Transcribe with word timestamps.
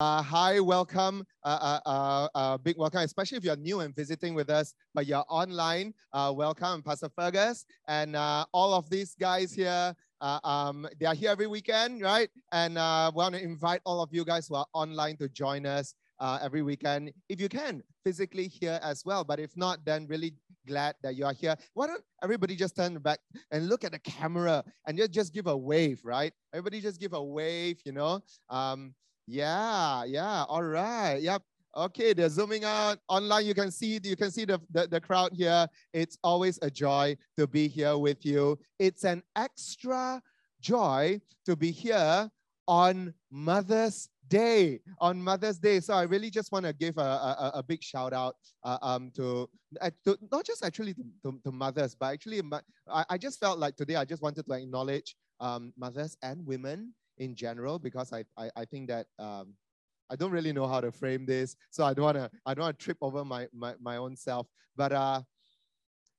Uh, 0.00 0.22
hi, 0.22 0.60
welcome. 0.60 1.26
Uh, 1.42 1.58
uh, 1.60 1.80
uh, 1.84 2.28
uh, 2.36 2.58
big 2.58 2.78
welcome, 2.78 3.00
especially 3.00 3.36
if 3.36 3.42
you're 3.42 3.56
new 3.56 3.80
and 3.80 3.96
visiting 3.96 4.32
with 4.32 4.48
us, 4.48 4.72
but 4.94 5.06
you're 5.06 5.24
online. 5.28 5.92
Uh, 6.12 6.32
welcome, 6.36 6.84
Pastor 6.84 7.08
Fergus, 7.08 7.66
and 7.88 8.14
all 8.14 8.74
of 8.74 8.88
these 8.90 9.16
guys 9.18 9.52
here. 9.52 9.92
Um, 10.20 10.86
they 11.00 11.06
are 11.06 11.16
here 11.16 11.32
every 11.32 11.48
weekend, 11.48 12.00
right? 12.00 12.30
And 12.52 12.78
uh, 12.78 13.10
we 13.12 13.18
want 13.18 13.34
to 13.34 13.42
invite 13.42 13.80
all 13.84 14.00
of 14.00 14.10
you 14.12 14.24
guys 14.24 14.46
who 14.46 14.54
are 14.54 14.66
online 14.72 15.16
to 15.16 15.28
join 15.28 15.66
us 15.66 15.96
uh, 16.20 16.38
every 16.40 16.62
weekend, 16.62 17.12
if 17.28 17.40
you 17.40 17.48
can, 17.48 17.82
physically 18.04 18.46
here 18.46 18.78
as 18.84 19.04
well. 19.04 19.24
But 19.24 19.40
if 19.40 19.56
not, 19.56 19.84
then 19.84 20.06
really 20.06 20.32
glad 20.64 20.94
that 21.02 21.16
you 21.16 21.24
are 21.24 21.32
here. 21.32 21.56
Why 21.74 21.88
don't 21.88 22.04
everybody 22.22 22.54
just 22.54 22.76
turn 22.76 22.96
back 22.98 23.18
and 23.50 23.68
look 23.68 23.82
at 23.82 23.90
the 23.90 23.98
camera 23.98 24.62
and 24.86 24.96
just, 24.96 25.10
just 25.10 25.34
give 25.34 25.48
a 25.48 25.56
wave, 25.56 26.00
right? 26.04 26.32
Everybody 26.52 26.80
just 26.80 27.00
give 27.00 27.14
a 27.14 27.22
wave, 27.22 27.80
you 27.84 27.90
know? 27.90 28.20
Um, 28.48 28.94
yeah, 29.28 30.04
yeah. 30.04 30.44
All 30.48 30.62
right. 30.62 31.20
Yep. 31.20 31.42
Okay, 31.76 32.14
they're 32.14 32.30
zooming 32.30 32.64
out 32.64 32.98
online. 33.08 33.44
You 33.44 33.54
can 33.54 33.70
see 33.70 34.00
you 34.02 34.16
can 34.16 34.30
see 34.30 34.46
the, 34.46 34.58
the, 34.72 34.86
the 34.86 35.00
crowd 35.00 35.32
here. 35.34 35.66
It's 35.92 36.16
always 36.24 36.58
a 36.62 36.70
joy 36.70 37.14
to 37.36 37.46
be 37.46 37.68
here 37.68 37.98
with 37.98 38.24
you. 38.24 38.58
It's 38.78 39.04
an 39.04 39.22
extra 39.36 40.22
joy 40.62 41.20
to 41.44 41.56
be 41.56 41.70
here 41.70 42.30
on 42.66 43.12
Mother's 43.30 44.08
Day. 44.28 44.80
On 44.98 45.22
Mother's 45.22 45.58
Day. 45.58 45.80
So 45.80 45.92
I 45.92 46.02
really 46.04 46.30
just 46.30 46.50
want 46.50 46.64
to 46.64 46.72
give 46.72 46.96
a, 46.96 47.02
a, 47.02 47.52
a 47.56 47.62
big 47.62 47.82
shout 47.82 48.14
out 48.14 48.36
uh, 48.64 48.78
um, 48.80 49.12
to, 49.16 49.48
uh, 49.80 49.90
to, 50.04 50.18
not 50.32 50.46
just 50.46 50.64
actually 50.64 50.94
to, 50.94 51.02
to, 51.24 51.40
to 51.44 51.52
mothers, 51.52 51.94
but 51.94 52.14
actually 52.14 52.40
I, 52.90 53.04
I 53.10 53.18
just 53.18 53.38
felt 53.38 53.58
like 53.58 53.76
today 53.76 53.96
I 53.96 54.06
just 54.06 54.22
wanted 54.22 54.46
to 54.46 54.52
acknowledge 54.54 55.16
um, 55.38 55.74
mothers 55.76 56.16
and 56.22 56.44
women 56.46 56.94
in 57.18 57.34
general 57.34 57.78
because 57.78 58.12
I, 58.12 58.24
I, 58.36 58.50
I 58.56 58.64
think 58.64 58.88
that 58.88 59.06
um, 59.18 59.54
I 60.10 60.16
don't 60.16 60.30
really 60.30 60.52
know 60.52 60.66
how 60.66 60.80
to 60.80 60.90
frame 60.90 61.26
this, 61.26 61.56
so 61.70 61.84
I 61.84 61.94
don't 61.94 62.04
want 62.04 62.16
to 62.16 62.30
I 62.46 62.54
don't 62.54 62.64
want 62.64 62.78
to 62.78 62.84
trip 62.84 62.98
over 63.00 63.24
my, 63.24 63.46
my 63.52 63.74
my 63.80 63.96
own 63.96 64.16
self. 64.16 64.46
But 64.76 64.92
uh, 64.92 65.22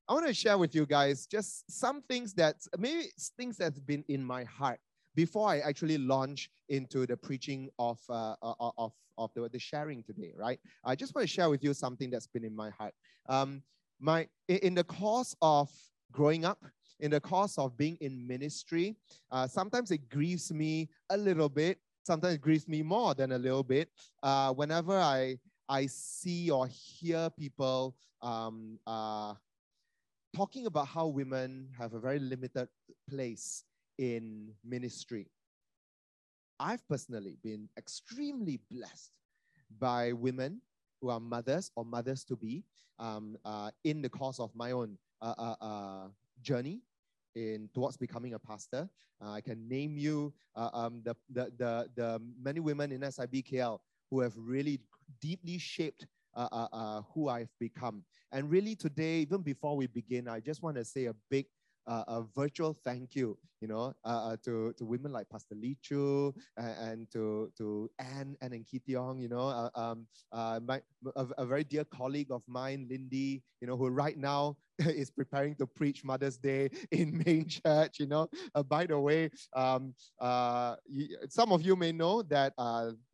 I 0.08 0.14
want 0.14 0.28
to 0.28 0.34
share 0.34 0.58
with 0.58 0.76
you 0.76 0.86
guys 0.86 1.26
just 1.26 1.70
some 1.72 2.02
things 2.04 2.34
that 2.34 2.56
maybe 2.78 3.12
things 3.38 3.58
that's 3.58 3.80
been 3.80 4.04
in 4.08 4.24
my 4.24 4.44
heart 4.44 4.80
before 5.16 5.50
I 5.50 5.60
actually 5.60 5.98
launch 5.98 6.50
into 6.70 7.06
the 7.06 7.18
preaching 7.18 7.70
of 7.80 8.00
uh 8.10 8.36
of 8.42 8.94
of 9.18 9.32
the, 9.34 9.50
the 9.50 9.60
sharing 9.60 10.04
today. 10.04 10.34
Right, 10.36 10.60
I 10.86 10.96
just 10.96 11.16
want 11.16 11.28
to 11.28 11.34
share 11.34 11.50
with 11.50 11.64
you 11.64 11.74
something 11.74 12.10
that's 12.10 12.28
been 12.28 12.46
in 12.46 12.56
my 12.56 12.70
heart. 12.72 12.94
Um, 13.28 13.64
my 14.00 14.28
in 14.48 14.76
the 14.76 14.84
course 14.84 15.36
of 15.42 15.70
growing 16.12 16.46
up 16.46 16.64
in 17.00 17.12
the 17.12 17.20
course 17.20 17.58
of 17.58 17.78
being 17.78 17.98
in 18.02 18.28
ministry, 18.28 18.96
uh, 19.32 19.48
sometimes 19.48 19.92
it 19.92 20.10
grieves 20.10 20.52
me 20.52 20.90
a 21.10 21.18
little 21.18 21.50
bit. 21.50 21.80
Sometimes 22.04 22.36
it 22.36 22.42
grieves 22.42 22.68
me 22.68 22.82
more 22.82 23.14
than 23.14 23.34
a 23.34 23.38
little 23.38 23.64
bit. 23.64 23.90
Uh, 24.24 24.54
whenever 24.54 24.98
I 24.98 25.38
I 25.68 25.86
see 25.86 26.50
or 26.50 26.68
hear 26.68 27.30
people 27.30 27.96
um, 28.24 28.80
uh, 28.88 29.36
talking 30.36 30.66
about 30.66 30.88
how 30.88 31.06
women 31.08 31.70
have 31.78 31.94
a 31.94 32.00
very 32.00 32.20
limited 32.20 32.68
place 33.08 33.64
in 34.00 34.52
ministry. 34.66 35.28
I've 36.60 36.86
personally 36.88 37.38
been 37.44 37.70
extremely 37.78 38.60
blessed 38.72 39.12
by 39.80 40.12
women 40.12 40.62
who 41.02 41.10
are 41.10 41.20
mothers 41.20 41.72
or 41.76 41.86
mothers 41.86 42.24
to 42.26 42.36
be 42.36 42.64
um, 42.98 43.38
uh, 43.46 43.70
in 43.84 44.02
the 44.02 44.10
course 44.10 44.40
of 44.40 44.54
my 44.56 44.72
own 44.72 44.98
uh, 45.22 45.36
uh, 45.38 45.56
uh 45.62 46.08
journey 46.42 46.82
in 47.36 47.70
towards 47.74 47.98
becoming 47.98 48.34
a 48.34 48.40
pastor. 48.40 48.90
Uh, 49.22 49.32
I 49.32 49.42
can 49.42 49.68
name 49.68 49.98
you 49.98 50.34
uh, 50.56 50.70
um, 50.74 51.02
the, 51.04 51.16
the, 51.30 51.52
the, 51.58 51.90
the 51.96 52.22
many 52.42 52.60
women 52.60 52.92
in 52.92 53.02
SIBKL 53.02 53.80
who 54.10 54.22
have 54.22 54.34
really 54.36 54.80
deeply 55.22 55.58
shaped 55.58 56.08
uh, 56.36 56.48
uh, 56.52 56.68
uh, 56.72 57.02
who 57.14 57.28
I've 57.28 57.50
become. 57.60 58.04
And 58.32 58.50
really 58.50 58.76
today, 58.76 59.20
even 59.20 59.42
before 59.42 59.76
we 59.76 59.88
begin, 59.88 60.28
I 60.28 60.40
just 60.40 60.62
want 60.62 60.78
to 60.78 60.86
say 60.86 61.06
a 61.06 61.16
big 61.30 61.48
uh, 61.90 62.04
a 62.08 62.24
virtual 62.36 62.78
thank 62.86 63.16
you, 63.16 63.38
you 63.62 63.68
know, 63.68 63.94
uh, 64.06 64.30
uh, 64.30 64.38
to, 64.46 64.74
to 64.78 64.86
women 64.86 65.12
like 65.12 65.28
Pastor 65.30 65.56
Lee 65.56 65.76
Chu 65.82 66.34
and, 66.56 66.78
and 66.78 67.12
to, 67.12 67.52
to 67.58 67.90
Anne, 68.00 68.38
Anne 68.42 68.54
and 68.54 68.66
Kitiong, 68.66 69.20
you 69.20 69.28
know, 69.28 69.48
uh, 69.48 69.70
um, 69.74 70.06
uh, 70.32 70.60
my, 70.66 70.82
a, 71.16 71.26
a, 71.40 71.46
very 71.46 71.64
dear 71.64 71.84
colleague 71.86 72.32
of 72.32 72.44
mine, 72.48 72.88
Lindy, 72.90 73.42
you 73.60 73.68
know, 73.68 73.76
who 73.76 73.88
right 73.90 74.18
now 74.18 74.56
is 74.80 75.10
preparing 75.10 75.56
to 75.56 75.66
preach 75.66 76.04
Mother's 76.04 76.38
Day 76.38 76.70
in 76.92 77.24
main 77.26 77.48
church, 77.48 78.00
you 78.00 78.06
know. 78.06 78.30
Uh, 78.54 78.62
by 78.62 78.86
the 78.86 79.00
way, 79.00 79.32
um, 79.56 79.94
some 81.28 81.52
of 81.52 81.64
you 81.64 81.76
may 81.76 81.92
know 81.92 82.22
that 82.22 82.54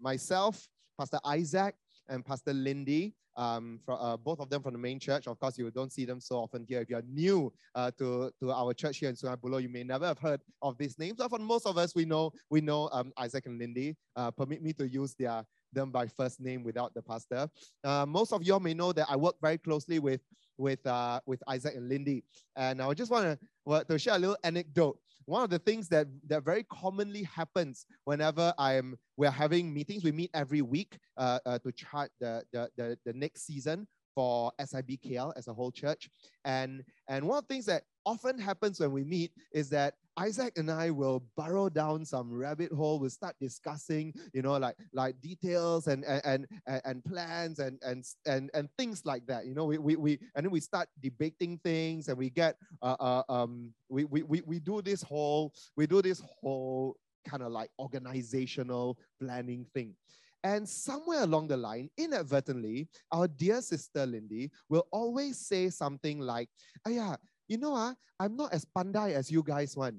myself, 0.01 0.67
Pastor 0.99 1.19
Isaac, 1.25 1.75
and 2.09 2.25
Pastor 2.25 2.53
Lindy, 2.53 3.13
um, 3.37 3.79
from, 3.85 3.97
uh, 3.99 4.17
both 4.17 4.39
of 4.39 4.49
them 4.49 4.61
from 4.61 4.73
the 4.73 4.79
main 4.79 4.99
church. 4.99 5.27
Of 5.27 5.39
course, 5.39 5.57
you 5.57 5.69
don't 5.71 5.91
see 5.91 6.05
them 6.05 6.19
so 6.19 6.37
often 6.37 6.65
here. 6.67 6.81
If 6.81 6.89
you're 6.89 7.01
new 7.01 7.51
uh, 7.73 7.91
to, 7.97 8.31
to 8.39 8.51
our 8.51 8.73
church 8.73 8.97
here 8.97 9.09
in 9.09 9.15
Sungai 9.15 9.37
Buloh, 9.37 9.61
you 9.61 9.69
may 9.69 9.83
never 9.83 10.05
have 10.05 10.19
heard 10.19 10.41
of 10.61 10.77
these 10.77 10.97
names. 10.97 11.15
But 11.17 11.29
for 11.29 11.39
most 11.39 11.65
of 11.65 11.77
us, 11.77 11.93
we 11.95 12.05
know 12.05 12.31
we 12.49 12.61
know 12.61 12.89
um, 12.91 13.11
Isaac 13.17 13.45
and 13.45 13.59
Lindy. 13.59 13.95
Uh, 14.15 14.31
permit 14.31 14.61
me 14.61 14.73
to 14.73 14.87
use 14.87 15.13
their 15.15 15.43
them 15.73 15.91
by 15.91 16.07
first 16.07 16.39
name 16.39 16.63
without 16.63 16.93
the 16.93 17.01
pastor. 17.01 17.49
Uh, 17.83 18.05
most 18.07 18.31
of 18.31 18.43
y'all 18.43 18.61
may 18.61 18.73
know 18.73 18.93
that 18.93 19.07
I 19.09 19.15
work 19.15 19.35
very 19.41 19.57
closely 19.57 19.99
with 19.99 20.21
with 20.57 20.85
uh, 20.87 21.19
with 21.25 21.43
Isaac 21.47 21.75
and 21.75 21.89
Lindy, 21.89 22.23
and 22.55 22.81
I 22.81 22.93
just 22.93 23.11
want 23.11 23.37
to 23.65 23.83
to 23.85 23.99
share 23.99 24.15
a 24.15 24.19
little 24.19 24.37
anecdote 24.43 24.97
one 25.25 25.43
of 25.43 25.49
the 25.49 25.59
things 25.59 25.89
that, 25.89 26.07
that 26.27 26.43
very 26.43 26.63
commonly 26.63 27.23
happens 27.23 27.85
whenever 28.05 28.53
I'm 28.57 28.95
we're 29.17 29.31
having 29.31 29.73
meetings, 29.73 30.03
we 30.03 30.11
meet 30.11 30.29
every 30.33 30.61
week 30.61 30.97
uh, 31.17 31.39
uh, 31.45 31.59
to 31.59 31.71
chart 31.71 32.11
the, 32.19 32.43
the, 32.53 32.69
the, 32.77 32.97
the 33.05 33.13
next 33.13 33.45
season 33.45 33.87
for 34.13 34.51
SIBKL 34.59 35.33
as 35.35 35.47
a 35.47 35.53
whole 35.53 35.71
church. 35.71 36.09
And, 36.45 36.83
and 37.09 37.27
one 37.27 37.39
of 37.39 37.47
the 37.47 37.53
things 37.53 37.65
that 37.65 37.83
often 38.05 38.37
happens 38.37 38.79
when 38.79 38.91
we 38.91 39.03
meet 39.03 39.31
is 39.53 39.69
that 39.69 39.95
Isaac 40.17 40.57
and 40.57 40.71
I 40.71 40.91
will 40.91 41.23
burrow 41.35 41.67
down 41.67 42.05
some 42.05 42.31
rabbit 42.31 42.71
hole. 42.71 42.99
We'll 42.99 43.09
start 43.09 43.35
discussing, 43.39 44.13
you 44.33 44.41
know, 44.41 44.57
like 44.57 44.75
like 44.93 45.19
details 45.19 45.87
and 45.87 46.05
and 46.05 46.47
and, 46.65 46.81
and 46.85 47.03
plans 47.03 47.59
and, 47.59 47.77
and 47.83 48.05
and 48.25 48.49
and 48.53 48.69
things 48.77 49.05
like 49.05 49.25
that. 49.27 49.45
You 49.45 49.55
know, 49.55 49.65
we, 49.65 49.77
we, 49.77 49.95
we 49.97 50.19
and 50.35 50.45
then 50.45 50.51
we 50.51 50.61
start 50.61 50.87
debating 51.01 51.59
things 51.63 52.07
and 52.07 52.17
we 52.17 52.29
get 52.29 52.55
uh, 52.81 52.95
uh 52.99 53.23
um 53.27 53.73
we, 53.89 54.05
we 54.05 54.23
we 54.23 54.41
we 54.45 54.59
do 54.59 54.81
this 54.81 55.01
whole 55.01 55.53
we 55.75 55.85
do 55.85 56.01
this 56.01 56.21
whole 56.41 56.95
kind 57.27 57.43
of 57.43 57.51
like 57.51 57.69
organizational 57.79 58.97
planning 59.19 59.65
thing. 59.73 59.95
And 60.43 60.69
somewhere 60.69 61.23
along 61.23 61.47
the 61.47 61.57
line, 61.57 61.89
inadvertently, 61.97 62.87
our 63.11 63.27
dear 63.27 63.63
sister 63.63 64.05
Lindy 64.05 64.51
will 64.69 64.85
always 64.91 65.39
say 65.39 65.71
something 65.71 66.19
like, 66.19 66.49
oh 66.85 66.91
yeah, 66.91 67.15
you 67.47 67.57
know, 67.57 67.75
uh, 67.75 67.93
I'm 68.19 68.35
not 68.35 68.53
as 68.53 68.65
pandai 68.65 69.13
as 69.13 69.31
you 69.31 69.43
guys 69.43 69.75
want. 69.75 69.95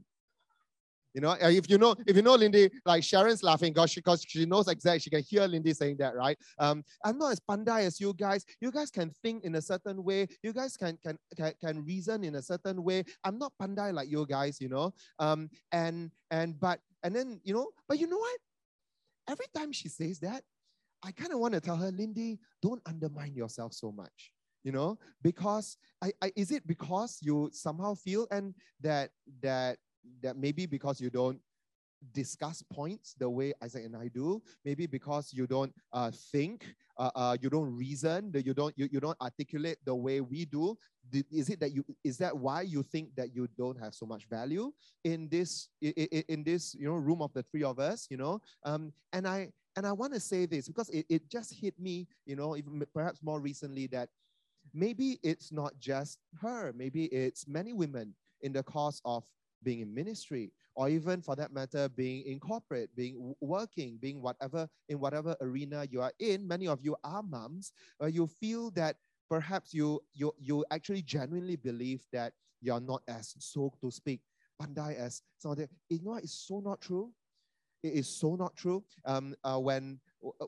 You 1.15 1.23
know, 1.23 1.31
uh, 1.31 1.49
if 1.49 1.71
you 1.71 1.79
know, 1.79 1.95
if 2.07 2.15
you 2.15 2.21
know 2.21 2.35
Lindy, 2.35 2.71
like 2.85 3.03
Sharon's 3.03 3.43
laughing 3.43 3.73
because 3.73 3.91
she, 3.91 4.03
cause 4.03 4.23
she 4.27 4.45
knows 4.45 4.69
exactly, 4.69 5.01
she 5.01 5.09
can 5.09 5.23
hear 5.23 5.47
Lindy 5.47 5.73
saying 5.73 5.97
that, 5.97 6.15
right? 6.15 6.37
Um, 6.59 6.85
I'm 7.03 7.17
not 7.17 7.33
as 7.33 7.41
pandai 7.41 7.87
as 7.87 7.99
you 7.99 8.13
guys. 8.13 8.45
You 8.61 8.71
guys 8.71 8.91
can 8.91 9.11
think 9.23 9.45
in 9.45 9.55
a 9.55 9.63
certain 9.63 10.05
way. 10.05 10.27
You 10.43 10.53
guys 10.53 10.77
can 10.77 10.99
can 11.03 11.19
can, 11.35 11.55
can 11.59 11.85
reason 11.87 12.23
in 12.23 12.35
a 12.35 12.43
certain 12.43 12.85
way. 12.85 13.05
I'm 13.25 13.39
not 13.39 13.53
pandai 13.61 13.95
like 13.95 14.11
you 14.11 14.27
guys, 14.27 14.61
you 14.61 14.69
know. 14.69 14.93
Um, 15.19 15.49
and 15.73 16.11
and 16.31 16.61
but 16.61 16.81
and 17.03 17.17
then 17.17 17.41
you 17.45 17.55
know, 17.55 17.71
but 17.89 17.99
you 17.99 18.09
know 18.09 18.19
what? 18.19 18.39
every 19.29 19.47
time 19.55 19.73
she 19.73 19.89
says 19.89 20.19
that, 20.21 20.43
I 21.03 21.13
kind 21.13 21.33
of 21.33 21.39
want 21.39 21.55
to 21.55 21.61
tell 21.61 21.77
her, 21.77 21.91
Lindy, 21.91 22.39
don't 22.63 22.83
undermine 22.87 23.35
yourself 23.35 23.75
so 23.75 23.93
much. 23.93 24.33
You 24.67 24.73
know, 24.73 24.99
because 25.23 25.79
I, 26.03 26.11
I 26.21 26.33
is 26.35 26.51
it 26.51 26.67
because 26.67 27.19
you 27.23 27.51
somehow 27.53 27.95
feel 27.95 28.27
and 28.33 28.53
that 28.81 29.11
that 29.41 29.79
that 30.23 30.37
maybe 30.37 30.67
because 30.67 31.01
you 31.01 31.09
don't 31.09 31.39
discuss 32.13 32.63
points 32.63 33.15
the 33.19 33.31
way 33.31 33.53
Isaac 33.63 33.85
and 33.85 33.97
I 33.97 34.09
do. 34.09 34.43
Maybe 34.65 34.87
because 34.87 35.33
you 35.33 35.47
don't 35.47 35.73
uh, 35.93 36.11
think, 36.33 36.75
uh, 36.99 37.11
uh, 37.15 37.37
you 37.41 37.49
don't 37.49 37.77
reason, 37.77 38.33
that 38.33 38.45
you 38.45 38.55
don't 38.55 38.75
you, 38.77 38.89
you 38.91 38.99
don't 38.99 39.21
articulate 39.21 39.79
the 39.85 39.95
way 39.95 40.21
we 40.21 40.45
do. 40.45 40.77
Is 41.31 41.49
it 41.49 41.61
that 41.61 41.73
you 41.73 41.85
is 42.03 42.19
that 42.19 42.37
why 42.37 42.63
you 42.63 42.83
think 42.83 43.15
that 43.17 43.35
you 43.35 43.49
don't 43.57 43.79
have 43.79 43.95
so 43.95 44.05
much 44.05 44.27
value 44.29 44.73
in 45.05 45.29
this 45.29 45.69
in, 45.81 45.93
in 46.29 46.45
this 46.45 46.75
you 46.75 46.87
know 46.89 46.95
room 46.95 47.23
of 47.23 47.33
the 47.35 47.45
three 47.45 47.63
of 47.63 47.79
us? 47.79 48.09
You 48.11 48.17
know, 48.17 48.41
um, 48.65 48.93
and 49.13 49.29
I 49.29 49.53
and 49.77 49.87
I 49.87 49.93
want 49.93 50.15
to 50.15 50.21
say 50.21 50.47
this 50.47 50.67
because 50.67 50.89
it, 50.91 51.07
it 51.09 51.31
just 51.31 51.55
hit 51.55 51.79
me, 51.79 52.09
you 52.25 52.35
know, 52.35 52.57
even 52.57 52.85
perhaps 52.93 53.23
more 53.23 53.41
recently 53.41 53.87
that 53.89 54.09
maybe 54.75 55.19
it's 55.23 55.53
not 55.53 55.79
just 55.79 56.19
her, 56.41 56.73
maybe 56.77 57.07
it's 57.07 57.47
many 57.49 57.73
women 57.73 58.15
in 58.43 58.53
the 58.53 58.63
course 58.63 59.01
of 59.05 59.25
being 59.63 59.81
in 59.81 59.93
ministry 59.93 60.53
or 60.77 60.89
even 60.89 61.23
for 61.23 61.35
that 61.35 61.53
matter, 61.53 61.89
being 61.89 62.23
in 62.27 62.39
corporate, 62.39 62.95
being 62.95 63.35
working, 63.41 63.99
being 64.01 64.21
whatever 64.21 64.69
in 64.89 65.01
whatever 65.01 65.35
arena 65.41 65.87
you 65.91 66.03
are 66.03 66.13
in. 66.19 66.47
Many 66.47 66.69
of 66.69 66.81
you 66.83 66.97
are 67.03 67.23
moms. 67.23 67.73
Uh, 68.01 68.07
you 68.07 68.27
feel 68.27 68.71
that 68.73 68.97
perhaps 69.29 69.73
you 69.73 70.01
you 70.13 70.33
you 70.39 70.65
actually 70.71 71.03
genuinely 71.03 71.57
believe 71.57 72.05
that 72.13 72.33
you're 72.61 72.81
not 72.81 73.03
as 73.09 73.35
so 73.39 73.73
to 73.81 73.91
speak 73.91 74.21
pandai 74.61 74.97
as 74.97 75.23
some 75.39 75.53
of 75.53 75.59
the. 75.59 75.69
You 75.89 76.01
know, 76.03 76.17
it's 76.17 76.47
so 76.47 76.61
not 76.61 76.81
true. 76.81 77.11
It 77.83 77.95
is 77.95 78.09
so 78.09 78.37
not 78.37 78.55
true. 78.57 78.85
Um, 79.05 79.35
uh, 79.45 79.59
when 79.59 80.01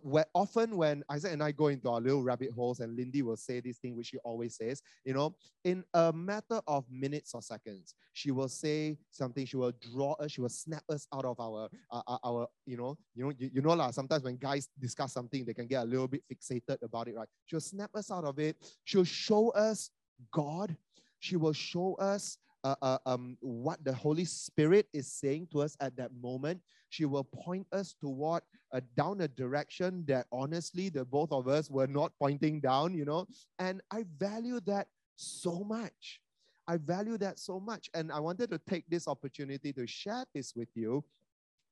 where 0.02 0.26
often 0.34 0.76
when 0.76 1.04
Isaac 1.10 1.32
and 1.32 1.42
I 1.42 1.52
go 1.52 1.68
into 1.68 1.88
our 1.88 2.00
little 2.00 2.22
rabbit 2.22 2.50
holes, 2.52 2.80
and 2.80 2.96
Lindy 2.96 3.22
will 3.22 3.36
say 3.36 3.60
this 3.60 3.78
thing 3.78 3.96
which 3.96 4.08
she 4.08 4.18
always 4.18 4.56
says, 4.56 4.82
you 5.04 5.14
know, 5.14 5.34
in 5.64 5.84
a 5.94 6.12
matter 6.12 6.60
of 6.66 6.84
minutes 6.90 7.34
or 7.34 7.42
seconds, 7.42 7.94
she 8.12 8.30
will 8.30 8.48
say 8.48 8.96
something. 9.10 9.46
She 9.46 9.56
will 9.56 9.72
draw 9.92 10.12
us. 10.14 10.32
She 10.32 10.40
will 10.40 10.48
snap 10.48 10.82
us 10.88 11.06
out 11.14 11.24
of 11.24 11.38
our 11.40 11.68
uh, 11.90 12.16
our 12.24 12.48
you 12.66 12.76
know 12.76 12.96
you 13.14 13.24
know 13.24 13.32
you, 13.38 13.50
you 13.54 13.62
know 13.62 13.74
lah. 13.74 13.90
Sometimes 13.90 14.24
when 14.24 14.36
guys 14.36 14.68
discuss 14.78 15.12
something, 15.12 15.44
they 15.44 15.54
can 15.54 15.66
get 15.66 15.82
a 15.82 15.86
little 15.86 16.08
bit 16.08 16.22
fixated 16.32 16.82
about 16.82 17.08
it, 17.08 17.16
right? 17.16 17.28
She'll 17.46 17.60
snap 17.60 17.90
us 17.94 18.10
out 18.10 18.24
of 18.24 18.38
it. 18.38 18.56
She'll 18.84 19.04
show 19.04 19.50
us 19.50 19.90
God. 20.32 20.76
She 21.20 21.36
will 21.36 21.52
show 21.52 21.94
us 21.94 22.38
uh, 22.64 22.74
uh, 22.82 22.98
um, 23.06 23.36
what 23.40 23.84
the 23.84 23.92
Holy 23.92 24.24
Spirit 24.24 24.86
is 24.92 25.10
saying 25.10 25.48
to 25.52 25.62
us 25.62 25.76
at 25.80 25.96
that 25.96 26.10
moment. 26.20 26.60
She 26.90 27.04
will 27.04 27.24
point 27.24 27.66
us 27.72 27.94
toward 28.00 28.42
uh, 28.72 28.80
down 28.96 29.20
a 29.20 29.28
direction 29.28 30.04
that 30.08 30.26
honestly 30.32 30.88
the 30.88 31.04
both 31.04 31.32
of 31.32 31.48
us 31.48 31.70
were 31.70 31.86
not 31.86 32.12
pointing 32.18 32.60
down, 32.60 32.94
you 32.94 33.04
know. 33.04 33.26
And 33.58 33.80
I 33.90 34.04
value 34.18 34.60
that 34.66 34.88
so 35.16 35.64
much. 35.64 36.20
I 36.66 36.76
value 36.76 37.18
that 37.18 37.38
so 37.38 37.60
much. 37.60 37.88
And 37.94 38.10
I 38.12 38.20
wanted 38.20 38.50
to 38.50 38.58
take 38.58 38.84
this 38.88 39.08
opportunity 39.08 39.72
to 39.72 39.86
share 39.86 40.24
this 40.34 40.54
with 40.54 40.68
you 40.74 41.04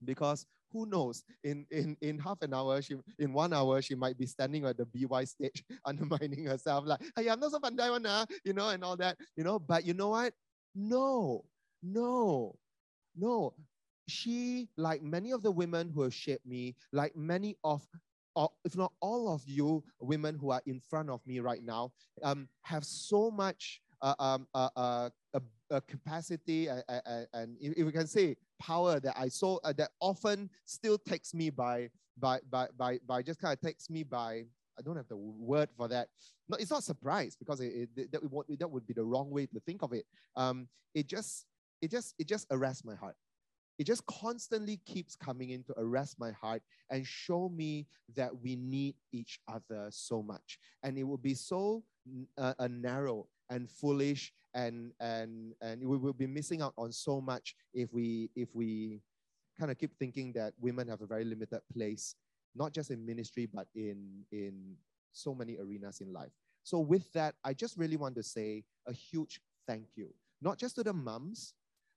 because 0.04 0.46
who 0.72 0.86
knows 0.86 1.24
in 1.44 1.64
in 1.70 1.96
in 2.00 2.18
half 2.18 2.42
an 2.42 2.52
hour 2.52 2.82
she 2.82 2.96
in 3.18 3.32
one 3.32 3.52
hour 3.52 3.80
she 3.80 3.94
might 3.94 4.18
be 4.18 4.26
standing 4.26 4.64
at 4.66 4.76
the 4.76 5.06
by 5.06 5.24
stage 5.24 5.64
undermining 5.86 6.44
herself 6.44 6.84
like 6.84 7.00
hey 7.16 7.28
i'm 7.28 7.40
not 7.40 7.50
so 7.50 7.58
pandai 7.58 7.90
one 7.90 8.04
ah, 8.06 8.26
you 8.44 8.52
know 8.52 8.68
and 8.70 8.84
all 8.84 8.96
that 8.96 9.16
you 9.36 9.44
know 9.44 9.58
but 9.58 9.86
you 9.86 9.94
know 9.94 10.08
what 10.08 10.34
no 10.76 11.44
no 11.82 12.56
no. 13.17 13.55
She, 14.08 14.69
like 14.76 15.02
many 15.02 15.32
of 15.32 15.43
the 15.43 15.50
women 15.50 15.90
who 15.93 16.02
have 16.02 16.14
shaped 16.14 16.46
me, 16.46 16.76
like 16.93 17.17
many 17.17 17.56
of, 17.64 17.84
if 18.64 18.76
not 18.76 18.93
all 19.00 19.34
of 19.34 19.43
you 19.46 19.82
women 20.00 20.37
who 20.37 20.50
are 20.50 20.62
in 20.67 20.78
front 20.78 21.11
of 21.11 21.26
me 21.26 21.40
right 21.40 21.64
now, 21.64 21.90
um, 22.23 22.49
have 22.62 22.84
so 22.84 23.32
much 23.32 23.81
uh, 24.02 24.14
um, 24.20 24.46
uh, 24.55 24.69
uh, 24.76 25.11
a, 25.70 25.81
capacity 25.81 26.69
and, 26.69 26.84
and 27.34 27.56
if 27.61 27.84
we 27.84 27.90
can 27.90 28.06
say 28.06 28.37
power 28.61 29.00
that 29.00 29.19
I 29.19 29.26
saw 29.29 29.58
uh, 29.64 29.72
that 29.72 29.90
often 30.00 30.49
still 30.64 30.96
takes 30.96 31.34
me 31.34 31.50
by 31.50 31.90
by 32.19 32.38
by 32.49 32.69
by, 32.79 33.00
by 33.05 33.22
just 33.22 33.40
kind 33.40 33.52
of 33.52 33.61
takes 33.61 33.90
me 33.90 34.05
by 34.05 34.44
I 34.78 34.82
don't 34.82 34.96
have 34.96 35.08
the 35.08 35.17
word 35.17 35.69
for 35.76 35.88
that. 35.88 36.08
No, 36.49 36.56
it's 36.58 36.70
not 36.70 36.84
surprise 36.84 37.37
because 37.38 37.61
it, 37.61 37.88
it, 37.96 38.12
that, 38.12 38.23
would, 38.31 38.58
that 38.58 38.70
would 38.70 38.87
be 38.87 38.94
the 38.94 39.05
wrong 39.05 39.31
way 39.31 39.46
to 39.46 39.61
think 39.61 39.82
of 39.82 39.93
it. 39.93 40.05
Um, 40.37 40.69
it 40.94 41.06
just 41.06 41.46
it 41.82 41.90
just 41.90 42.14
it 42.19 42.26
just 42.26 42.46
arrests 42.50 42.84
my 42.84 42.94
heart 42.94 43.17
it 43.78 43.84
just 43.84 44.06
constantly 44.06 44.81
keeps 44.87 45.14
coming 45.17 45.50
in 45.50 45.62
to 45.64 45.75
arrest 45.76 46.17
my 46.19 46.32
heart 46.32 46.62
and 46.90 47.06
show 47.06 47.49
me 47.49 47.87
that 48.14 48.31
we 48.43 48.56
need 48.56 48.94
each 49.12 49.38
other 49.49 49.88
so 49.90 50.23
much. 50.23 50.58
And 50.82 50.99
it 50.99 51.05
will 51.05 51.19
be 51.19 51.34
so 51.34 51.82
uh, 52.38 52.55
uh, 52.58 52.69
narrow 52.69 53.26
and 53.50 53.70
foolish 53.70 54.32
and 54.55 54.93
and 55.00 55.52
and 55.61 55.84
we 55.84 55.99
will 55.99 56.14
be 56.14 56.26
missing 56.26 56.62
out 56.62 56.72
on 56.79 56.90
so 56.90 57.20
much 57.20 57.55
if 57.75 57.93
we 57.93 58.31
if 58.34 58.49
we 58.55 59.02
kind 59.58 59.70
of 59.70 59.79
keep 59.79 59.94
thinking 59.99 60.32
that 60.32 60.55
women 60.61 60.88
have 60.88 61.02
a 61.02 61.06
very 61.06 61.25
limited 61.25 61.61
place 61.72 62.14
not 62.56 62.73
just 62.73 62.91
in 62.91 63.05
ministry 63.05 63.47
but 63.53 63.67
in 63.75 64.25
in 64.32 64.75
so 65.12 65.35
many 65.35 65.56
arenas 65.58 66.00
in 66.00 66.12
life 66.12 66.32
so 66.62 66.79
with 66.79 67.11
that 67.12 67.35
i 67.44 67.53
just 67.53 67.76
really 67.76 67.97
want 67.97 68.14
to 68.14 68.23
say 68.23 68.64
a 68.87 68.93
huge 68.93 69.41
thank 69.67 69.87
you 69.97 70.12
not 70.43 70.58
just 70.58 70.75
to 70.75 70.82
the 70.82 70.93
moms 70.93 71.55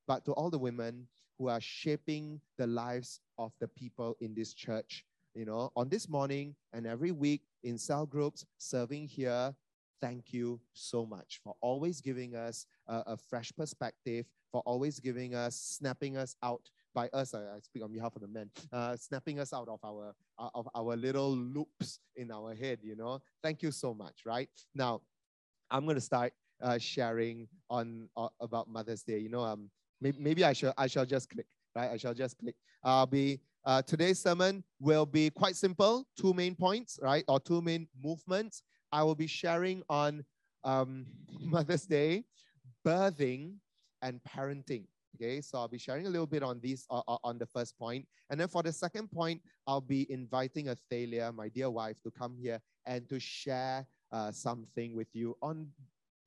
but 0.07 0.25
to 0.25 0.31
all 0.33 0.49
the 0.49 0.57
women 0.57 1.07
who 1.39 1.47
are 1.47 1.61
shaping 1.61 2.41
the 2.57 2.67
lives 2.67 3.21
of 3.37 3.53
the 3.59 3.67
people 3.67 4.17
in 4.19 4.35
this 4.35 4.53
church. 4.53 5.05
You 5.33 5.45
know, 5.45 5.71
on 5.75 5.87
this 5.87 6.09
morning 6.09 6.55
and 6.73 6.85
every 6.85 7.11
week 7.11 7.43
in 7.63 7.77
cell 7.77 8.05
groups, 8.05 8.45
serving 8.57 9.07
here, 9.07 9.53
thank 10.01 10.33
you 10.33 10.59
so 10.73 11.05
much 11.05 11.39
for 11.43 11.55
always 11.61 12.01
giving 12.01 12.35
us 12.35 12.65
a, 12.87 13.03
a 13.07 13.17
fresh 13.17 13.51
perspective, 13.55 14.25
for 14.51 14.61
always 14.65 14.99
giving 14.99 15.35
us, 15.35 15.55
snapping 15.55 16.17
us 16.17 16.35
out 16.43 16.69
by 16.93 17.07
us. 17.09 17.33
I, 17.33 17.39
I 17.39 17.59
speak 17.61 17.83
on 17.83 17.91
behalf 17.91 18.15
of 18.15 18.21
the 18.21 18.27
men, 18.27 18.49
uh, 18.71 18.95
snapping 18.95 19.39
us 19.39 19.53
out 19.53 19.67
of 19.67 19.79
our 19.83 20.13
uh, 20.37 20.49
of 20.53 20.67
our 20.75 20.95
little 20.95 21.35
loops 21.35 21.99
in 22.15 22.31
our 22.31 22.53
head. 22.55 22.79
You 22.83 22.95
know, 22.95 23.19
thank 23.43 23.61
you 23.61 23.71
so 23.71 23.93
much. 23.93 24.21
Right 24.25 24.49
now, 24.73 25.01
I'm 25.71 25.85
going 25.85 25.95
to 25.95 26.01
start 26.01 26.33
uh, 26.61 26.77
sharing 26.77 27.47
on 27.69 28.09
uh, 28.17 28.29
about 28.39 28.69
Mother's 28.69 29.03
Day. 29.03 29.19
You 29.19 29.29
know, 29.29 29.41
um, 29.41 29.69
Maybe, 30.01 30.17
maybe 30.19 30.43
I 30.43 30.53
shall 30.53 30.73
I 30.77 30.87
shall 30.87 31.05
just 31.05 31.29
click, 31.29 31.45
right? 31.75 31.91
I 31.91 31.97
shall 31.97 32.13
just 32.13 32.37
click. 32.37 32.55
I'll 32.83 33.05
be 33.05 33.39
uh, 33.65 33.81
today's 33.81 34.19
sermon 34.19 34.63
will 34.79 35.05
be 35.05 35.29
quite 35.29 35.55
simple, 35.55 36.07
two 36.17 36.33
main 36.33 36.55
points, 36.55 36.99
right? 37.01 37.23
Or 37.27 37.39
two 37.39 37.61
main 37.61 37.87
movements. 38.01 38.63
I 38.91 39.03
will 39.03 39.15
be 39.15 39.27
sharing 39.27 39.83
on 39.89 40.23
um, 40.63 41.05
Mother's 41.41 41.85
Day, 41.85 42.23
birthing, 42.85 43.55
and 44.01 44.21
parenting. 44.23 44.85
Okay, 45.15 45.41
so 45.41 45.57
I'll 45.57 45.67
be 45.67 45.77
sharing 45.77 46.07
a 46.07 46.09
little 46.09 46.27
bit 46.27 46.43
on 46.43 46.59
these 46.61 46.85
uh, 46.89 47.01
uh 47.07 47.17
on 47.23 47.37
the 47.37 47.45
first 47.45 47.77
point, 47.77 48.07
and 48.29 48.39
then 48.39 48.47
for 48.47 48.63
the 48.63 48.71
second 48.71 49.11
point, 49.11 49.41
I'll 49.67 49.81
be 49.81 50.11
inviting 50.11 50.67
Athalia, 50.69 51.31
my 51.33 51.49
dear 51.49 51.69
wife, 51.69 51.97
to 52.03 52.11
come 52.11 52.35
here 52.39 52.59
and 52.85 53.07
to 53.09 53.19
share 53.19 53.87
uh, 54.11 54.31
something 54.31 54.95
with 54.95 55.07
you 55.13 55.35
on 55.41 55.67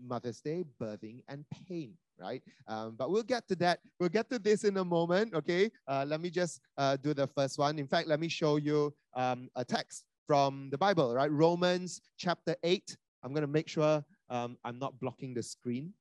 Mother's 0.00 0.40
Day, 0.40 0.64
birthing, 0.80 1.22
and 1.28 1.44
pain 1.68 1.94
right? 2.22 2.42
Um, 2.68 2.94
but 2.96 3.10
we'll 3.10 3.22
get 3.22 3.48
to 3.48 3.56
that. 3.56 3.80
We'll 3.98 4.08
get 4.08 4.30
to 4.30 4.38
this 4.38 4.64
in 4.64 4.76
a 4.76 4.84
moment, 4.84 5.34
okay? 5.34 5.70
Uh, 5.86 6.04
let 6.06 6.20
me 6.20 6.30
just 6.30 6.60
uh, 6.78 6.96
do 6.96 7.14
the 7.14 7.26
first 7.26 7.58
one. 7.58 7.78
In 7.78 7.86
fact, 7.86 8.08
let 8.08 8.20
me 8.20 8.28
show 8.28 8.56
you 8.56 8.94
um, 9.14 9.48
a 9.56 9.64
text 9.64 10.04
from 10.26 10.68
the 10.70 10.78
Bible, 10.78 11.14
right? 11.14 11.30
Romans 11.30 12.00
chapter 12.16 12.54
8. 12.62 12.96
I'm 13.22 13.32
going 13.32 13.42
to 13.42 13.48
make 13.48 13.68
sure 13.68 14.04
um, 14.30 14.56
I'm 14.64 14.78
not 14.78 14.98
blocking 15.00 15.34
the 15.34 15.42
screen. 15.42 15.92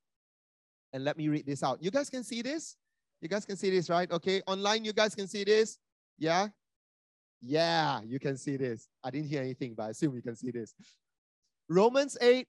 And 0.92 1.04
let 1.04 1.16
me 1.16 1.28
read 1.28 1.46
this 1.46 1.62
out. 1.62 1.82
You 1.82 1.90
guys 1.90 2.10
can 2.10 2.22
see 2.22 2.42
this? 2.42 2.76
You 3.20 3.28
guys 3.28 3.44
can 3.44 3.56
see 3.56 3.70
this, 3.70 3.88
right? 3.88 4.10
Okay, 4.10 4.42
online, 4.46 4.84
you 4.84 4.92
guys 4.92 5.14
can 5.14 5.26
see 5.26 5.44
this? 5.44 5.78
Yeah? 6.18 6.48
Yeah, 7.40 8.00
you 8.04 8.18
can 8.18 8.36
see 8.36 8.56
this. 8.56 8.88
I 9.02 9.10
didn't 9.10 9.28
hear 9.28 9.42
anything, 9.42 9.74
but 9.74 9.84
I 9.84 9.88
assume 9.90 10.14
you 10.14 10.22
can 10.22 10.36
see 10.36 10.50
this. 10.50 10.74
Romans 11.68 12.18
8, 12.20 12.46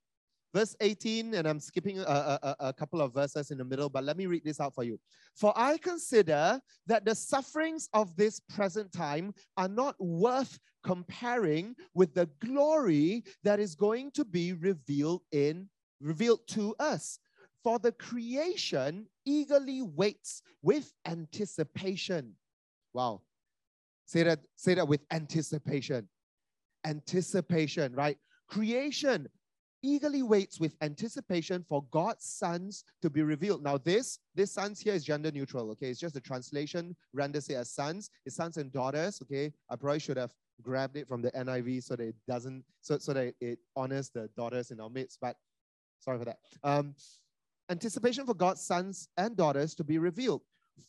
Verse 0.53 0.75
18, 0.81 1.33
and 1.33 1.47
I'm 1.47 1.59
skipping 1.59 1.97
a, 1.99 2.03
a, 2.03 2.55
a, 2.59 2.73
couple 2.73 3.01
of 3.01 3.11
verses 3.11 3.49
in 3.49 3.57
the 3.57 3.65
middle, 3.65 3.89
but 3.89 4.03
let 4.03 4.17
me 4.17 4.27
read 4.27 4.43
this 4.45 4.59
out 4.59 4.75
for 4.75 4.83
you. 4.83 4.99
For 5.35 5.51
I 5.55 5.77
consider 5.79 6.61
that 6.85 7.05
the 7.05 7.15
sufferings 7.15 7.89
of 7.93 8.15
this 8.15 8.39
present 8.39 8.93
time 8.93 9.33
are 9.57 9.67
not 9.67 9.95
worth 9.99 10.59
comparing 10.83 11.75
with 11.95 12.13
the 12.13 12.29
glory 12.39 13.23
that 13.43 13.59
is 13.59 13.73
going 13.73 14.11
to 14.11 14.23
be 14.23 14.53
revealed 14.53 15.23
in 15.31 15.67
revealed 15.99 16.41
to 16.49 16.75
us. 16.79 17.17
For 17.63 17.79
the 17.79 17.93
creation 17.93 19.07
eagerly 19.25 19.81
waits 19.81 20.41
with 20.61 20.93
anticipation. 21.05 22.33
Wow. 22.93 23.21
Say 24.05 24.23
that, 24.23 24.39
say 24.55 24.73
that 24.73 24.87
with 24.87 25.01
anticipation. 25.11 26.09
Anticipation, 26.85 27.93
right? 27.93 28.17
Creation 28.49 29.29
eagerly 29.81 30.23
waits 30.23 30.59
with 30.59 30.75
anticipation 30.81 31.63
for 31.67 31.83
God's 31.91 32.25
sons 32.25 32.85
to 33.01 33.09
be 33.09 33.21
revealed. 33.21 33.63
Now, 33.63 33.77
this, 33.77 34.19
this 34.33 34.51
sons 34.51 34.79
here 34.79 34.93
is 34.93 35.03
gender 35.03 35.31
neutral, 35.31 35.69
okay? 35.71 35.89
It's 35.89 35.99
just 35.99 36.15
a 36.15 36.21
translation 36.21 36.95
renders 37.13 37.49
it 37.49 37.55
as 37.55 37.69
sons. 37.69 38.09
It's 38.25 38.35
sons 38.35 38.57
and 38.57 38.71
daughters, 38.71 39.21
okay? 39.21 39.51
I 39.69 39.75
probably 39.75 39.99
should 39.99 40.17
have 40.17 40.33
grabbed 40.61 40.95
it 40.95 41.07
from 41.07 41.21
the 41.21 41.31
NIV 41.31 41.83
so 41.83 41.95
that 41.95 42.07
it 42.07 42.15
doesn't, 42.27 42.63
so, 42.81 42.97
so 42.97 43.13
that 43.13 43.33
it 43.41 43.59
honors 43.75 44.09
the 44.09 44.29
daughters 44.37 44.71
in 44.71 44.79
our 44.79 44.89
midst, 44.89 45.19
but 45.21 45.35
sorry 45.99 46.17
for 46.17 46.25
that. 46.25 46.37
Um, 46.63 46.95
anticipation 47.73 48.23
for 48.23 48.35
God's 48.35 48.61
sons 48.61 49.09
and 49.17 49.35
daughters 49.35 49.73
to 49.73 49.83
be 49.83 49.97
revealed. 49.97 50.41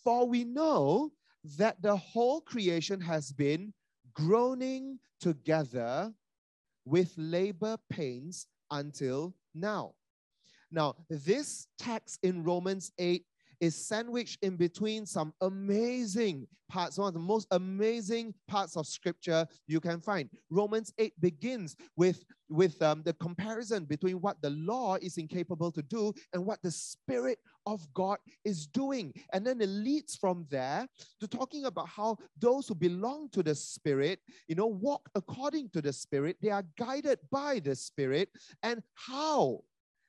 For 0.04 0.28
we 0.28 0.44
know 0.44 1.12
that 1.56 1.80
the 1.80 1.96
whole 1.96 2.42
creation 2.42 3.00
has 3.00 3.32
been 3.32 3.72
groaning 4.12 4.98
together 5.18 6.12
with 6.84 7.14
labor 7.16 7.78
pains 7.88 8.46
until 8.70 9.34
now. 9.54 9.94
Now, 10.70 10.96
this 11.08 11.68
text 11.78 12.18
in 12.22 12.44
Romans 12.44 12.92
8 12.98 13.24
is 13.60 13.88
sandwiched 13.88 14.38
in 14.42 14.56
between 14.56 15.06
some 15.06 15.32
amazing 15.40 16.46
parts, 16.68 16.98
one 16.98 17.08
of 17.08 17.14
the 17.14 17.20
most 17.20 17.46
amazing 17.52 18.34
parts 18.46 18.76
of 18.76 18.86
scripture 18.86 19.46
you 19.66 19.80
can 19.80 20.00
find. 20.00 20.28
Romans 20.50 20.92
8 20.98 21.18
begins 21.18 21.76
with, 21.96 22.24
with 22.48 22.80
um, 22.82 23.02
the 23.04 23.12
comparison 23.14 23.84
between 23.84 24.20
what 24.20 24.40
the 24.42 24.50
law 24.50 24.96
is 24.96 25.18
incapable 25.18 25.72
to 25.72 25.82
do 25.82 26.12
and 26.32 26.44
what 26.44 26.62
the 26.62 26.70
Spirit 26.70 27.38
of 27.66 27.86
God 27.94 28.18
is 28.44 28.66
doing. 28.66 29.12
And 29.32 29.46
then 29.46 29.60
it 29.60 29.68
leads 29.68 30.16
from 30.16 30.46
there 30.50 30.86
to 31.20 31.28
talking 31.28 31.64
about 31.64 31.88
how 31.88 32.18
those 32.38 32.68
who 32.68 32.74
belong 32.74 33.28
to 33.30 33.42
the 33.42 33.54
Spirit, 33.54 34.20
you 34.48 34.54
know, 34.54 34.66
walk 34.66 35.08
according 35.14 35.70
to 35.70 35.82
the 35.82 35.92
Spirit, 35.92 36.36
they 36.42 36.50
are 36.50 36.64
guided 36.78 37.18
by 37.30 37.60
the 37.62 37.74
Spirit, 37.74 38.28
and 38.62 38.82
how 38.94 39.62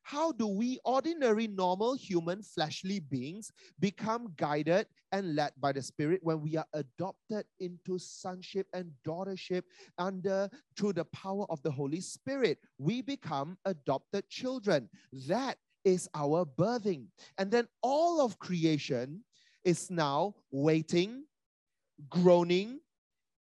how 0.06 0.32
do 0.32 0.46
we, 0.46 0.78
ordinary, 0.86 1.48
normal, 1.48 1.96
human, 1.96 2.44
fleshly 2.44 3.00
beings, 3.00 3.52
become 3.80 4.32
guided 4.38 4.86
and 5.12 5.36
led 5.36 5.52
by 5.60 5.72
the 5.72 5.82
Spirit 5.82 6.20
when 6.22 6.42
we 6.42 6.56
are 6.56 6.66
adopted 6.74 7.44
into 7.60 7.98
sonship 7.98 8.68
and 8.74 8.92
daughtership 9.04 9.64
under 9.98 10.48
through 10.78 10.94
the 10.94 11.06
power 11.06 11.48
of 11.50 11.60
the 11.64 11.72
Holy 11.72 12.02
Spirit? 12.02 12.60
We 12.78 13.02
become 13.02 13.58
adopted 13.66 14.30
children. 14.30 14.90
That 15.28 15.58
is 15.84 16.08
our 16.14 16.46
birthing. 16.46 17.08
And 17.40 17.50
then 17.50 17.68
all 17.82 18.22
of 18.22 18.38
creation 18.38 19.24
is 19.64 19.90
now 19.90 20.36
waiting, 20.52 21.24
groaning 22.12 22.80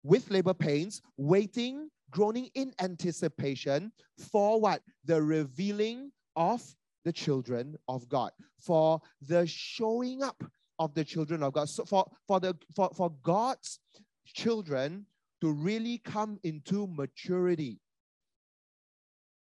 with 0.04 0.32
labor 0.32 0.54
pains, 0.54 1.02
waiting, 1.18 1.90
groaning 2.12 2.50
in 2.56 2.74
anticipation 2.80 3.92
for 4.32 4.62
what? 4.62 4.82
The 5.04 5.22
revealing 5.22 6.12
of 6.36 6.64
the 7.04 7.14
children 7.14 7.78
of 7.88 8.08
God, 8.10 8.32
for 8.58 9.02
the 9.22 9.46
showing 9.46 10.24
up 10.24 10.44
of 10.80 10.94
the 10.94 11.04
children 11.04 11.44
of 11.44 11.54
God. 11.54 11.70
So 11.70 11.86
for, 11.86 12.10
for, 12.28 12.40
the, 12.40 12.56
for, 12.76 12.90
for 12.96 13.12
God's 13.24 13.80
children 14.26 15.06
to 15.42 15.52
really 15.52 16.00
come 16.00 16.40
into 16.44 16.88
maturity 16.88 17.80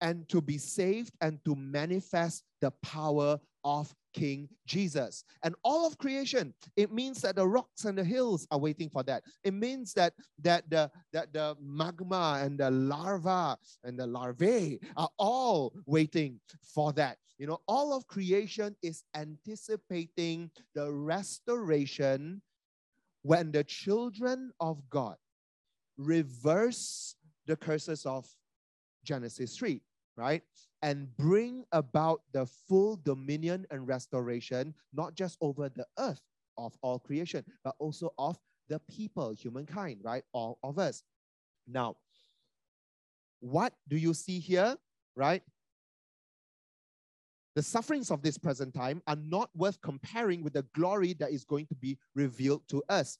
and 0.01 0.27
to 0.29 0.41
be 0.41 0.57
saved 0.57 1.13
and 1.21 1.39
to 1.45 1.55
manifest 1.55 2.43
the 2.59 2.71
power 2.83 3.39
of 3.63 3.93
King 4.13 4.47
Jesus. 4.65 5.23
And 5.43 5.55
all 5.63 5.87
of 5.87 5.97
creation, 5.97 6.53
it 6.75 6.91
means 6.91 7.21
that 7.21 7.35
the 7.35 7.47
rocks 7.47 7.85
and 7.85 7.97
the 7.97 8.03
hills 8.03 8.47
are 8.51 8.59
waiting 8.59 8.89
for 8.89 9.03
that. 9.03 9.23
It 9.43 9.53
means 9.53 9.93
that 9.93 10.13
that 10.41 10.69
the 10.69 10.91
that 11.11 11.33
the 11.33 11.55
magma 11.61 12.39
and 12.43 12.59
the 12.59 12.71
larva 12.71 13.57
and 13.83 13.97
the 13.97 14.07
larvae 14.07 14.79
are 14.97 15.09
all 15.17 15.73
waiting 15.85 16.39
for 16.61 16.93
that. 16.93 17.17
You 17.37 17.47
know, 17.47 17.61
all 17.67 17.93
of 17.93 18.07
creation 18.07 18.75
is 18.81 19.03
anticipating 19.15 20.51
the 20.75 20.91
restoration 20.91 22.41
when 23.23 23.51
the 23.51 23.63
children 23.63 24.51
of 24.59 24.89
God 24.89 25.15
reverse 25.97 27.15
the 27.47 27.55
curses 27.55 28.05
of 28.05 28.27
Genesis 29.03 29.57
3 29.57 29.81
right? 30.15 30.41
And 30.83 31.15
bring 31.17 31.63
about 31.71 32.21
the 32.33 32.45
full 32.45 32.99
dominion 33.03 33.65
and 33.71 33.87
restoration, 33.87 34.75
not 34.93 35.15
just 35.15 35.37
over 35.41 35.69
the 35.69 35.87
earth 35.97 36.21
of 36.57 36.77
all 36.81 36.99
creation, 36.99 37.43
but 37.63 37.73
also 37.79 38.13
of 38.19 38.37
the 38.67 38.79
people, 38.91 39.31
humankind, 39.31 40.01
right? 40.03 40.23
All 40.33 40.59
of 40.61 40.77
us. 40.77 41.01
Now, 41.65 41.95
what 43.39 43.73
do 43.87 43.97
you 43.97 44.13
see 44.13 44.39
here, 44.39 44.75
right? 45.15 45.41
The 47.55 47.63
sufferings 47.63 48.09
of 48.09 48.21
this 48.21 48.37
present 48.37 48.73
time 48.73 49.01
are 49.07 49.15
not 49.15 49.49
worth 49.55 49.79
comparing 49.81 50.43
with 50.43 50.53
the 50.53 50.65
glory 50.73 51.13
that 51.13 51.31
is 51.31 51.45
going 51.45 51.67
to 51.67 51.75
be 51.75 51.97
revealed 52.15 52.67
to 52.69 52.83
us. 52.89 53.19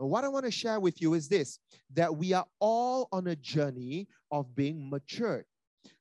And 0.00 0.08
what 0.08 0.24
I 0.24 0.28
want 0.28 0.46
to 0.46 0.50
share 0.50 0.80
with 0.80 1.00
you 1.00 1.14
is 1.14 1.28
this 1.28 1.58
that 1.92 2.16
we 2.16 2.32
are 2.32 2.46
all 2.58 3.08
on 3.12 3.28
a 3.28 3.36
journey 3.36 4.08
of 4.30 4.54
being 4.56 4.90
matured. 4.90 5.44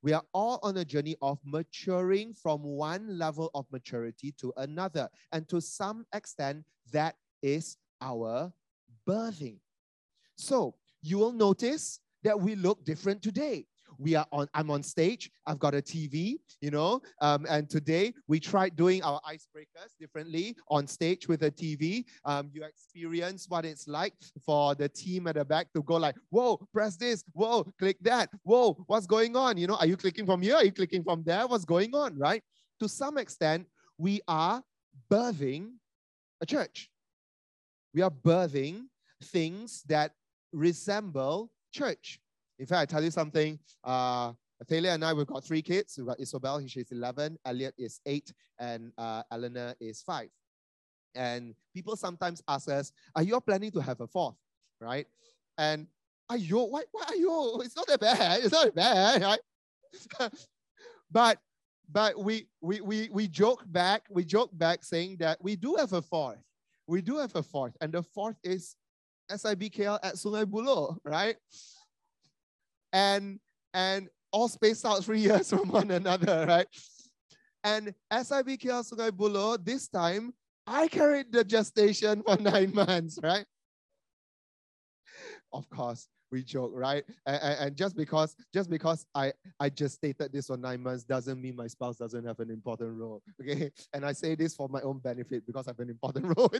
We 0.01 0.13
are 0.13 0.23
all 0.33 0.59
on 0.63 0.77
a 0.77 0.85
journey 0.85 1.15
of 1.21 1.39
maturing 1.45 2.33
from 2.33 2.63
one 2.63 3.17
level 3.17 3.49
of 3.53 3.65
maturity 3.71 4.33
to 4.39 4.53
another. 4.57 5.09
And 5.31 5.47
to 5.49 5.61
some 5.61 6.05
extent, 6.13 6.63
that 6.91 7.15
is 7.41 7.77
our 8.01 8.51
birthing. 9.07 9.57
So 10.37 10.75
you 11.01 11.17
will 11.17 11.33
notice 11.33 11.99
that 12.23 12.39
we 12.39 12.55
look 12.55 12.83
different 12.85 13.21
today 13.21 13.65
we 14.03 14.15
are 14.15 14.27
on 14.31 14.47
i'm 14.53 14.69
on 14.69 14.83
stage. 14.83 15.31
I've 15.47 15.59
got 15.59 15.73
a 15.73 15.81
tv 15.81 16.35
you 16.61 16.71
know 16.71 17.01
um, 17.21 17.45
and 17.49 17.69
today 17.69 18.13
we 18.27 18.39
tried 18.39 18.75
doing 18.75 19.01
our 19.03 19.19
icebreakers 19.21 19.91
differently 19.99 20.55
on 20.69 20.87
stage 20.87 21.27
with 21.27 21.43
a 21.43 21.51
tv 21.51 22.05
um, 22.25 22.49
you 22.53 22.63
experience 22.63 23.45
what 23.49 23.65
it's 23.65 23.87
like 23.87 24.13
for 24.45 24.75
the 24.75 24.89
team 24.89 25.27
at 25.27 25.35
the 25.35 25.45
back 25.45 25.71
to 25.73 25.81
go 25.83 25.95
like 25.95 26.15
whoa 26.29 26.57
press 26.73 26.97
this. 26.97 27.23
Whoa 27.33 27.63
click 27.79 27.97
that. 28.01 28.29
Whoa 28.43 28.73
what's 28.87 29.07
going 29.07 29.35
on? 29.35 29.57
You 29.57 29.67
know 29.67 29.75
are 29.75 29.87
you 29.87 29.97
clicking 29.97 30.25
from 30.25 30.41
here? 30.41 30.55
Are 30.55 30.65
you 30.65 30.71
clicking 30.71 31.03
from 31.03 31.23
there? 31.23 31.47
What's 31.47 31.65
going 31.65 31.95
on? 31.95 32.17
Right? 32.17 32.43
To 32.79 32.89
some 32.89 33.17
extent 33.17 33.67
we 33.97 34.21
are 34.27 34.61
birthing 35.09 35.73
a 36.41 36.45
church. 36.45 36.89
We 37.93 38.01
are 38.01 38.11
birthing 38.11 38.87
things 39.21 39.83
that 39.87 40.11
resemble 40.51 41.51
church 41.71 42.19
in 42.59 42.65
fact, 42.65 42.81
I 42.81 42.85
tell 42.85 43.03
you 43.03 43.11
something. 43.11 43.59
Uh, 43.83 44.33
Taylor 44.67 44.91
and 44.91 45.03
I, 45.03 45.13
we've 45.13 45.27
got 45.27 45.43
three 45.43 45.61
kids. 45.61 45.95
We've 45.97 46.07
got 46.07 46.19
Isobel, 46.19 46.67
she's 46.69 46.91
11, 46.91 47.37
Elliot 47.45 47.73
is 47.77 47.99
8, 48.05 48.31
and 48.59 48.91
uh, 48.97 49.23
Eleanor 49.31 49.75
is 49.79 50.01
5. 50.01 50.29
And 51.15 51.53
people 51.73 51.95
sometimes 51.95 52.41
ask 52.47 52.69
us, 52.69 52.91
are 53.15 53.23
you 53.23 53.39
planning 53.41 53.71
to 53.71 53.81
have 53.81 53.99
a 53.99 54.07
fourth, 54.07 54.35
right? 54.79 55.05
And 55.57 55.87
are 56.29 56.37
you, 56.37 56.59
why, 56.59 56.83
why 56.91 57.03
are 57.09 57.15
you? 57.15 57.61
It's 57.63 57.75
not 57.75 57.87
that 57.87 57.99
bad. 57.99 58.39
It's 58.41 58.51
not 58.51 58.73
that 58.73 58.75
bad, 58.75 59.21
right? 59.21 60.31
but 61.11 61.37
but 61.91 62.17
we, 62.17 62.47
we, 62.61 62.81
we, 62.81 63.09
we 63.11 63.27
joke 63.27 63.63
back, 63.67 64.07
we 64.09 64.23
joke 64.23 64.49
back 64.53 64.83
saying 64.83 65.17
that 65.19 65.37
we 65.43 65.55
do 65.55 65.75
have 65.75 65.93
a 65.93 66.01
fourth. 66.01 66.39
We 66.87 67.01
do 67.01 67.17
have 67.17 67.35
a 67.35 67.43
fourth. 67.43 67.75
And 67.81 67.91
the 67.91 68.01
fourth 68.01 68.37
is 68.43 68.75
SIBKL 69.29 69.99
at 70.01 70.15
Sungai 70.15 70.45
Buloh, 70.45 70.97
right? 71.03 71.35
And 72.93 73.39
and 73.73 74.07
all 74.31 74.47
spaced 74.47 74.85
out 74.85 75.03
three 75.03 75.19
years 75.19 75.49
from 75.49 75.69
one 75.69 75.91
another, 75.91 76.45
right? 76.47 76.67
And 77.63 77.93
SIBKL 78.11 78.83
Sungai 78.89 79.11
Buloh, 79.11 79.63
this 79.63 79.87
time, 79.87 80.33
I 80.67 80.87
carried 80.87 81.31
the 81.31 81.43
gestation 81.43 82.23
for 82.23 82.37
nine 82.39 82.73
months, 82.73 83.19
right? 83.21 83.45
Of 85.53 85.69
course, 85.69 86.09
we 86.31 86.43
joke, 86.43 86.71
right? 86.73 87.03
And, 87.25 87.41
and, 87.59 87.75
just 87.75 87.95
because 87.95 88.35
just 88.53 88.69
because 88.69 89.05
I 89.13 89.33
I 89.59 89.69
just 89.69 89.95
stated 89.95 90.33
this 90.33 90.47
for 90.47 90.57
nine 90.57 90.81
months 90.81 91.03
doesn't 91.03 91.39
mean 91.39 91.55
my 91.55 91.67
spouse 91.67 91.97
doesn't 91.97 92.25
have 92.25 92.39
an 92.39 92.49
important 92.49 92.97
role. 92.97 93.21
Okay, 93.41 93.71
and 93.93 94.03
I 94.05 94.13
say 94.13 94.35
this 94.35 94.55
for 94.55 94.67
my 94.67 94.81
own 94.81 94.97
benefit 94.99 95.45
because 95.45 95.67
I 95.67 95.71
have 95.71 95.79
an 95.79 95.91
important 95.91 96.35
role. 96.35 96.51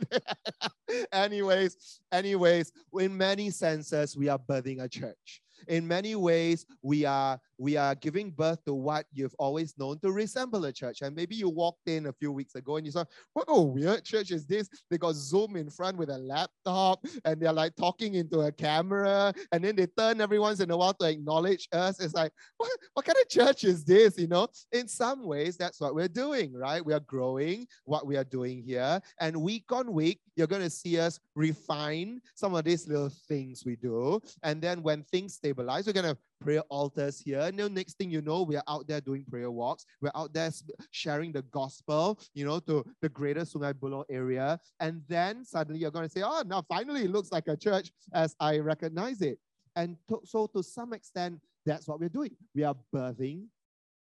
anyways, 1.11 1.99
anyways, 2.11 2.71
in 2.99 3.17
many 3.17 3.49
senses, 3.49 4.15
we 4.15 4.29
are 4.29 4.39
birthing 4.39 4.83
a 4.83 4.87
church 4.87 5.41
in 5.67 5.88
many 5.88 6.15
ways, 6.15 6.65
we 6.81 7.05
are 7.05 7.39
we 7.57 7.77
are 7.77 7.95
giving 7.95 8.31
birth 8.31 8.63
to 8.65 8.74
what 8.74 9.05
you've 9.13 9.36
always 9.39 9.74
known 9.77 10.00
to 10.00 10.12
resemble 10.12 10.65
a 10.65 10.72
church. 10.72 11.01
And 11.01 11.15
maybe 11.15 11.36
you 11.36 11.50
walked 11.50 11.88
in 11.88 12.07
a 12.07 12.13
few 12.13 12.31
weeks 12.31 12.55
ago 12.55 12.77
and 12.77 12.86
you 12.86 12.91
saw, 12.91 13.05
what 13.33 13.45
a 13.48 13.62
weird 13.62 14.03
church 14.03 14.31
is 14.31 14.45
this? 14.45 14.69
They 14.89 14.98
got 14.98 15.15
Zoom 15.15 15.55
in 15.55 15.69
front 15.69 15.98
with 15.98 16.10
a 16.10 16.17
laptop 16.17 17.05
and 17.24 17.39
they're 17.39 17.53
like 17.53 17.75
talking 17.75 18.15
into 18.15 18.41
a 18.41 18.51
camera. 18.51 19.33
And 19.51 19.63
then 19.63 19.75
they 19.75 19.86
turn 19.86 20.19
every 20.19 20.39
once 20.39 20.60
in 20.60 20.72
a 20.72 20.77
while 20.77 20.93
to 20.95 21.07
acknowledge 21.07 21.69
us. 21.72 22.01
It's 22.01 22.13
like, 22.13 22.33
what, 22.57 22.69
what 22.95 23.05
kind 23.05 23.17
of 23.22 23.29
church 23.29 23.63
is 23.63 23.86
this? 23.86 24.17
You 24.17 24.27
know, 24.27 24.48
in 24.72 24.88
some 24.88 25.24
ways, 25.24 25.55
that's 25.55 25.79
what 25.79 25.95
we're 25.95 26.07
doing, 26.07 26.53
right? 26.53 26.86
We 26.86 26.93
are 26.93 27.00
growing 27.00 27.67
what 27.86 28.05
we 28.05 28.17
are 28.17 28.24
doing 28.25 28.62
here. 28.62 29.00
And 29.19 29.41
week 29.41 29.72
on 29.72 29.93
week, 29.93 30.19
you're 30.36 30.48
going 30.48 30.63
to 30.63 30.69
see 30.69 31.00
us 31.00 31.19
refine 31.36 32.19
some 32.36 32.55
of 32.55 32.65
these 32.65 32.88
little 32.88 33.12
things 33.27 33.63
we 33.65 33.75
do. 33.75 34.19
And 34.41 34.62
then 34.62 34.81
when 34.81 35.03
things 35.03 35.36
stabilize, 35.53 35.86
we're 35.86 35.93
going 35.93 36.05
to 36.05 36.17
prayer 36.41 36.62
altars 36.69 37.19
here. 37.19 37.39
And 37.39 37.57
then 37.57 37.74
next 37.74 37.98
thing 37.98 38.10
you 38.10 38.22
know, 38.22 38.43
we're 38.43 38.63
out 38.67 38.88
there 38.88 39.01
doing 39.01 39.24
prayer 39.29 39.51
walks. 39.51 39.86
We're 40.01 40.12
out 40.15 40.33
there 40.33 40.51
sharing 40.91 41.31
the 41.31 41.43
gospel, 41.43 42.19
you 42.33 42.45
know, 42.45 42.60
to 42.62 42.83
the 43.01 43.10
greater 43.10 43.41
Sungai 43.41 43.74
Buloh 43.74 44.03
area. 44.10 44.60
And 44.79 45.01
then 45.07 45.45
suddenly 45.45 45.79
you're 45.79 45.91
going 45.91 46.07
to 46.07 46.12
say, 46.12 46.22
oh, 46.24 46.43
now 46.45 46.63
finally 46.67 47.03
it 47.03 47.12
looks 47.12 47.31
like 47.31 47.48
a 47.48 47.55
church 47.55 47.91
as 48.13 48.36
I 48.39 48.57
recognize 48.60 49.22
it. 49.22 49.39
And 49.75 49.98
to, 50.10 50.22
so 50.24 50.48
to 50.48 50.63
some 50.63 50.93
extent, 50.93 51.39
that's 51.65 51.88
what 51.88 52.00
we're 52.00 52.10
doing. 52.10 52.36
We 52.53 52.63
are 52.63 52.75
birthing 52.93 53.45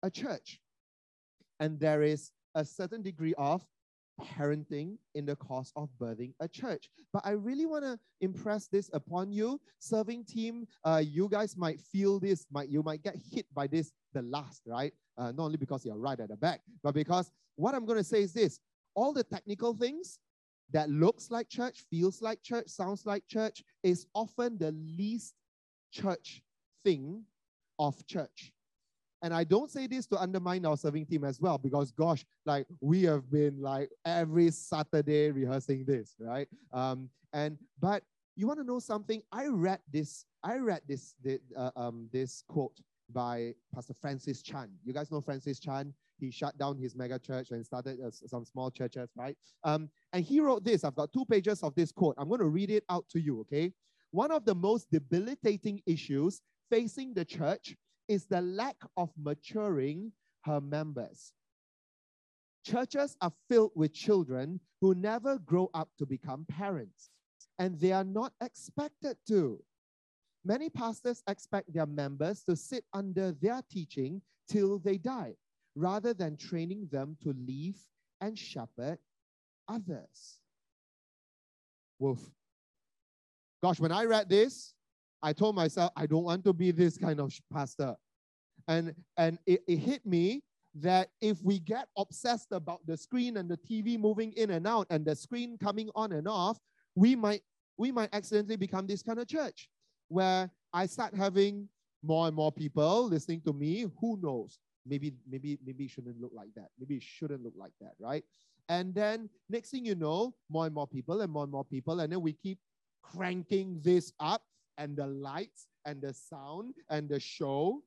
a 0.02 0.10
church. 0.10 0.60
And 1.60 1.78
there 1.78 2.02
is 2.02 2.32
a 2.54 2.64
certain 2.64 3.02
degree 3.02 3.34
of 3.38 3.64
parenting 4.20 4.96
in 5.14 5.26
the 5.26 5.36
course 5.36 5.72
of 5.76 5.88
birthing 6.00 6.32
a 6.40 6.48
church. 6.48 6.88
But 7.12 7.22
I 7.24 7.30
really 7.30 7.66
want 7.66 7.84
to 7.84 7.98
impress 8.20 8.68
this 8.68 8.90
upon 8.92 9.32
you. 9.32 9.60
Serving 9.78 10.24
team, 10.24 10.66
uh, 10.84 11.02
you 11.04 11.28
guys 11.28 11.56
might 11.56 11.80
feel 11.80 12.20
this, 12.20 12.46
might 12.50 12.68
you 12.68 12.82
might 12.82 13.02
get 13.02 13.16
hit 13.32 13.46
by 13.54 13.66
this 13.66 13.92
the 14.12 14.22
last, 14.22 14.62
right? 14.66 14.92
Uh, 15.18 15.32
not 15.32 15.44
only 15.44 15.56
because 15.56 15.84
you're 15.84 15.96
right 15.98 16.18
at 16.18 16.28
the 16.28 16.36
back, 16.36 16.60
but 16.82 16.94
because 16.94 17.30
what 17.56 17.74
I'm 17.74 17.86
going 17.86 17.98
to 17.98 18.04
say 18.04 18.22
is 18.22 18.32
this: 18.32 18.60
all 18.94 19.12
the 19.12 19.24
technical 19.24 19.74
things 19.74 20.18
that 20.72 20.90
looks 20.90 21.30
like 21.30 21.48
church, 21.48 21.84
feels 21.90 22.22
like 22.22 22.42
church, 22.42 22.68
sounds 22.68 23.06
like 23.06 23.26
church, 23.28 23.62
is 23.82 24.06
often 24.14 24.58
the 24.58 24.72
least 24.72 25.34
church 25.92 26.42
thing 26.84 27.24
of 27.78 28.04
church. 28.06 28.52
And 29.24 29.32
I 29.32 29.42
don't 29.42 29.70
say 29.70 29.86
this 29.86 30.04
to 30.08 30.20
undermine 30.20 30.66
our 30.66 30.76
serving 30.76 31.06
team 31.06 31.24
as 31.24 31.40
well, 31.40 31.56
because 31.56 31.90
gosh, 31.90 32.26
like 32.44 32.66
we 32.82 33.04
have 33.04 33.30
been 33.30 33.58
like 33.58 33.88
every 34.04 34.50
Saturday 34.50 35.30
rehearsing 35.30 35.86
this, 35.86 36.14
right? 36.20 36.46
Um, 36.74 37.08
and 37.32 37.56
but 37.80 38.02
you 38.36 38.46
want 38.46 38.60
to 38.60 38.66
know 38.66 38.78
something? 38.80 39.22
I 39.32 39.46
read 39.46 39.80
this. 39.90 40.26
I 40.42 40.56
read 40.58 40.82
this 40.86 41.14
this, 41.24 41.40
uh, 41.56 41.70
um, 41.74 42.10
this 42.12 42.44
quote 42.48 42.78
by 43.14 43.54
Pastor 43.74 43.94
Francis 43.94 44.42
Chan. 44.42 44.68
You 44.84 44.92
guys 44.92 45.10
know 45.10 45.22
Francis 45.22 45.58
Chan? 45.58 45.94
He 46.18 46.30
shut 46.30 46.58
down 46.58 46.76
his 46.76 46.94
mega 46.94 47.18
church 47.18 47.50
and 47.50 47.64
started 47.64 48.00
uh, 48.04 48.10
some 48.10 48.44
small 48.44 48.70
churches, 48.70 49.08
right? 49.16 49.38
Um, 49.62 49.88
and 50.12 50.22
he 50.22 50.40
wrote 50.40 50.64
this. 50.64 50.84
I've 50.84 50.96
got 50.96 51.14
two 51.14 51.24
pages 51.24 51.62
of 51.62 51.74
this 51.74 51.90
quote. 51.92 52.14
I'm 52.18 52.28
going 52.28 52.40
to 52.40 52.48
read 52.48 52.70
it 52.70 52.84
out 52.90 53.08
to 53.12 53.18
you, 53.18 53.40
okay? 53.40 53.72
One 54.10 54.30
of 54.30 54.44
the 54.44 54.54
most 54.54 54.90
debilitating 54.90 55.80
issues 55.86 56.42
facing 56.70 57.14
the 57.14 57.24
church 57.24 57.74
is 58.08 58.26
the 58.26 58.40
lack 58.40 58.76
of 58.96 59.10
maturing 59.16 60.12
her 60.42 60.60
members. 60.60 61.32
Churches 62.64 63.16
are 63.20 63.32
filled 63.48 63.72
with 63.74 63.92
children 63.92 64.60
who 64.80 64.94
never 64.94 65.38
grow 65.38 65.70
up 65.74 65.90
to 65.98 66.06
become 66.06 66.46
parents, 66.48 67.10
and 67.58 67.78
they 67.78 67.92
are 67.92 68.04
not 68.04 68.32
expected 68.42 69.16
to. 69.28 69.62
Many 70.44 70.68
pastors 70.68 71.22
expect 71.26 71.72
their 71.72 71.86
members 71.86 72.42
to 72.44 72.56
sit 72.56 72.84
under 72.92 73.32
their 73.32 73.62
teaching 73.70 74.20
till 74.48 74.78
they 74.78 74.98
die, 74.98 75.34
rather 75.74 76.14
than 76.14 76.36
training 76.36 76.88
them 76.90 77.16
to 77.22 77.34
leave 77.46 77.76
and 78.20 78.38
shepherd 78.38 78.98
others. 79.68 80.40
Wolf. 81.98 82.20
Gosh, 83.62 83.80
when 83.80 83.92
I 83.92 84.04
read 84.04 84.28
this, 84.28 84.74
I 85.24 85.32
told 85.32 85.56
myself, 85.56 85.90
I 85.96 86.04
don't 86.04 86.24
want 86.24 86.44
to 86.44 86.52
be 86.52 86.70
this 86.70 86.98
kind 86.98 87.18
of 87.18 87.32
pastor. 87.50 87.96
And, 88.68 88.94
and 89.16 89.38
it, 89.46 89.62
it 89.66 89.78
hit 89.78 90.04
me 90.04 90.42
that 90.74 91.08
if 91.22 91.42
we 91.42 91.60
get 91.60 91.88
obsessed 91.96 92.48
about 92.52 92.86
the 92.86 92.94
screen 92.94 93.38
and 93.38 93.50
the 93.50 93.56
TV 93.56 93.98
moving 93.98 94.32
in 94.34 94.50
and 94.50 94.66
out 94.66 94.86
and 94.90 95.02
the 95.02 95.16
screen 95.16 95.56
coming 95.56 95.88
on 95.94 96.12
and 96.12 96.28
off, 96.28 96.58
we 96.94 97.16
might 97.16 97.40
we 97.76 97.90
might 97.90 98.10
accidentally 98.12 98.56
become 98.56 98.86
this 98.86 99.02
kind 99.02 99.18
of 99.18 99.26
church 99.26 99.68
where 100.08 100.50
I 100.72 100.86
start 100.86 101.14
having 101.14 101.68
more 102.02 102.26
and 102.26 102.36
more 102.36 102.52
people 102.52 103.08
listening 103.08 103.40
to 103.46 103.52
me. 103.52 103.86
Who 104.00 104.18
knows? 104.22 104.58
Maybe, 104.86 105.14
maybe, 105.28 105.58
maybe 105.64 105.84
it 105.84 105.90
shouldn't 105.90 106.20
look 106.20 106.30
like 106.34 106.50
that. 106.54 106.68
Maybe 106.78 106.96
it 106.96 107.02
shouldn't 107.02 107.42
look 107.42 107.54
like 107.56 107.72
that, 107.80 107.92
right? 107.98 108.22
And 108.68 108.94
then 108.94 109.30
next 109.48 109.70
thing 109.70 109.86
you 109.86 109.94
know, 109.94 110.34
more 110.50 110.66
and 110.66 110.74
more 110.74 110.86
people 110.86 111.22
and 111.22 111.32
more 111.32 111.42
and 111.42 111.50
more 111.50 111.64
people, 111.64 111.98
and 112.00 112.12
then 112.12 112.20
we 112.20 112.34
keep 112.34 112.58
cranking 113.02 113.80
this 113.82 114.12
up 114.20 114.42
and 114.78 114.96
the 114.96 115.06
lights 115.06 115.66
and 115.84 116.00
the 116.00 116.12
sound 116.12 116.74
and 116.90 117.08
the 117.08 117.20
show. 117.20 117.82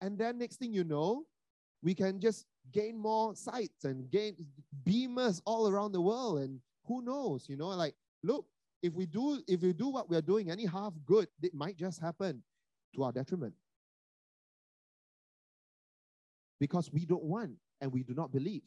And 0.00 0.18
then 0.18 0.38
next 0.38 0.56
thing 0.56 0.72
you 0.72 0.84
know, 0.84 1.24
we 1.82 1.94
can 1.94 2.20
just 2.20 2.46
gain 2.72 2.98
more 2.98 3.34
sites 3.34 3.84
and 3.84 4.10
gain 4.10 4.36
beamers 4.86 5.40
all 5.44 5.68
around 5.68 5.92
the 5.92 6.00
world. 6.00 6.40
And 6.40 6.60
who 6.86 7.02
knows, 7.02 7.48
you 7.48 7.56
know, 7.56 7.68
like, 7.68 7.94
look, 8.22 8.46
if 8.82 8.94
we 8.94 9.06
do 9.06 9.40
if 9.46 9.62
we 9.62 9.72
do 9.72 9.88
what 9.88 10.10
we're 10.10 10.22
doing 10.22 10.50
any 10.50 10.66
half 10.66 10.92
good, 11.06 11.28
it 11.40 11.54
might 11.54 11.76
just 11.76 12.00
happen 12.00 12.42
to 12.94 13.04
our 13.04 13.12
detriment. 13.12 13.54
Because 16.60 16.92
we 16.92 17.04
don't 17.04 17.24
want 17.24 17.52
and 17.80 17.92
we 17.92 18.02
do 18.02 18.14
not 18.14 18.32
believe 18.32 18.62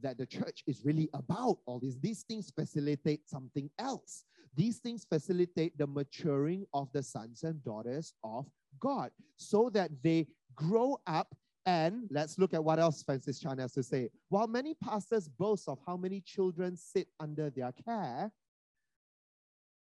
that 0.00 0.18
the 0.18 0.26
church 0.26 0.62
is 0.66 0.84
really 0.84 1.08
about 1.14 1.58
all 1.66 1.78
these. 1.78 1.98
These 1.98 2.22
things 2.22 2.52
facilitate 2.54 3.28
something 3.28 3.70
else. 3.78 4.24
These 4.58 4.78
things 4.78 5.06
facilitate 5.08 5.78
the 5.78 5.86
maturing 5.86 6.66
of 6.74 6.90
the 6.92 7.00
sons 7.00 7.44
and 7.44 7.62
daughters 7.62 8.12
of 8.24 8.44
God 8.80 9.12
so 9.36 9.70
that 9.70 9.92
they 10.02 10.26
grow 10.56 10.98
up. 11.06 11.32
And 11.64 12.08
let's 12.10 12.40
look 12.40 12.52
at 12.54 12.64
what 12.64 12.80
else 12.80 13.04
Francis 13.04 13.38
Chan 13.38 13.58
has 13.58 13.72
to 13.74 13.84
say. 13.84 14.08
While 14.30 14.48
many 14.48 14.74
pastors 14.74 15.28
boast 15.28 15.68
of 15.68 15.78
how 15.86 15.96
many 15.96 16.20
children 16.20 16.76
sit 16.76 17.06
under 17.20 17.50
their 17.50 17.70
care, 17.70 18.32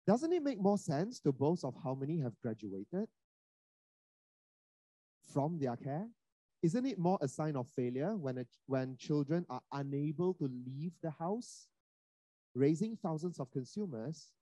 doesn't 0.05 0.33
it 0.33 0.43
make 0.43 0.61
more 0.61 0.79
sense 0.79 1.21
to 1.21 1.31
boast 1.31 1.65
of 1.65 1.75
how 1.85 1.95
many 1.95 2.19
have 2.19 2.33
graduated 2.43 3.07
from 5.33 5.61
their 5.61 5.77
care? 5.77 6.09
Isn't 6.65 6.87
it 6.87 6.99
more 6.99 7.19
a 7.21 7.29
sign 7.29 7.55
of 7.55 7.69
failure 7.69 8.17
when, 8.17 8.39
a, 8.39 8.47
when 8.67 8.97
children 8.97 9.47
are 9.49 9.63
unable 9.71 10.35
to 10.35 10.51
leave 10.67 10.95
the 11.05 11.13
house? 11.13 11.69
Raising 12.57 12.97
thousands 12.97 13.39
of 13.39 13.53
consumers 13.53 14.33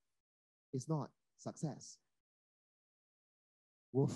is 0.74 0.88
not 0.88 1.08
success. 1.38 1.96
Woof. 3.92 4.12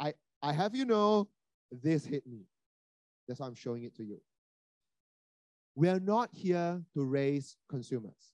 I, 0.00 0.14
I 0.42 0.52
have 0.52 0.74
you 0.74 0.86
know, 0.86 1.28
this 1.70 2.04
hit 2.04 2.26
me. 2.26 2.46
That's 3.28 3.40
why 3.40 3.46
I'm 3.46 3.54
showing 3.54 3.84
it 3.84 3.94
to 3.96 4.04
you. 4.04 4.20
We 5.74 5.88
are 5.88 6.00
not 6.00 6.30
here 6.32 6.82
to 6.94 7.04
raise 7.04 7.56
consumers. 7.68 8.32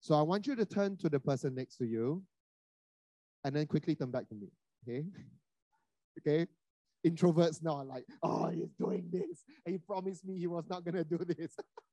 So 0.00 0.14
I 0.14 0.22
want 0.22 0.46
you 0.46 0.56
to 0.56 0.64
turn 0.64 0.96
to 0.98 1.08
the 1.08 1.20
person 1.20 1.54
next 1.54 1.76
to 1.76 1.84
you 1.84 2.22
and 3.44 3.54
then 3.54 3.66
quickly 3.66 3.94
turn 3.94 4.10
back 4.10 4.28
to 4.28 4.34
me. 4.34 4.48
Okay? 4.88 5.04
okay? 6.18 6.46
Introverts 7.06 7.62
now 7.62 7.76
are 7.76 7.84
like, 7.84 8.04
oh, 8.22 8.48
he's 8.48 8.72
doing 8.78 9.08
this. 9.12 9.44
And 9.66 9.74
he 9.74 9.78
promised 9.78 10.24
me 10.24 10.38
he 10.38 10.46
was 10.46 10.64
not 10.68 10.84
going 10.84 10.94
to 10.94 11.04
do 11.04 11.18
this. 11.18 11.56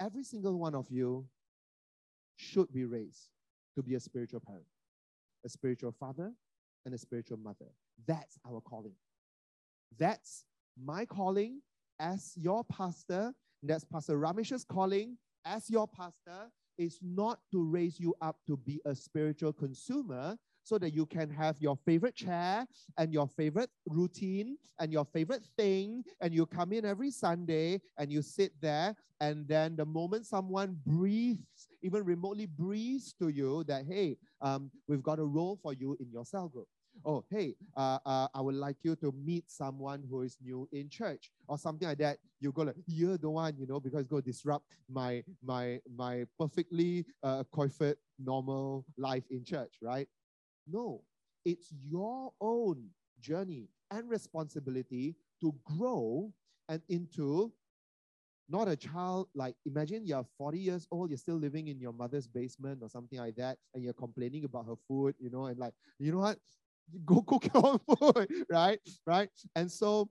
Every 0.00 0.22
single 0.22 0.58
one 0.58 0.74
of 0.74 0.90
you 0.90 1.26
should 2.36 2.72
be 2.72 2.84
raised 2.84 3.30
to 3.74 3.82
be 3.82 3.94
a 3.94 4.00
spiritual 4.00 4.40
parent, 4.40 4.66
a 5.44 5.48
spiritual 5.48 5.92
father, 5.92 6.32
and 6.84 6.94
a 6.94 6.98
spiritual 6.98 7.38
mother. 7.38 7.66
That's 8.06 8.38
our 8.46 8.60
calling. 8.60 8.94
That's 9.98 10.44
my 10.80 11.04
calling 11.04 11.60
as 11.98 12.32
your 12.36 12.64
pastor 12.64 13.34
that's 13.62 13.84
Pastor 13.84 14.18
Ramesh's 14.18 14.64
calling 14.64 15.16
as 15.44 15.68
your 15.68 15.88
pastor 15.88 16.50
is 16.76 16.98
not 17.02 17.40
to 17.50 17.64
raise 17.64 17.98
you 17.98 18.14
up 18.20 18.36
to 18.46 18.56
be 18.56 18.80
a 18.84 18.94
spiritual 18.94 19.52
consumer 19.52 20.36
so 20.68 20.78
that 20.78 20.92
you 20.92 21.06
can 21.06 21.30
have 21.30 21.56
your 21.60 21.76
favorite 21.86 22.14
chair 22.14 22.66
and 22.98 23.12
your 23.12 23.26
favorite 23.26 23.70
routine 23.86 24.56
and 24.78 24.92
your 24.92 25.04
favorite 25.06 25.42
thing 25.56 26.04
and 26.20 26.34
you 26.34 26.44
come 26.44 26.72
in 26.72 26.84
every 26.84 27.10
sunday 27.10 27.80
and 27.96 28.12
you 28.12 28.20
sit 28.20 28.52
there 28.60 28.94
and 29.20 29.48
then 29.48 29.74
the 29.76 29.84
moment 29.86 30.26
someone 30.26 30.76
breathes 30.86 31.68
even 31.82 32.04
remotely 32.04 32.46
breathes 32.46 33.14
to 33.18 33.28
you 33.28 33.64
that 33.64 33.84
hey 33.88 34.16
um, 34.42 34.70
we've 34.86 35.02
got 35.02 35.18
a 35.18 35.24
role 35.24 35.58
for 35.62 35.72
you 35.72 35.96
in 36.00 36.10
your 36.12 36.24
cell 36.24 36.48
group 36.48 36.68
oh, 37.04 37.24
hey, 37.30 37.54
uh, 37.76 37.98
uh, 38.04 38.28
I 38.34 38.40
would 38.40 38.54
like 38.56 38.76
you 38.82 38.96
to 38.96 39.12
meet 39.24 39.44
someone 39.50 40.02
who 40.10 40.22
is 40.22 40.36
new 40.42 40.68
in 40.72 40.88
church 40.88 41.30
or 41.46 41.58
something 41.58 41.86
like 41.86 41.98
that. 41.98 42.18
You 42.40 42.52
go 42.52 42.62
like, 42.62 42.76
you're 42.86 43.18
the 43.18 43.30
one, 43.30 43.54
you 43.56 43.66
know, 43.66 43.80
because 43.80 44.06
go 44.06 44.20
disrupt 44.20 44.66
my 44.90 45.22
my 45.44 45.80
my 45.96 46.24
perfectly 46.38 47.06
uh, 47.22 47.44
comfort 47.54 47.98
normal 48.18 48.84
life 48.96 49.24
in 49.30 49.44
church, 49.44 49.74
right? 49.82 50.08
No, 50.70 51.02
it's 51.44 51.72
your 51.72 52.32
own 52.40 52.90
journey 53.20 53.68
and 53.90 54.08
responsibility 54.08 55.16
to 55.40 55.54
grow 55.64 56.32
and 56.68 56.82
into 56.88 57.52
not 58.48 58.68
a 58.68 58.76
child 58.76 59.28
like 59.34 59.54
imagine 59.66 60.06
you're 60.06 60.24
40 60.38 60.58
years 60.58 60.86
old 60.90 61.10
you're 61.10 61.18
still 61.18 61.36
living 61.36 61.68
in 61.68 61.78
your 61.80 61.92
mother's 61.92 62.26
basement 62.26 62.80
or 62.82 62.88
something 62.88 63.18
like 63.18 63.36
that 63.36 63.58
and 63.74 63.84
you're 63.84 63.92
complaining 63.92 64.44
about 64.44 64.66
her 64.66 64.76
food 64.88 65.14
you 65.18 65.30
know 65.30 65.46
and 65.46 65.58
like 65.58 65.74
you 65.98 66.12
know 66.12 66.18
what 66.18 66.38
go 67.04 67.20
cook 67.22 67.46
your 67.52 67.66
own 67.66 67.80
food, 67.98 68.28
right? 68.50 68.80
Right? 69.06 69.28
And 69.54 69.70
so 69.70 70.08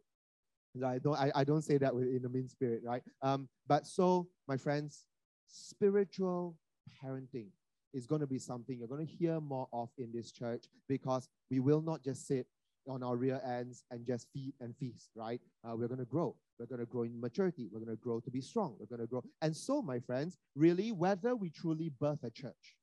I 0.86 1.00
don't 1.00 1.17
I, 1.17 1.32
I 1.36 1.43
don't 1.43 1.63
say 1.63 1.78
that 1.80 1.93
in 1.93 2.24
a 2.26 2.30
mean 2.30 2.48
spirit, 2.48 2.82
right? 2.86 3.02
Um, 3.22 3.50
but 3.67 3.88
so 3.88 4.28
my 4.48 4.58
friends, 4.58 5.06
spiritual 5.48 6.56
parenting 7.04 7.48
is 7.93 8.06
going 8.06 8.21
to 8.21 8.28
be 8.28 8.39
something 8.39 8.78
you're 8.78 8.88
going 8.88 9.06
to 9.06 9.12
hear 9.12 9.39
more 9.39 9.67
of 9.73 9.89
in 9.97 10.12
this 10.13 10.32
church 10.32 10.65
because 10.88 11.30
we 11.50 11.60
will 11.60 11.82
not 11.82 12.04
just 12.04 12.28
sit 12.28 12.47
on 12.88 13.04
our 13.04 13.15
rear 13.15 13.41
ends 13.45 13.84
and 13.91 14.06
just 14.06 14.28
feed 14.34 14.54
and 14.60 14.76
feast, 14.78 15.10
right? 15.15 15.41
Uh, 15.63 15.76
we're 15.76 15.88
going 15.88 16.00
to 16.00 16.06
grow. 16.06 16.36
We're 16.60 16.65
going 16.65 16.80
to 16.80 16.86
grow 16.86 17.04
in 17.04 17.19
maturity. 17.19 17.67
We're 17.71 17.80
going 17.80 17.95
to 17.95 18.02
grow 18.02 18.19
to 18.21 18.32
be 18.32 18.41
strong. 18.41 18.76
We're 18.80 18.86
going 18.86 19.02
to 19.02 19.08
grow. 19.08 19.23
And 19.41 19.56
so, 19.56 19.82
my 19.82 20.00
friends, 20.00 20.38
really, 20.56 20.91
whether 20.91 21.36
we 21.36 21.50
truly 21.50 21.89
birth 22.00 22.23
a 22.23 22.30
church, 22.30 22.76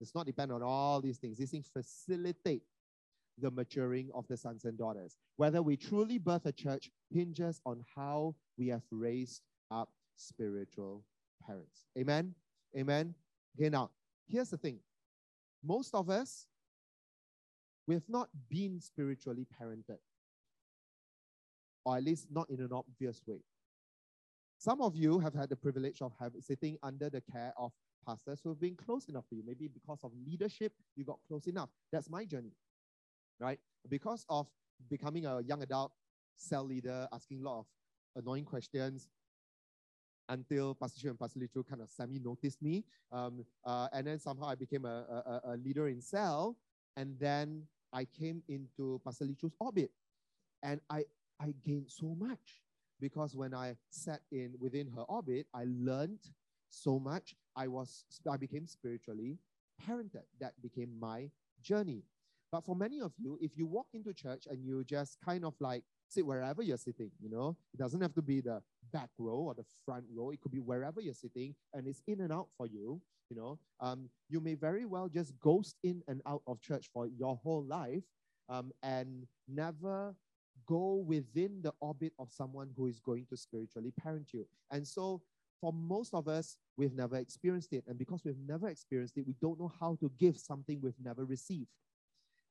it's 0.00 0.14
not 0.14 0.26
depend 0.26 0.52
on 0.52 0.62
all 0.62 1.00
these 1.00 1.18
things. 1.18 1.38
These 1.38 1.50
things 1.50 1.70
facilitate 1.72 2.62
the 3.38 3.50
maturing 3.50 4.10
of 4.14 4.26
the 4.28 4.36
sons 4.36 4.64
and 4.64 4.78
daughters. 4.78 5.16
Whether 5.36 5.62
we 5.62 5.76
truly 5.76 6.18
birth 6.18 6.46
a 6.46 6.52
church 6.52 6.90
hinges 7.10 7.60
on 7.64 7.84
how 7.94 8.34
we 8.58 8.68
have 8.68 8.82
raised 8.90 9.42
up 9.70 9.90
spiritual 10.16 11.04
parents. 11.46 11.86
Amen? 11.98 12.34
Amen? 12.76 13.14
Okay, 13.58 13.68
now, 13.68 13.90
here's 14.30 14.50
the 14.50 14.56
thing. 14.56 14.78
Most 15.62 15.94
of 15.94 16.08
us, 16.08 16.46
we 17.86 17.94
have 17.94 18.08
not 18.08 18.28
been 18.48 18.80
spiritually 18.80 19.46
parented, 19.60 19.98
or 21.84 21.96
at 21.96 22.04
least 22.04 22.28
not 22.30 22.48
in 22.50 22.60
an 22.60 22.72
obvious 22.72 23.20
way. 23.26 23.40
Some 24.58 24.80
of 24.82 24.94
you 24.94 25.18
have 25.18 25.34
had 25.34 25.48
the 25.48 25.56
privilege 25.56 26.02
of 26.02 26.12
having, 26.20 26.42
sitting 26.42 26.78
under 26.82 27.10
the 27.10 27.22
care 27.32 27.52
of 27.56 27.72
pastors 28.06 28.40
who 28.42 28.50
have 28.50 28.60
been 28.60 28.76
close 28.76 29.08
enough 29.08 29.26
to 29.28 29.36
you. 29.36 29.42
Maybe 29.46 29.68
because 29.68 30.00
of 30.04 30.12
leadership, 30.26 30.72
you 30.96 31.04
got 31.04 31.18
close 31.26 31.46
enough. 31.46 31.70
That's 31.90 32.10
my 32.10 32.24
journey 32.24 32.52
right? 33.40 33.58
Because 33.88 34.24
of 34.28 34.46
becoming 34.88 35.26
a 35.26 35.40
young 35.40 35.62
adult 35.62 35.92
cell 36.36 36.64
leader, 36.64 37.08
asking 37.12 37.40
a 37.40 37.44
lot 37.48 37.60
of 37.60 37.66
annoying 38.16 38.44
questions, 38.44 39.08
until 40.30 40.74
Pastor 40.74 41.00
Chu 41.00 41.08
and 41.08 41.18
Pastor 41.18 41.40
Lichu 41.40 41.68
kind 41.68 41.82
of 41.82 41.90
semi-noticed 41.90 42.62
me. 42.62 42.84
Um, 43.12 43.44
uh, 43.64 43.88
and 43.92 44.06
then 44.06 44.18
somehow 44.18 44.48
I 44.48 44.54
became 44.54 44.84
a, 44.84 45.42
a, 45.44 45.52
a, 45.52 45.56
leader 45.56 45.88
in 45.88 46.00
cell. 46.00 46.56
And 46.96 47.18
then 47.18 47.64
I 47.92 48.06
came 48.06 48.42
into 48.48 49.00
Pastor 49.04 49.24
Lichu's 49.24 49.54
orbit. 49.58 49.90
And 50.62 50.80
I, 50.88 51.04
I 51.40 51.54
gained 51.66 51.90
so 51.90 52.14
much 52.18 52.62
because 53.00 53.34
when 53.34 53.54
I 53.54 53.76
sat 53.90 54.20
in 54.30 54.54
within 54.60 54.88
her 54.94 55.02
orbit, 55.02 55.46
I 55.52 55.64
learned 55.66 56.20
so 56.68 56.98
much. 56.98 57.34
I 57.56 57.66
was 57.66 58.04
I 58.30 58.36
became 58.36 58.66
spiritually 58.66 59.38
parented. 59.84 60.24
That 60.40 60.52
became 60.62 60.90
my 61.00 61.30
journey. 61.62 62.04
But 62.52 62.64
for 62.64 62.76
many 62.76 63.00
of 63.00 63.12
you, 63.18 63.38
if 63.40 63.56
you 63.56 63.66
walk 63.66 63.86
into 63.94 64.12
church 64.12 64.46
and 64.50 64.64
you 64.64 64.84
just 64.84 65.18
kind 65.24 65.44
of 65.44 65.54
like 65.60 65.84
sit 66.10 66.26
wherever 66.26 66.62
you're 66.62 66.76
sitting, 66.76 67.10
you 67.20 67.30
know, 67.30 67.56
it 67.72 67.78
doesn't 67.78 68.00
have 68.00 68.14
to 68.14 68.22
be 68.22 68.40
the 68.40 68.60
back 68.92 69.10
row 69.18 69.36
or 69.36 69.54
the 69.54 69.64
front 69.84 70.04
row. 70.14 70.30
It 70.30 70.40
could 70.40 70.52
be 70.52 70.58
wherever 70.58 71.00
you're 71.00 71.14
sitting 71.14 71.54
and 71.72 71.86
it's 71.86 72.02
in 72.06 72.20
and 72.20 72.32
out 72.32 72.48
for 72.56 72.66
you, 72.66 73.00
you 73.30 73.36
know. 73.36 73.58
Um, 73.80 74.08
you 74.28 74.40
may 74.40 74.54
very 74.54 74.84
well 74.86 75.08
just 75.08 75.38
ghost 75.40 75.76
in 75.82 76.02
and 76.08 76.20
out 76.26 76.42
of 76.46 76.60
church 76.60 76.90
for 76.92 77.06
your 77.06 77.36
whole 77.36 77.64
life 77.64 78.02
um, 78.48 78.72
and 78.82 79.26
never 79.48 80.14
go 80.66 81.04
within 81.06 81.60
the 81.62 81.72
orbit 81.80 82.12
of 82.18 82.28
someone 82.30 82.70
who 82.76 82.86
is 82.86 83.00
going 83.00 83.26
to 83.30 83.36
spiritually 83.36 83.92
parent 84.02 84.28
you. 84.32 84.46
And 84.70 84.86
so 84.86 85.22
for 85.60 85.72
most 85.72 86.14
of 86.14 86.26
us, 86.28 86.56
we've 86.76 86.94
never 86.94 87.16
experienced 87.16 87.72
it. 87.72 87.84
And 87.86 87.98
because 87.98 88.22
we've 88.24 88.38
never 88.46 88.68
experienced 88.68 89.16
it, 89.16 89.26
we 89.26 89.34
don't 89.40 89.60
know 89.60 89.72
how 89.78 89.96
to 90.00 90.10
give 90.18 90.38
something 90.38 90.80
we've 90.80 90.94
never 91.02 91.24
received. 91.24 91.68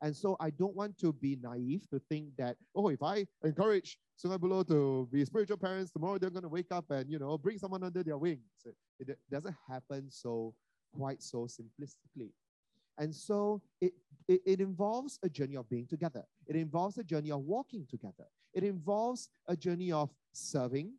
And 0.01 0.15
so 0.15 0.37
I 0.39 0.49
don't 0.49 0.75
want 0.75 0.97
to 0.99 1.11
be 1.11 1.37
naive 1.41 1.87
to 1.89 1.99
think 2.09 2.29
that, 2.37 2.55
oh, 2.75 2.89
if 2.89 3.03
I 3.03 3.25
encourage 3.43 3.97
Sungai 4.17 4.37
Buloh 4.37 4.65
to 4.67 5.09
be 5.11 5.25
spiritual 5.25 5.57
parents, 5.57 5.91
tomorrow 5.91 6.17
they're 6.17 6.29
going 6.29 6.43
to 6.43 6.49
wake 6.49 6.71
up 6.71 6.85
and, 6.89 7.09
you 7.09 7.19
know, 7.19 7.37
bring 7.37 7.57
someone 7.57 7.83
under 7.83 8.03
their 8.03 8.17
wings. 8.17 8.65
It 8.99 9.17
doesn't 9.29 9.55
happen 9.67 10.09
so 10.09 10.53
quite 10.93 11.21
so 11.21 11.47
simplistically. 11.47 12.31
And 12.97 13.15
so 13.15 13.61
it, 13.79 13.93
it, 14.27 14.41
it, 14.45 14.59
involves 14.59 15.19
a 15.23 15.29
journey 15.29 15.55
of 15.55 15.69
being 15.69 15.87
together. 15.87 16.23
It 16.47 16.57
involves 16.57 16.97
a 16.97 17.03
journey 17.03 17.31
of 17.31 17.41
walking 17.41 17.87
together. 17.89 18.25
It 18.53 18.63
involves 18.63 19.29
a 19.47 19.55
journey 19.55 19.91
of 19.91 20.09
serving. 20.33 20.93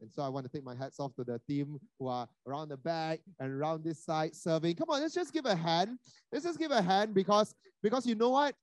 And 0.00 0.10
so 0.12 0.22
I 0.22 0.28
want 0.28 0.46
to 0.46 0.52
take 0.52 0.64
my 0.64 0.74
hats 0.74 1.00
off 1.00 1.14
to 1.16 1.24
the 1.24 1.40
team 1.48 1.78
who 1.98 2.08
are 2.08 2.28
around 2.46 2.68
the 2.68 2.76
back 2.76 3.20
and 3.40 3.50
around 3.50 3.84
this 3.84 4.04
side 4.04 4.34
serving. 4.34 4.76
Come 4.76 4.90
on, 4.90 5.00
let's 5.00 5.14
just 5.14 5.32
give 5.32 5.46
a 5.46 5.56
hand. 5.56 5.98
Let's 6.32 6.44
just 6.44 6.58
give 6.58 6.70
a 6.70 6.82
hand 6.82 7.14
because, 7.14 7.54
because 7.82 8.06
you 8.06 8.14
know 8.14 8.30
what? 8.30 8.54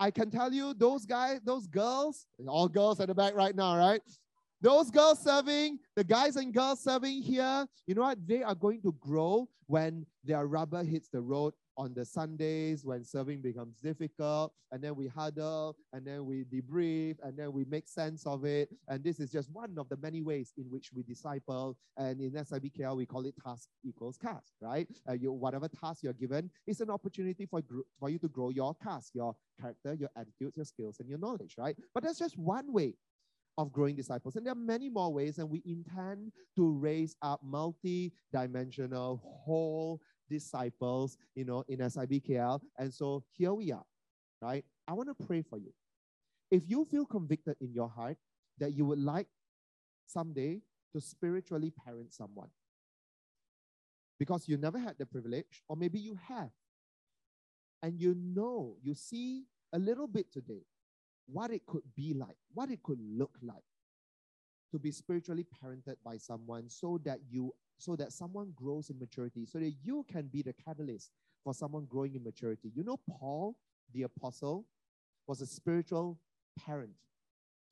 I 0.00 0.10
can 0.10 0.30
tell 0.30 0.52
you 0.52 0.74
those 0.74 1.04
guys, 1.04 1.40
those 1.44 1.66
girls, 1.66 2.26
all 2.46 2.68
girls 2.68 3.00
at 3.00 3.08
the 3.08 3.14
back 3.14 3.34
right 3.34 3.54
now, 3.54 3.76
right? 3.76 4.00
Those 4.60 4.90
girls 4.90 5.22
serving, 5.22 5.78
the 5.94 6.04
guys 6.04 6.36
and 6.36 6.52
girls 6.52 6.82
serving 6.82 7.22
here, 7.22 7.66
you 7.86 7.94
know 7.94 8.02
what? 8.02 8.18
They 8.26 8.42
are 8.42 8.54
going 8.54 8.82
to 8.82 8.94
grow 9.00 9.48
when 9.66 10.06
their 10.24 10.46
rubber 10.46 10.82
hits 10.82 11.08
the 11.08 11.20
road 11.20 11.52
on 11.78 11.94
the 11.94 12.04
Sundays 12.04 12.84
when 12.84 13.04
serving 13.04 13.40
becomes 13.40 13.78
difficult, 13.78 14.52
and 14.72 14.82
then 14.82 14.96
we 14.96 15.06
huddle, 15.06 15.76
and 15.92 16.04
then 16.04 16.26
we 16.26 16.44
debrief, 16.44 17.16
and 17.22 17.38
then 17.38 17.52
we 17.52 17.64
make 17.64 17.86
sense 17.86 18.26
of 18.26 18.44
it. 18.44 18.68
And 18.88 19.02
this 19.02 19.20
is 19.20 19.30
just 19.30 19.48
one 19.52 19.76
of 19.78 19.88
the 19.88 19.96
many 19.96 20.20
ways 20.20 20.52
in 20.58 20.64
which 20.64 20.90
we 20.94 21.04
disciple. 21.04 21.76
And 21.96 22.20
in 22.20 22.32
SIBKL, 22.32 22.96
we 22.96 23.06
call 23.06 23.24
it 23.26 23.34
task 23.42 23.68
equals 23.84 24.18
CASK, 24.18 24.52
right? 24.60 24.88
Uh, 25.08 25.12
you, 25.12 25.32
whatever 25.32 25.68
task 25.68 26.02
you're 26.02 26.12
given 26.12 26.50
is 26.66 26.80
an 26.80 26.90
opportunity 26.90 27.46
for, 27.46 27.62
for 27.98 28.10
you 28.10 28.18
to 28.18 28.28
grow 28.28 28.50
your 28.50 28.74
CASK, 28.82 29.14
your 29.14 29.36
character, 29.60 29.94
your 29.94 30.10
attitudes, 30.16 30.56
your 30.56 30.66
skills, 30.66 30.96
and 30.98 31.08
your 31.08 31.18
knowledge, 31.18 31.54
right? 31.56 31.76
But 31.94 32.02
that's 32.02 32.18
just 32.18 32.36
one 32.36 32.72
way 32.72 32.94
of 33.56 33.72
growing 33.72 33.96
disciples. 33.96 34.36
And 34.36 34.46
there 34.46 34.52
are 34.52 34.56
many 34.56 34.88
more 34.88 35.12
ways, 35.12 35.38
and 35.38 35.50
we 35.50 35.62
intend 35.66 36.32
to 36.56 36.70
raise 36.70 37.16
up 37.22 37.40
multi 37.42 38.12
dimensional, 38.32 39.20
whole 39.24 40.00
disciples, 40.28 41.16
you 41.34 41.44
know, 41.44 41.64
in 41.68 41.78
SIBKL. 41.78 42.60
And 42.78 42.92
so 42.92 43.24
here 43.32 43.54
we 43.54 43.72
are, 43.72 43.84
right? 44.40 44.64
I 44.86 44.92
want 44.92 45.08
to 45.08 45.26
pray 45.26 45.42
for 45.42 45.58
you. 45.58 45.72
If 46.50 46.62
you 46.66 46.84
feel 46.84 47.04
convicted 47.04 47.56
in 47.60 47.72
your 47.72 47.88
heart 47.88 48.16
that 48.58 48.74
you 48.74 48.84
would 48.86 48.98
like 48.98 49.26
someday 50.06 50.60
to 50.92 51.00
spiritually 51.00 51.72
parent 51.84 52.12
someone, 52.12 52.48
because 54.18 54.48
you 54.48 54.56
never 54.56 54.78
had 54.78 54.96
the 54.98 55.06
privilege, 55.06 55.62
or 55.68 55.76
maybe 55.76 55.98
you 55.98 56.18
have, 56.28 56.50
and 57.82 58.00
you 58.00 58.14
know, 58.16 58.76
you 58.82 58.94
see 58.94 59.44
a 59.72 59.78
little 59.78 60.08
bit 60.08 60.32
today 60.32 60.64
what 61.26 61.50
it 61.50 61.64
could 61.66 61.82
be 61.94 62.14
like, 62.14 62.36
what 62.54 62.70
it 62.70 62.82
could 62.82 62.98
look 63.00 63.36
like 63.42 63.62
to 64.72 64.78
be 64.78 64.90
spiritually 64.90 65.46
parented 65.62 65.96
by 66.04 66.16
someone 66.16 66.68
so 66.68 66.98
that 67.04 67.20
you 67.30 67.52
so 67.78 67.96
that 67.96 68.12
someone 68.12 68.52
grows 68.54 68.90
in 68.90 68.98
maturity, 68.98 69.46
so 69.46 69.58
that 69.58 69.72
you 69.82 70.04
can 70.10 70.26
be 70.26 70.42
the 70.42 70.52
catalyst 70.52 71.10
for 71.44 71.54
someone 71.54 71.86
growing 71.86 72.14
in 72.14 72.24
maturity. 72.24 72.70
You 72.74 72.84
know, 72.84 72.98
Paul, 73.08 73.56
the 73.94 74.02
apostle, 74.02 74.66
was 75.26 75.40
a 75.40 75.46
spiritual 75.46 76.18
parent 76.58 76.92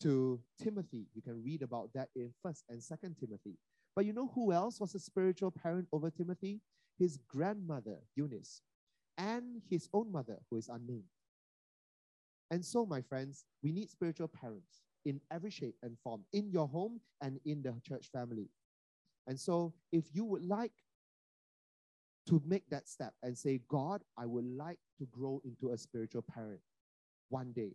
to 0.01 0.41
Timothy. 0.63 1.07
You 1.15 1.23
can 1.23 1.43
read 1.43 1.63
about 1.63 1.91
that 1.95 2.09
in 2.15 2.33
First 2.43 2.65
and 2.69 2.83
Second 2.83 3.17
Timothy. 3.19 3.59
But 3.95 4.05
you 4.05 4.13
know 4.13 4.31
who 4.35 4.53
else 4.53 4.79
was 4.79 4.95
a 4.95 4.99
spiritual 5.01 5.51
parent 5.51 5.89
over 5.93 6.11
Timothy? 6.11 6.61
His 6.99 7.19
grandmother, 7.29 7.99
Eunice, 8.15 8.63
and 9.19 9.63
his 9.69 9.89
own 9.93 10.13
mother, 10.13 10.39
who 10.51 10.57
is 10.57 10.69
unnamed. 10.69 11.05
And 12.51 12.65
so, 12.65 12.87
my 12.87 13.01
friends, 13.01 13.45
we 13.63 13.73
need 13.73 13.91
spiritual 13.91 14.29
parents 14.29 14.83
in 15.05 15.21
every 15.31 15.51
shape 15.51 15.77
and 15.83 15.97
form, 16.03 16.25
in 16.33 16.51
your 16.51 16.69
home 16.69 17.01
and 17.21 17.41
in 17.45 17.63
the 17.63 17.75
church 17.87 18.09
family. 18.13 18.49
And 19.27 19.39
so, 19.39 19.75
if 19.93 20.05
you 20.13 20.25
would 20.25 20.45
like 20.45 20.73
to 22.29 22.43
make 22.45 22.69
that 22.71 22.89
step 22.89 23.15
and 23.23 23.37
say, 23.37 23.61
God, 23.69 24.03
I 24.19 24.27
would 24.27 24.45
like 24.45 24.79
to 24.99 25.07
grow 25.07 25.41
into 25.45 25.71
a 25.71 25.79
spiritual 25.79 26.23
parent 26.23 26.61
one 27.29 27.53
day. 27.53 27.73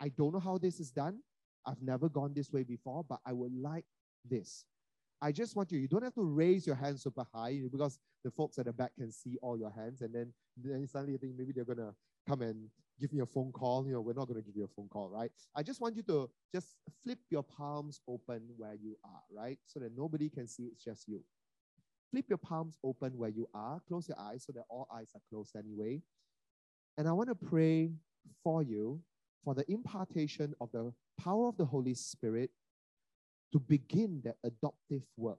I 0.00 0.08
don't 0.10 0.32
know 0.32 0.40
how 0.40 0.58
this 0.58 0.80
is 0.80 0.90
done. 0.90 1.20
I've 1.66 1.82
never 1.82 2.08
gone 2.08 2.32
this 2.34 2.52
way 2.52 2.62
before, 2.62 3.04
but 3.08 3.20
I 3.26 3.32
would 3.32 3.52
like 3.54 3.84
this. 4.28 4.64
I 5.22 5.32
just 5.32 5.56
want 5.56 5.72
you, 5.72 5.78
you 5.78 5.88
don't 5.88 6.04
have 6.04 6.14
to 6.14 6.22
raise 6.22 6.66
your 6.66 6.76
hands 6.76 7.02
super 7.02 7.24
high 7.32 7.60
because 7.70 7.98
the 8.22 8.30
folks 8.30 8.58
at 8.58 8.66
the 8.66 8.72
back 8.72 8.92
can 8.98 9.10
see 9.10 9.38
all 9.40 9.58
your 9.58 9.70
hands. 9.70 10.02
And 10.02 10.14
then, 10.14 10.32
then 10.56 10.86
suddenly 10.86 11.12
you 11.12 11.18
think 11.18 11.32
maybe 11.36 11.52
they're 11.52 11.64
going 11.64 11.78
to 11.78 11.94
come 12.28 12.42
and 12.42 12.68
give 13.00 13.12
me 13.12 13.20
a 13.20 13.26
phone 13.26 13.52
call. 13.52 13.86
You 13.86 13.94
know, 13.94 14.00
we're 14.00 14.14
not 14.14 14.28
going 14.28 14.40
to 14.40 14.46
give 14.46 14.56
you 14.56 14.64
a 14.64 14.74
phone 14.74 14.88
call, 14.88 15.08
right? 15.08 15.30
I 15.54 15.62
just 15.62 15.80
want 15.80 15.96
you 15.96 16.02
to 16.04 16.30
just 16.54 16.76
flip 17.02 17.18
your 17.30 17.42
palms 17.42 18.00
open 18.08 18.42
where 18.56 18.74
you 18.74 18.96
are, 19.04 19.22
right? 19.30 19.58
So 19.66 19.80
that 19.80 19.96
nobody 19.96 20.28
can 20.28 20.46
see 20.46 20.64
it's 20.64 20.84
just 20.84 21.06
you. 21.08 21.22
Flip 22.10 22.24
your 22.28 22.38
palms 22.38 22.78
open 22.84 23.16
where 23.18 23.30
you 23.30 23.48
are. 23.52 23.80
Close 23.88 24.08
your 24.08 24.18
eyes 24.18 24.44
so 24.44 24.52
that 24.52 24.64
all 24.70 24.88
eyes 24.94 25.10
are 25.14 25.20
closed 25.28 25.56
anyway. 25.56 26.00
And 26.96 27.08
I 27.08 27.12
want 27.12 27.28
to 27.28 27.34
pray 27.34 27.90
for 28.42 28.62
you 28.62 29.00
for 29.44 29.54
the 29.54 29.70
impartation 29.70 30.54
of 30.60 30.70
the 30.72 30.92
power 31.20 31.48
of 31.48 31.56
the 31.56 31.64
Holy 31.64 31.94
Spirit 31.94 32.50
to 33.52 33.58
begin 33.58 34.22
that 34.24 34.36
adoptive 34.44 35.02
work. 35.16 35.38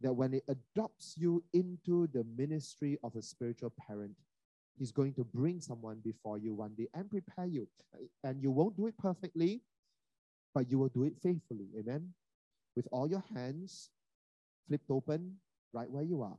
That 0.00 0.12
when 0.12 0.34
it 0.34 0.42
adopts 0.48 1.14
you 1.16 1.42
into 1.54 2.06
the 2.08 2.24
ministry 2.36 2.98
of 3.02 3.16
a 3.16 3.22
spiritual 3.22 3.72
parent, 3.86 4.12
He's 4.78 4.92
going 4.92 5.14
to 5.14 5.24
bring 5.24 5.60
someone 5.60 6.00
before 6.04 6.38
you 6.38 6.54
one 6.54 6.74
day 6.76 6.88
and 6.94 7.10
prepare 7.10 7.46
you. 7.46 7.66
And 8.24 8.42
you 8.42 8.50
won't 8.50 8.76
do 8.76 8.86
it 8.86 8.98
perfectly, 8.98 9.62
but 10.54 10.70
you 10.70 10.78
will 10.78 10.88
do 10.88 11.04
it 11.04 11.14
faithfully. 11.22 11.68
Amen. 11.78 12.12
With 12.74 12.86
all 12.92 13.08
your 13.08 13.24
hands 13.34 13.90
flipped 14.68 14.90
open 14.90 15.36
right 15.72 15.90
where 15.90 16.02
you 16.02 16.22
are. 16.22 16.36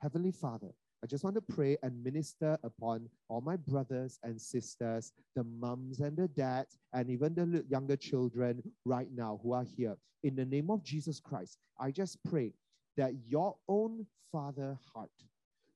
Heavenly 0.00 0.32
Father, 0.32 0.72
I 1.02 1.06
just 1.06 1.22
want 1.22 1.36
to 1.36 1.54
pray 1.54 1.76
and 1.84 2.02
minister 2.02 2.58
upon 2.64 3.08
all 3.28 3.40
my 3.40 3.56
brothers 3.56 4.18
and 4.24 4.40
sisters, 4.40 5.12
the 5.36 5.44
mums 5.44 6.00
and 6.00 6.16
the 6.16 6.26
dads, 6.26 6.78
and 6.92 7.08
even 7.08 7.34
the 7.34 7.64
younger 7.68 7.96
children 7.96 8.62
right 8.84 9.08
now 9.14 9.38
who 9.42 9.52
are 9.52 9.64
here. 9.76 9.96
In 10.24 10.34
the 10.34 10.44
name 10.44 10.70
of 10.70 10.82
Jesus 10.82 11.20
Christ, 11.20 11.58
I 11.78 11.92
just 11.92 12.18
pray 12.24 12.52
that 12.96 13.12
your 13.28 13.54
own 13.68 14.06
father 14.32 14.76
heart 14.92 15.10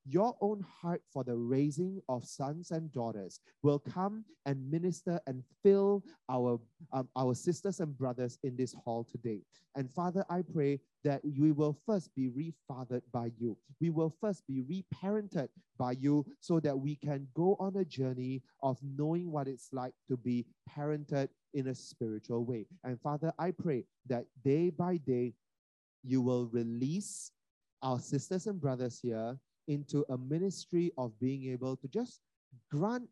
your 0.04 0.34
own 0.40 0.64
heart 0.80 1.02
for 1.12 1.22
the 1.22 1.36
raising 1.36 2.00
of 2.08 2.24
sons 2.24 2.70
and 2.70 2.92
daughters 2.92 3.40
will 3.62 3.78
come 3.78 4.24
and 4.46 4.70
minister 4.70 5.20
and 5.26 5.44
fill 5.62 6.04
our, 6.28 6.60
um, 6.92 7.08
our 7.16 7.34
sisters 7.34 7.80
and 7.80 7.96
brothers 7.96 8.38
in 8.42 8.56
this 8.56 8.74
hall 8.74 9.04
today. 9.04 9.42
And 9.76 9.90
Father, 9.90 10.24
I 10.28 10.42
pray 10.42 10.80
that 11.04 11.22
we 11.24 11.52
will 11.52 11.76
first 11.86 12.14
be 12.14 12.28
refathered 12.28 13.02
by 13.12 13.32
you. 13.38 13.56
We 13.80 13.90
will 13.90 14.14
first 14.20 14.46
be 14.46 14.62
reparented 14.62 15.48
by 15.78 15.92
you 15.92 16.26
so 16.40 16.60
that 16.60 16.76
we 16.78 16.96
can 16.96 17.28
go 17.34 17.56
on 17.58 17.76
a 17.76 17.84
journey 17.84 18.42
of 18.62 18.78
knowing 18.82 19.30
what 19.30 19.48
it's 19.48 19.68
like 19.72 19.94
to 20.08 20.16
be 20.16 20.46
parented 20.68 21.28
in 21.54 21.68
a 21.68 21.74
spiritual 21.74 22.44
way. 22.44 22.66
And 22.84 23.00
Father, 23.00 23.32
I 23.38 23.52
pray 23.52 23.84
that 24.08 24.26
day 24.44 24.70
by 24.70 24.98
day, 24.98 25.34
you 26.04 26.20
will 26.20 26.46
release 26.46 27.30
our 27.82 27.98
sisters 27.98 28.46
and 28.46 28.60
brothers 28.60 28.98
here 29.00 29.38
into 29.68 30.04
a 30.08 30.18
ministry 30.18 30.92
of 30.98 31.18
being 31.20 31.50
able 31.52 31.76
to 31.76 31.88
just 31.88 32.20
grant 32.70 33.08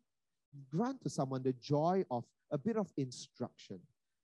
grant 0.69 1.01
to 1.01 1.09
someone 1.09 1.41
the 1.43 1.53
joy 1.53 2.03
of 2.11 2.25
a 2.51 2.57
bit 2.57 2.75
of 2.75 2.91
instruction, 2.97 3.79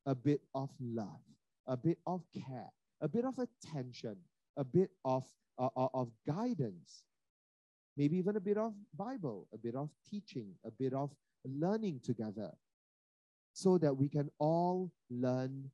a 0.06 0.14
bit 0.14 0.42
of 0.54 0.70
love, 0.82 1.22
a 1.68 1.78
bit 1.78 1.98
of 2.06 2.22
care, 2.34 2.70
a 3.02 3.08
bit 3.08 3.24
of 3.24 3.40
attention, 3.40 4.18
a 4.58 4.64
bit 4.64 4.90
of, 5.06 5.24
uh, 5.58 5.70
uh 5.78 5.88
of 5.94 6.12
guidance 6.28 7.04
maybe 7.98 8.16
even 8.18 8.36
a 8.36 8.40
bit 8.40 8.58
of 8.58 8.74
Bible, 8.96 9.48
a 9.54 9.58
bit 9.58 9.76
of 9.76 9.90
teaching, 10.10 10.54
a 10.64 10.72
bit 10.72 10.94
of 10.94 11.12
learning 11.44 12.00
together, 12.04 12.52
so 13.54 13.78
that 13.80 13.98
we 13.98 14.08
can 14.08 14.30
all 14.38 14.92
learn 15.10 15.70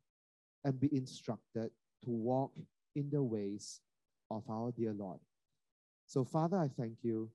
and 0.63 0.79
be 0.79 0.89
instructed 0.95 1.69
to 2.03 2.09
walk 2.09 2.53
in 2.95 3.09
the 3.09 3.21
ways 3.21 3.81
of 4.31 4.43
our 4.49 4.71
dear 4.71 4.93
Lord. 4.93 5.19
So, 6.13 6.23
Father, 6.23 6.57
I 6.57 6.67
thank 6.67 6.97
you 7.01 7.27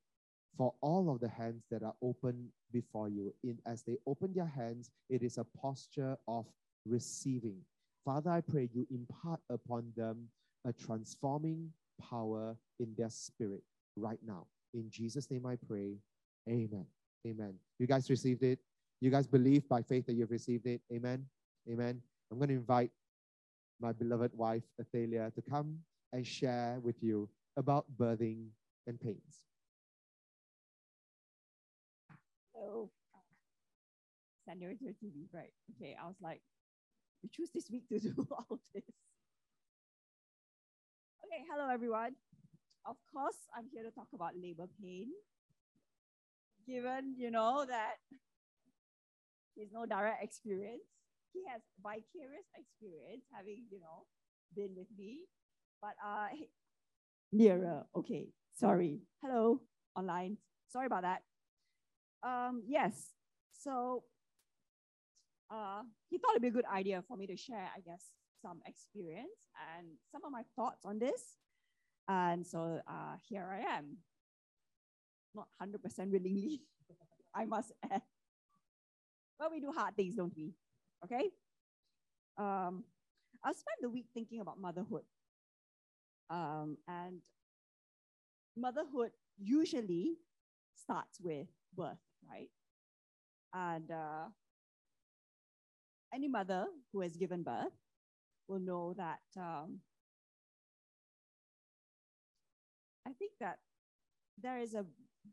for 0.57 0.73
all 0.83 1.11
of 1.11 1.19
the 1.19 1.29
hands 1.29 1.65
that 1.69 1.83
are 1.83 1.97
open 2.01 2.49
before 2.73 3.09
you. 3.09 3.35
In 3.43 3.59
as 3.67 3.83
they 3.83 3.97
open 4.07 4.33
their 4.33 4.47
hands, 4.47 4.93
it 5.11 5.25
is 5.25 5.37
a 5.37 5.43
posture 5.43 6.17
of 6.29 6.47
receiving. 6.87 7.57
Father, 8.05 8.31
I 8.31 8.41
pray 8.41 8.71
you 8.73 8.87
impart 8.89 9.41
upon 9.51 9.93
them 9.97 10.29
a 10.65 10.73
transforming 10.73 11.73
power 12.09 12.57
in 12.79 12.95
their 12.97 13.11
spirit 13.11 13.65
right 13.97 14.21
now. 14.25 14.47
In 14.73 14.89
Jesus' 14.91 15.29
name 15.29 15.45
I 15.45 15.57
pray. 15.57 15.97
Amen. 16.49 16.87
Amen. 17.27 17.55
You 17.81 17.89
guys 17.89 18.09
received 18.09 18.45
it? 18.45 18.61
You 19.01 19.11
guys 19.11 19.27
believe 19.27 19.69
by 19.69 19.83
faith 19.83 20.07
that 20.07 20.13
you've 20.13 20.31
received 20.31 20.67
it? 20.69 20.83
Amen. 20.93 21.27
Amen. 21.69 22.01
I'm 22.31 22.39
going 22.39 22.51
to 22.51 22.55
invite 22.55 22.93
my 23.81 23.91
beloved 23.91 24.31
wife, 24.37 24.63
Athalia, 24.81 25.35
to 25.35 25.43
come 25.43 25.81
and 26.13 26.25
share 26.25 26.79
with 26.81 27.03
you 27.03 27.29
about 27.57 27.85
birthing 27.99 28.47
and 28.89 28.99
pains. 28.99 29.45
Oh, 32.57 32.91
TV, 34.49 35.29
right? 35.33 35.53
Okay, 35.77 35.95
I 36.01 36.07
was 36.07 36.17
like, 36.23 36.41
we 37.23 37.29
choose 37.29 37.51
this 37.53 37.71
week 37.71 37.87
to 37.91 38.01
do 38.01 38.15
all 38.33 38.59
this. 38.75 38.83
Okay, 41.25 41.45
hello 41.51 41.69
everyone. 41.71 42.17
Of 42.87 42.97
course, 43.13 43.37
I'm 43.55 43.67
here 43.73 43.85
to 43.85 43.91
talk 43.91 44.09
about 44.15 44.33
labor 44.41 44.67
pain. 44.81 45.09
Given, 46.67 47.15
you 47.19 47.31
know, 47.31 47.65
that 47.69 47.97
he's 49.55 49.69
no 49.73 49.85
direct 49.85 50.25
experience, 50.25 50.89
he 51.33 51.43
has 51.53 51.61
vicarious 51.83 52.49
experience 52.57 53.25
having, 53.33 53.65
you 53.71 53.81
know, 53.81 54.07
been 54.57 54.75
with 54.75 54.89
me. 54.99 55.29
But 55.83 55.95
uh 56.05 56.29
nearer, 57.33 57.85
okay, 57.95 58.29
sorry. 58.59 58.99
Hello, 59.23 59.61
online. 59.97 60.37
Sorry 60.67 60.87
about 60.87 61.03
that. 61.03 61.23
Um, 62.23 62.63
yes, 62.67 63.15
so 63.53 64.03
uh, 65.51 65.83
he 66.11 66.19
thought 66.19 66.33
it'd 66.33 66.43
be 66.43 66.49
a 66.49 66.51
good 66.51 66.67
idea 66.67 67.03
for 67.07 67.17
me 67.17 67.27
to 67.29 67.37
share, 67.37 67.71
I 67.77 67.81
guess, 67.81 68.05
some 68.43 68.61
experience 68.67 69.47
and 69.79 69.87
some 70.11 70.25
of 70.25 70.33
my 70.33 70.43
thoughts 70.57 70.85
on 70.85 70.99
this. 70.99 71.37
And 72.09 72.45
so 72.45 72.81
uh, 72.89 73.15
here 73.29 73.47
I 73.49 73.77
am, 73.77 73.99
not 75.35 75.47
100% 75.63 76.11
willingly, 76.11 76.63
I 77.35 77.45
must 77.45 77.73
add. 77.91 78.03
But 79.39 79.53
we 79.53 79.61
do 79.61 79.71
hard 79.71 79.95
things, 79.95 80.17
don't 80.17 80.35
we? 80.37 80.55
Okay? 81.05 81.31
Um, 82.37 82.83
I 83.45 83.53
spent 83.53 83.79
the 83.81 83.89
week 83.89 84.07
thinking 84.13 84.41
about 84.41 84.61
motherhood. 84.61 85.05
Um, 86.29 86.77
and 86.89 87.23
motherhood 88.59 89.13
usually 89.39 90.19
starts 90.75 91.21
with 91.21 91.49
birth, 91.77 91.99
right? 92.29 92.51
And 93.53 93.91
uh, 93.91 94.29
any 96.13 96.29
mother 96.29 96.67
who 96.93 97.01
has 97.01 97.17
given 97.17 97.43
birth 97.43 97.73
will 98.49 98.61
know 98.61 98.95
that 98.95 99.21
um, 99.37 99.81
I 103.07 103.13
think 103.13 103.33
that 103.41 103.59
there 104.39 104.59
is 104.61 104.75
a 104.75 104.87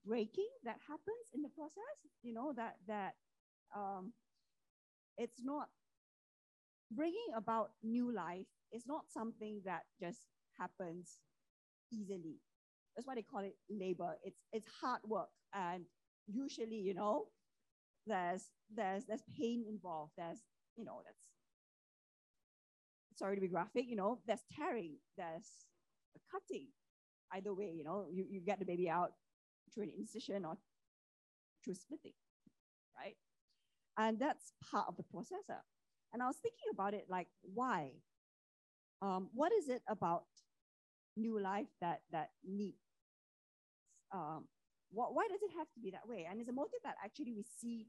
breaking 0.05 0.49
that 0.63 0.79
happens 0.87 1.31
in 1.33 1.41
the 1.41 1.49
process. 1.49 1.97
You 2.23 2.33
know 2.33 2.53
that 2.55 2.77
that 2.87 3.15
um, 3.75 4.13
it's 5.17 5.41
not 5.43 5.69
bringing 6.91 7.29
about 7.35 7.71
new 7.83 8.11
life. 8.11 8.47
It's 8.71 8.87
not 8.87 9.11
something 9.11 9.61
that 9.65 9.83
just 9.99 10.21
happens 10.57 11.19
easily. 11.91 12.39
That's 12.95 13.07
why 13.07 13.15
they 13.15 13.23
call 13.23 13.41
it 13.43 13.55
labor. 13.69 14.15
It's 14.23 14.39
it's 14.53 14.67
hard 14.81 15.01
work, 15.05 15.29
and 15.53 15.85
usually, 16.27 16.77
you 16.77 16.93
know, 16.93 17.25
there's 18.07 18.43
there's 18.73 19.05
there's 19.05 19.23
pain 19.37 19.65
involved. 19.67 20.13
There's 20.17 20.39
you 20.77 20.85
know 20.85 21.01
that's 21.05 21.23
sorry 23.15 23.35
to 23.35 23.41
be 23.41 23.47
graphic. 23.47 23.85
You 23.87 23.95
know, 23.95 24.19
there's 24.27 24.43
tearing. 24.55 24.97
There's 25.17 25.65
cutting. 26.31 26.67
Either 27.33 27.53
way, 27.53 27.71
you 27.75 27.83
know, 27.83 28.05
you, 28.11 28.25
you 28.29 28.39
get 28.41 28.59
the 28.59 28.65
baby 28.65 28.89
out 28.89 29.11
through 29.73 29.83
an 29.83 29.91
incision 29.97 30.45
or 30.45 30.57
through 31.63 31.75
splitting, 31.75 32.13
right? 32.97 33.15
And 33.97 34.19
that's 34.19 34.53
part 34.71 34.87
of 34.89 34.97
the 34.97 35.03
processor. 35.03 35.61
And 36.13 36.23
I 36.23 36.27
was 36.27 36.37
thinking 36.37 36.69
about 36.73 36.93
it 36.93 37.07
like, 37.09 37.27
why? 37.41 37.91
Um, 39.01 39.29
what 39.33 39.51
is 39.53 39.69
it 39.69 39.81
about 39.87 40.23
new 41.17 41.39
life 41.39 41.67
that 41.81 42.01
that 42.11 42.31
needs 42.45 42.77
um, 44.13 44.45
what, 44.91 45.13
why 45.13 45.27
does 45.27 45.41
it 45.41 45.51
have 45.57 45.67
to 45.73 45.79
be 45.79 45.91
that 45.91 46.07
way? 46.07 46.27
And 46.29 46.39
it's 46.39 46.49
a 46.49 46.53
motive 46.53 46.79
that 46.83 46.95
actually 47.03 47.33
we 47.33 47.43
see 47.43 47.87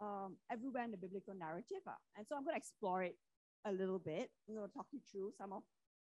um, 0.00 0.36
everywhere 0.50 0.84
in 0.84 0.90
the 0.90 0.96
biblical 0.96 1.34
narrative. 1.34 1.82
Uh. 1.86 1.98
And 2.16 2.26
so 2.26 2.36
I'm 2.36 2.44
going 2.44 2.54
to 2.54 2.62
explore 2.62 3.02
it 3.02 3.16
a 3.64 3.72
little 3.72 3.98
bit. 3.98 4.30
I'm 4.48 4.56
going 4.56 4.68
to 4.68 4.74
talk 4.74 4.86
you 4.92 5.00
through 5.10 5.32
some 5.36 5.52
of, 5.52 5.62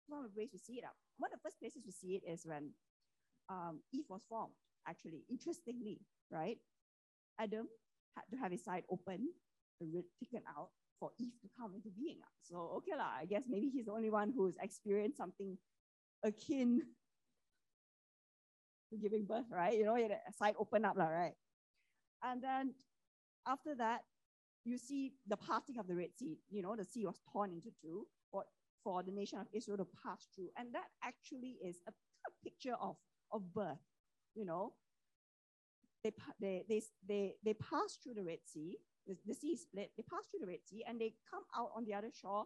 some 0.10 0.20
of 0.20 0.26
the 0.26 0.36
ways 0.38 0.50
we 0.54 0.60
see 0.60 0.80
it. 0.80 0.86
Uh. 0.86 0.96
One 1.18 1.32
of 1.34 1.40
the 1.40 1.44
first 1.44 1.60
places 1.60 1.84
we 1.86 1.92
see 1.92 2.20
it 2.20 2.24
is 2.30 2.46
when 2.46 2.72
um, 3.50 3.82
Eve 3.94 4.06
was 4.10 4.22
formed, 4.30 4.54
actually, 4.88 5.24
interestingly, 5.30 6.00
right? 6.30 6.58
Adam 7.40 7.68
had 8.16 8.24
to 8.32 8.38
have 8.38 8.52
his 8.52 8.64
side 8.64 8.84
open, 8.92 9.30
the 9.80 10.04
taken 10.20 10.44
out 10.48 10.70
for 11.00 11.10
Eve 11.20 11.34
to 11.42 11.50
come 11.58 11.74
into 11.74 11.90
being. 11.90 12.18
Uh. 12.22 12.30
So, 12.44 12.56
okay, 12.78 12.96
lah, 12.98 13.18
I 13.20 13.26
guess 13.26 13.44
maybe 13.50 13.70
he's 13.70 13.86
the 13.86 13.92
only 13.92 14.10
one 14.10 14.32
who's 14.36 14.56
experienced 14.62 15.18
something 15.18 15.58
akin 16.24 16.82
giving 18.98 19.26
birth, 19.26 19.46
right? 19.52 19.78
You 19.78 19.86
know, 19.86 19.96
a 19.96 20.34
side 20.34 20.56
open 20.60 20.86
up, 20.86 20.98
right? 20.98 21.34
And 22.24 22.42
then 22.42 22.74
after 23.48 23.76
that, 23.76 24.02
you 24.64 24.78
see 24.78 25.14
the 25.28 25.38
parting 25.38 25.78
of 25.80 25.88
the 25.88 25.96
Red 25.96 26.10
Sea. 26.18 26.38
You 26.50 26.62
know, 26.62 26.76
the 26.76 26.86
sea 26.86 27.06
was 27.06 27.20
torn 27.32 27.52
into 27.52 27.70
two 27.82 28.06
for, 28.32 28.44
for 28.84 29.04
the 29.04 29.12
nation 29.12 29.40
of 29.40 29.48
Israel 29.54 29.78
to 29.78 29.88
pass 30.04 30.28
through. 30.36 30.50
And 30.58 30.74
that 30.74 30.86
actually 31.04 31.58
is 31.64 31.78
a, 31.88 31.92
a 31.92 32.32
picture 32.44 32.76
of, 32.80 32.96
of 33.32 33.54
birth. 33.54 33.80
You 34.36 34.46
know, 34.46 34.74
they, 36.04 36.14
they, 36.40 36.64
they, 36.68 36.82
they, 37.08 37.36
they 37.44 37.54
pass 37.54 37.98
through 38.02 38.16
the 38.16 38.24
Red 38.24 38.40
Sea, 38.46 38.78
the, 39.08 39.18
the 39.26 39.34
sea 39.34 39.56
split, 39.56 39.92
they 39.98 40.04
pass 40.04 40.28
through 40.30 40.42
the 40.42 40.52
Red 40.52 40.64
Sea, 40.70 40.84
and 40.88 41.00
they 41.00 41.14
come 41.30 41.44
out 41.58 41.72
on 41.76 41.86
the 41.86 41.94
other 41.94 42.10
shore, 42.14 42.46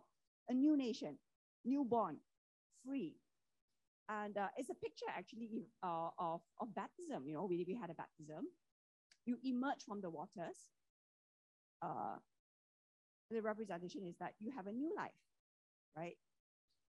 a 0.49 0.53
new 0.53 0.77
nation, 0.77 1.17
newborn, 1.63 2.17
free, 2.85 3.15
and 4.09 4.37
uh, 4.37 4.47
it's 4.57 4.69
a 4.69 4.75
picture 4.75 5.05
actually 5.09 5.67
uh, 5.83 6.09
of, 6.19 6.41
of 6.59 6.73
baptism. 6.75 7.23
You 7.27 7.33
know, 7.33 7.45
we, 7.45 7.65
we 7.67 7.75
had 7.75 7.89
a 7.89 7.95
baptism. 7.95 8.45
You 9.25 9.37
emerge 9.43 9.83
from 9.87 10.01
the 10.01 10.09
waters. 10.09 10.69
Uh, 11.81 12.17
the 13.31 13.41
representation 13.41 14.03
is 14.05 14.15
that 14.19 14.33
you 14.39 14.51
have 14.55 14.67
a 14.67 14.71
new 14.71 14.93
life, 14.95 15.17
right? 15.97 16.17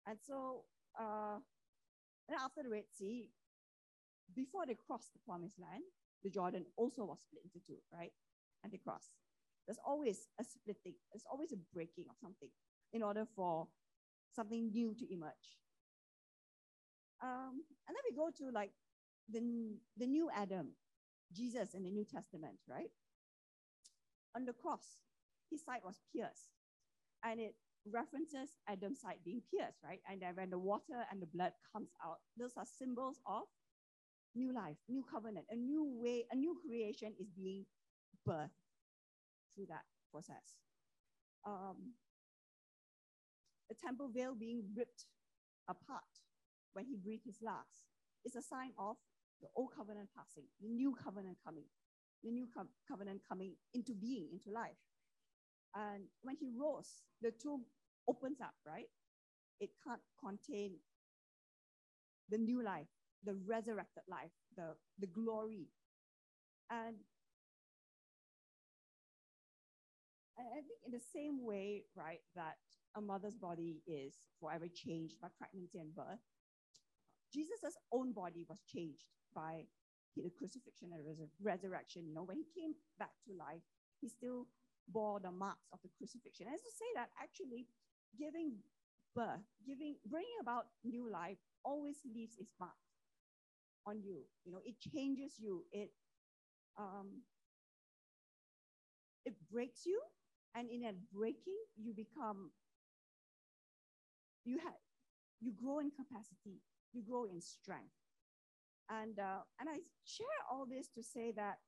And 0.06 0.18
so, 0.26 0.64
uh, 0.98 1.38
and 2.28 2.38
after 2.40 2.62
the 2.62 2.70
Red 2.70 2.84
Sea, 2.96 3.30
before 4.34 4.66
they 4.66 4.74
crossed 4.74 5.12
the 5.12 5.20
promised 5.24 5.58
land, 5.60 5.82
the 6.24 6.30
Jordan 6.30 6.66
also 6.76 7.04
was 7.04 7.20
split 7.20 7.42
into 7.44 7.64
two, 7.64 7.78
right? 7.92 8.12
And 8.64 8.72
they 8.72 8.78
crossed. 8.78 9.10
There's 9.66 9.78
always 9.84 10.28
a 10.40 10.44
splitting, 10.44 10.94
there's 11.12 11.26
always 11.30 11.52
a 11.52 11.56
breaking 11.72 12.06
of 12.10 12.16
something 12.20 12.50
in 12.92 13.02
order 13.02 13.24
for 13.34 13.68
something 14.34 14.70
new 14.72 14.94
to 14.98 15.12
emerge. 15.12 15.58
Um, 17.22 17.62
and 17.88 17.94
then 17.94 18.02
we 18.08 18.16
go 18.16 18.30
to 18.38 18.52
like 18.52 18.72
the, 19.30 19.40
the 19.96 20.06
new 20.06 20.28
Adam, 20.34 20.68
Jesus 21.32 21.74
in 21.74 21.82
the 21.82 21.90
New 21.90 22.04
Testament, 22.04 22.56
right? 22.68 22.90
On 24.36 24.44
the 24.44 24.52
cross, 24.52 25.02
his 25.50 25.64
side 25.64 25.80
was 25.84 26.00
pierced. 26.14 26.50
And 27.24 27.40
it 27.40 27.54
references 27.90 28.58
Adam's 28.68 29.00
side 29.00 29.18
being 29.24 29.42
pierced, 29.50 29.78
right? 29.82 30.00
And 30.10 30.20
then 30.20 30.34
when 30.34 30.50
the 30.50 30.58
water 30.58 31.06
and 31.10 31.20
the 31.20 31.26
blood 31.26 31.52
comes 31.72 31.90
out, 32.04 32.18
those 32.38 32.52
are 32.56 32.66
symbols 32.66 33.20
of 33.26 33.44
new 34.34 34.52
life, 34.52 34.76
new 34.88 35.04
covenant, 35.10 35.46
a 35.50 35.56
new 35.56 35.84
way, 35.84 36.26
a 36.30 36.36
new 36.36 36.56
creation 36.66 37.12
is 37.18 37.28
being 37.30 37.64
birthed 38.28 38.50
through 39.54 39.66
that 39.68 39.84
process. 40.12 40.58
Um, 41.46 41.94
the 43.68 43.74
temple 43.74 44.10
veil 44.14 44.34
being 44.34 44.62
ripped 44.76 45.06
apart 45.68 46.04
when 46.76 46.84
he 46.84 46.96
breathed 46.96 47.24
his 47.24 47.40
last. 47.42 47.88
It's 48.24 48.36
a 48.36 48.42
sign 48.42 48.72
of 48.78 48.96
the 49.40 49.48
old 49.56 49.70
covenant 49.74 50.10
passing, 50.16 50.44
the 50.60 50.68
new 50.68 50.94
covenant 50.94 51.38
coming, 51.42 51.64
the 52.22 52.30
new 52.30 52.46
co- 52.54 52.68
covenant 52.86 53.22
coming 53.26 53.56
into 53.72 53.94
being, 53.94 54.28
into 54.32 54.50
life. 54.50 54.76
And 55.74 56.04
when 56.22 56.36
he 56.36 56.50
rose, 56.50 57.02
the 57.22 57.30
tomb 57.32 57.64
opens 58.08 58.40
up, 58.40 58.54
right? 58.66 58.88
It 59.60 59.70
can't 59.86 60.02
contain 60.20 60.76
the 62.28 62.38
new 62.38 62.62
life, 62.62 62.88
the 63.24 63.34
resurrected 63.34 64.02
life, 64.08 64.30
the, 64.56 64.74
the 64.98 65.06
glory. 65.06 65.68
And 66.70 66.96
I 70.38 70.60
think 70.60 70.80
in 70.84 70.92
the 70.92 71.00
same 71.00 71.44
way, 71.44 71.84
right, 71.94 72.20
that 72.34 72.56
a 72.94 73.00
mother's 73.00 73.36
body 73.36 73.82
is 73.86 74.14
forever 74.40 74.66
changed 74.68 75.16
by 75.20 75.28
pregnancy 75.38 75.78
and 75.78 75.94
birth, 75.94 76.20
Jesus' 77.32 77.76
own 77.92 78.12
body 78.12 78.44
was 78.48 78.62
changed 78.66 79.06
by 79.34 79.66
the 80.16 80.30
crucifixion 80.38 80.90
and 80.92 81.04
resur- 81.04 81.30
resurrection. 81.42 82.06
You 82.06 82.14
know, 82.14 82.24
when 82.24 82.38
he 82.38 82.46
came 82.58 82.74
back 82.98 83.12
to 83.26 83.32
life, 83.36 83.62
he 84.00 84.08
still 84.08 84.46
bore 84.88 85.20
the 85.20 85.30
marks 85.30 85.66
of 85.72 85.80
the 85.82 85.90
crucifixion. 85.98 86.46
As 86.48 86.60
to 86.62 86.70
say 86.72 86.88
that 86.94 87.10
actually 87.20 87.66
giving 88.18 88.58
birth, 89.14 89.44
giving, 89.66 89.96
bringing 90.06 90.38
about 90.40 90.66
new 90.84 91.10
life 91.10 91.38
always 91.64 91.96
leaves 92.06 92.36
its 92.38 92.52
mark 92.60 92.78
on 93.86 94.02
you. 94.02 94.22
You 94.44 94.52
know, 94.52 94.60
it 94.64 94.76
changes 94.80 95.34
you. 95.38 95.64
It 95.72 95.90
um, 96.78 97.22
it 99.24 99.34
breaks 99.50 99.84
you, 99.86 100.00
and 100.54 100.70
in 100.70 100.82
that 100.82 100.94
breaking, 101.12 101.58
you 101.76 101.92
become 101.92 102.50
you 104.44 104.58
have 104.58 104.78
you 105.40 105.52
grow 105.52 105.78
in 105.80 105.90
capacity, 105.90 106.60
you 106.92 107.02
grow 107.02 107.24
in 107.24 107.40
strength. 107.40 107.94
And 108.88 109.18
uh, 109.18 109.42
and 109.58 109.68
I 109.68 109.78
share 110.04 110.40
all 110.50 110.66
this 110.66 110.88
to 110.94 111.02
say 111.02 111.32
that 111.36 111.58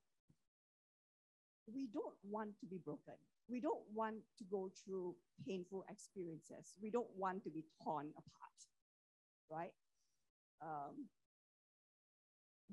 we 1.66 1.88
don't 1.92 2.14
want 2.22 2.58
to 2.60 2.66
be 2.66 2.78
broken. 2.78 3.14
We 3.48 3.60
don't 3.60 3.84
want 3.94 4.16
to 4.38 4.44
go 4.44 4.70
through 4.84 5.16
painful 5.46 5.84
experiences. 5.90 6.74
We 6.82 6.90
don't 6.90 7.10
want 7.16 7.42
to 7.44 7.50
be 7.50 7.64
torn 7.82 8.12
apart, 8.12 8.58
right? 9.50 9.72
Um, 10.62 11.08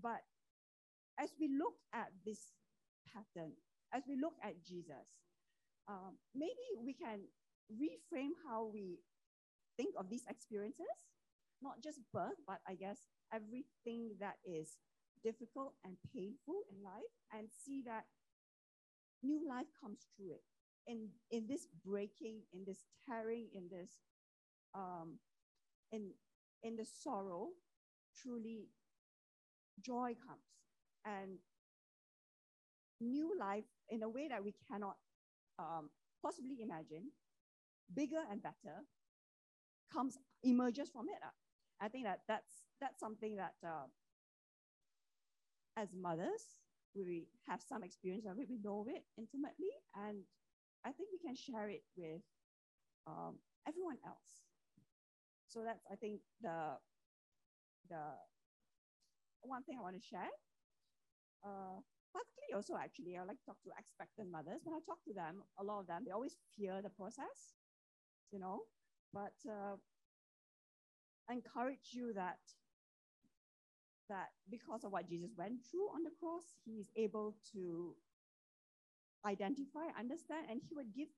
but 0.01 0.21
as 1.19 1.31
we 1.39 1.47
look 1.47 1.75
at 1.93 2.11
this 2.25 2.51
pattern, 3.07 3.53
as 3.93 4.03
we 4.07 4.17
look 4.19 4.35
at 4.43 4.63
Jesus, 4.65 5.23
um, 5.87 6.17
maybe 6.35 6.67
we 6.83 6.93
can 6.93 7.19
reframe 7.71 8.35
how 8.47 8.69
we 8.73 8.99
think 9.77 9.95
of 9.97 10.09
these 10.09 10.23
experiences, 10.29 10.91
not 11.65 11.81
just 11.83 11.99
birth, 12.13 12.37
but 12.45 12.59
I 12.69 12.75
guess 12.75 12.99
everything 13.33 14.13
that 14.19 14.37
is 14.45 14.77
difficult 15.23 15.73
and 15.83 15.97
painful 16.13 16.61
in 16.69 16.83
life, 16.83 17.13
and 17.33 17.49
see 17.49 17.81
that 17.87 18.05
new 19.23 19.41
life 19.49 19.65
comes 19.81 20.05
through 20.15 20.33
it. 20.37 20.43
In, 20.87 21.09
in 21.31 21.47
this 21.47 21.65
breaking, 21.83 22.41
in 22.53 22.63
this 22.67 22.85
tearing, 23.09 23.47
in 23.55 23.67
this, 23.71 23.89
um, 24.75 25.17
in, 25.91 26.11
in 26.61 26.75
the 26.75 26.85
sorrow, 26.85 27.47
truly 28.21 28.69
joy 29.83 30.13
comes. 30.27 30.45
And 31.03 31.39
new 33.01 33.33
life 33.39 33.65
in 33.89 34.03
a 34.03 34.09
way 34.09 34.27
that 34.29 34.43
we 34.43 34.53
cannot 34.69 34.97
um, 35.57 35.89
possibly 36.21 36.57
imagine, 36.61 37.09
bigger 37.95 38.21
and 38.31 38.41
better, 38.43 38.85
comes 39.91 40.17
emerges 40.43 40.89
from 40.89 41.05
it. 41.09 41.21
I 41.81 41.87
think 41.89 42.05
that 42.05 42.21
that's 42.27 42.63
that's 42.79 42.99
something 42.99 43.35
that 43.37 43.55
uh, 43.65 43.87
as 45.77 45.93
mothers 45.93 46.61
we 46.95 47.27
have 47.47 47.61
some 47.61 47.83
experience 47.83 48.25
of 48.25 48.39
it, 48.39 48.47
we 48.49 48.57
know 48.63 48.85
it 48.87 49.03
intimately, 49.17 49.67
and 49.95 50.23
I 50.85 50.91
think 50.91 51.09
we 51.11 51.19
can 51.19 51.35
share 51.35 51.69
it 51.69 51.83
with 51.97 52.21
um, 53.07 53.39
everyone 53.67 53.97
else. 54.05 54.43
So 55.47 55.63
that's 55.63 55.85
I 55.91 55.95
think 55.95 56.21
the 56.41 56.77
the 57.89 58.15
one 59.41 59.63
thing 59.63 59.77
I 59.77 59.81
want 59.81 59.95
to 59.95 60.01
share. 60.01 60.29
Uh, 61.43 61.79
particularly 62.11 62.53
also 62.55 62.75
actually, 62.75 63.17
I 63.17 63.23
like 63.23 63.39
to 63.39 63.45
talk 63.45 63.61
to 63.63 63.71
expectant 63.77 64.31
mothers. 64.31 64.61
When 64.63 64.73
I 64.75 64.79
talk 64.85 65.03
to 65.05 65.13
them, 65.13 65.43
a 65.59 65.63
lot 65.63 65.79
of 65.81 65.87
them 65.87 66.03
they 66.05 66.11
always 66.11 66.37
fear 66.55 66.81
the 66.81 66.89
process, 66.89 67.55
you 68.31 68.39
know. 68.39 68.63
But 69.13 69.35
uh, 69.49 69.77
encourage 71.29 71.91
you 71.91 72.13
that 72.13 72.39
that 74.09 74.29
because 74.49 74.83
of 74.83 74.91
what 74.91 75.09
Jesus 75.09 75.31
went 75.37 75.65
through 75.69 75.89
on 75.89 76.03
the 76.03 76.11
cross, 76.19 76.43
he 76.63 76.73
is 76.73 76.87
able 76.95 77.35
to 77.53 77.95
identify, 79.25 79.89
understand, 79.97 80.45
and 80.49 80.61
he 80.67 80.75
would 80.75 80.93
give 80.93 81.09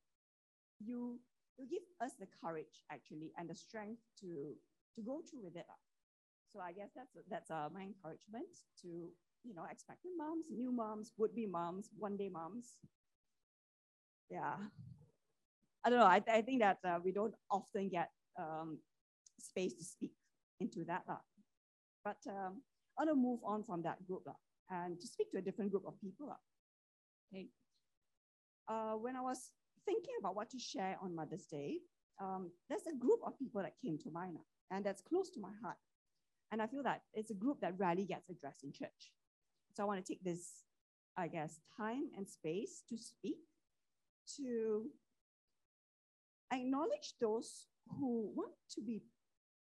you, 0.79 1.19
to 1.59 1.65
give 1.65 1.83
us 2.01 2.11
the 2.19 2.27
courage 2.41 2.83
actually 2.91 3.33
and 3.37 3.49
the 3.49 3.55
strength 3.55 4.01
to 4.21 4.53
to 4.95 5.01
go 5.01 5.21
through 5.29 5.43
with 5.43 5.55
it. 5.55 5.65
So 6.53 6.59
I 6.59 6.71
guess 6.71 6.91
that's 6.95 7.11
that's 7.29 7.51
uh, 7.51 7.69
my 7.73 7.83
encouragement 7.83 8.47
to 8.81 8.87
you 9.43 9.53
know 9.53 9.65
expectant 9.69 10.13
moms, 10.17 10.45
new 10.49 10.71
moms, 10.71 11.11
would 11.17 11.35
be 11.35 11.45
moms, 11.45 11.89
one 11.97 12.17
day 12.17 12.29
moms. 12.29 12.77
Yeah, 14.29 14.55
I 15.83 15.89
don't 15.89 15.99
know. 15.99 16.05
I, 16.05 16.21
I 16.31 16.41
think 16.41 16.61
that 16.61 16.79
uh, 16.83 16.99
we 17.03 17.11
don't 17.11 17.35
often 17.49 17.89
get 17.89 18.11
um, 18.39 18.79
space 19.41 19.73
to 19.73 19.83
speak 19.83 20.11
into 20.59 20.83
that. 20.85 21.03
But 22.03 22.17
um, 22.27 22.61
I 22.97 23.03
want 23.03 23.09
to 23.09 23.15
move 23.15 23.39
on 23.43 23.63
from 23.63 23.81
that 23.83 24.05
group 24.07 24.23
uh, 24.27 24.33
and 24.69 24.99
to 24.99 25.07
speak 25.07 25.31
to 25.31 25.37
a 25.37 25.41
different 25.41 25.71
group 25.71 25.83
of 25.85 25.99
people. 26.01 26.29
Uh. 26.31 26.35
Okay. 27.31 27.47
Uh, 28.67 28.93
when 28.93 29.15
I 29.15 29.21
was 29.21 29.51
thinking 29.85 30.13
about 30.19 30.35
what 30.35 30.49
to 30.51 30.59
share 30.59 30.97
on 31.01 31.15
Mother's 31.15 31.45
Day, 31.45 31.79
um, 32.21 32.51
there's 32.69 32.87
a 32.87 32.97
group 32.97 33.19
of 33.25 33.37
people 33.37 33.61
that 33.61 33.73
came 33.83 33.97
to 33.99 34.11
mind, 34.11 34.37
and 34.71 34.85
that's 34.85 35.01
close 35.01 35.29
to 35.31 35.39
my 35.39 35.51
heart. 35.61 35.77
And 36.51 36.61
I 36.61 36.67
feel 36.67 36.83
that 36.83 37.01
it's 37.13 37.31
a 37.31 37.35
group 37.35 37.59
that 37.61 37.77
rarely 37.77 38.05
gets 38.05 38.29
addressed 38.29 38.63
in 38.63 38.71
church. 38.71 39.11
So 39.73 39.83
I 39.83 39.85
want 39.85 40.03
to 40.03 40.13
take 40.13 40.23
this, 40.23 40.63
I 41.17 41.27
guess, 41.27 41.59
time 41.77 42.09
and 42.17 42.27
space 42.27 42.83
to 42.89 42.97
speak, 42.97 43.37
to 44.37 44.85
acknowledge 46.51 47.13
those 47.19 47.67
who 47.89 48.31
want 48.33 48.53
to 48.75 48.81
be 48.81 49.01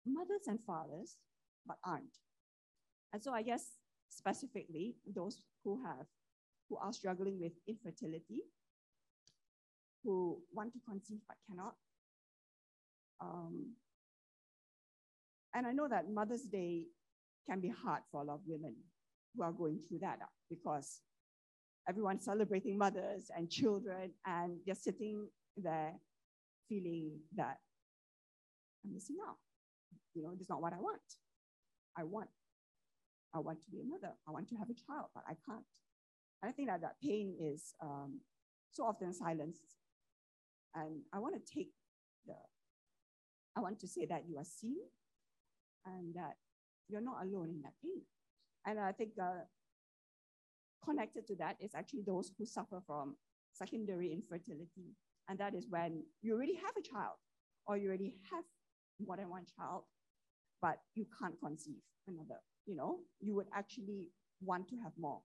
mothers 0.06 0.46
and 0.46 0.58
fathers, 0.66 1.16
but 1.66 1.76
aren't. 1.84 2.18
And 3.12 3.22
so 3.22 3.32
I 3.32 3.42
guess 3.42 3.64
specifically 4.08 4.96
those 5.06 5.42
who 5.64 5.82
have, 5.84 6.06
who 6.68 6.76
are 6.76 6.92
struggling 6.92 7.38
with 7.40 7.52
infertility, 7.68 8.42
who 10.04 10.38
want 10.52 10.72
to 10.72 10.80
conceive 10.88 11.18
but 11.28 11.36
cannot. 11.48 11.74
Um, 13.20 13.72
and 15.54 15.66
I 15.66 15.72
know 15.72 15.88
that 15.88 16.10
Mother's 16.10 16.42
Day 16.42 16.84
can 17.48 17.60
be 17.60 17.68
hard 17.68 18.02
for 18.10 18.22
a 18.22 18.24
lot 18.24 18.34
of 18.34 18.40
women 18.46 18.74
who 19.36 19.42
are 19.42 19.52
going 19.52 19.78
through 19.78 19.98
that 20.00 20.18
because 20.48 21.00
everyone's 21.88 22.24
celebrating 22.24 22.78
mothers 22.78 23.30
and 23.36 23.50
children, 23.50 24.12
and 24.26 24.58
they're 24.66 24.74
sitting 24.74 25.28
there 25.56 25.92
feeling 26.68 27.18
that 27.36 27.58
I'm 28.84 28.94
missing 28.94 29.16
out. 29.28 29.36
You 30.14 30.22
know, 30.22 30.32
is 30.40 30.48
not 30.48 30.60
what 30.60 30.72
I 30.72 30.80
want. 30.80 31.00
I 31.96 32.04
want, 32.04 32.28
I 33.34 33.38
want 33.38 33.60
to 33.62 33.70
be 33.70 33.80
a 33.80 33.84
mother. 33.84 34.14
I 34.26 34.30
want 34.30 34.48
to 34.48 34.56
have 34.56 34.68
a 34.70 34.74
child, 34.74 35.06
but 35.14 35.24
I 35.26 35.34
can't. 35.46 35.64
And 36.42 36.48
I 36.48 36.52
think 36.52 36.68
that 36.68 36.80
that 36.82 36.96
pain 37.02 37.34
is 37.40 37.74
um, 37.82 38.20
so 38.70 38.84
often 38.84 39.12
silenced. 39.12 39.76
And 40.74 41.02
I 41.12 41.18
want 41.18 41.34
to 41.34 41.52
take 41.52 41.70
the, 42.26 42.34
I 43.56 43.60
want 43.60 43.78
to 43.80 43.88
say 43.88 44.06
that 44.06 44.24
you 44.26 44.38
are 44.38 44.44
seen 44.44 44.78
and 45.86 46.14
that 46.14 46.36
you're 46.88 47.00
not 47.00 47.22
alone 47.22 47.50
in 47.50 47.62
that 47.62 47.74
pain. 47.82 48.02
And 48.66 48.78
I 48.78 48.92
think 48.92 49.10
uh, 49.20 49.44
connected 50.84 51.26
to 51.28 51.36
that 51.36 51.56
is 51.60 51.74
actually 51.74 52.02
those 52.06 52.32
who 52.38 52.44
suffer 52.44 52.82
from 52.86 53.16
secondary 53.52 54.12
infertility. 54.12 54.96
And 55.28 55.38
that 55.38 55.54
is 55.54 55.66
when 55.68 56.02
you 56.22 56.34
already 56.34 56.54
have 56.54 56.76
a 56.78 56.82
child 56.82 57.16
or 57.66 57.76
you 57.76 57.88
already 57.88 58.16
have 58.30 58.44
more 59.04 59.16
than 59.16 59.28
one 59.28 59.44
child, 59.56 59.84
but 60.62 60.78
you 60.94 61.06
can't 61.20 61.34
conceive 61.44 61.82
another. 62.08 62.40
You 62.66 62.76
know, 62.76 63.00
you 63.20 63.34
would 63.34 63.48
actually 63.54 64.10
want 64.40 64.68
to 64.70 64.76
have 64.82 64.92
more, 64.98 65.20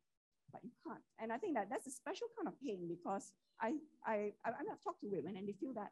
but 0.52 0.62
you 0.64 0.72
can't. 0.86 1.02
And 1.20 1.32
I 1.32 1.38
think 1.38 1.56
that 1.56 1.70
that's 1.70 1.88
a 1.88 1.92
special 1.92 2.28
kind 2.38 2.50
of 2.50 2.60
pain 2.62 2.88
because 2.90 3.34
I, 3.62 3.76
I, 4.06 4.34
I 4.46 4.50
I've 4.50 4.84
talked 4.84 5.02
to 5.02 5.10
women 5.10 5.38
and 5.38 5.48
they 5.48 5.54
feel 5.54 5.74
that 5.76 5.92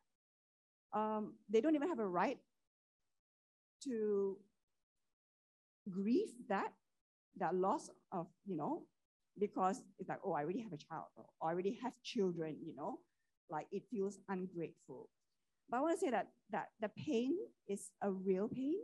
um, 1.00 1.36
they 1.50 1.62
don't 1.62 1.76
even 1.76 1.90
have 1.90 2.00
a 2.00 2.08
right 2.08 2.40
to 3.84 4.38
grieve 5.91 6.34
that 6.50 6.74
that 7.38 7.54
loss 7.56 7.89
of 8.12 8.28
you 8.46 8.56
know 8.58 8.84
because 9.39 9.84
it's 10.00 10.10
like 10.10 10.20
oh 10.26 10.34
i 10.34 10.43
already 10.43 10.62
have 10.62 10.74
a 10.74 10.78
child 10.78 11.06
or 11.16 11.26
i 11.43 11.52
already 11.52 11.78
have 11.82 11.93
children 12.04 12.56
you 12.66 12.76
know 12.76 13.00
like 13.52 13.68
it 13.72 13.84
feels 13.91 14.20
ungrateful 14.30 15.10
but 15.70 15.78
I 15.78 15.82
want 15.82 16.00
to 16.00 16.06
say 16.06 16.12
that, 16.12 16.28
that 16.52 16.70
the 16.80 16.89
pain 16.89 17.36
is 17.68 17.89
a 18.02 18.12
real 18.12 18.48
pain 18.48 18.78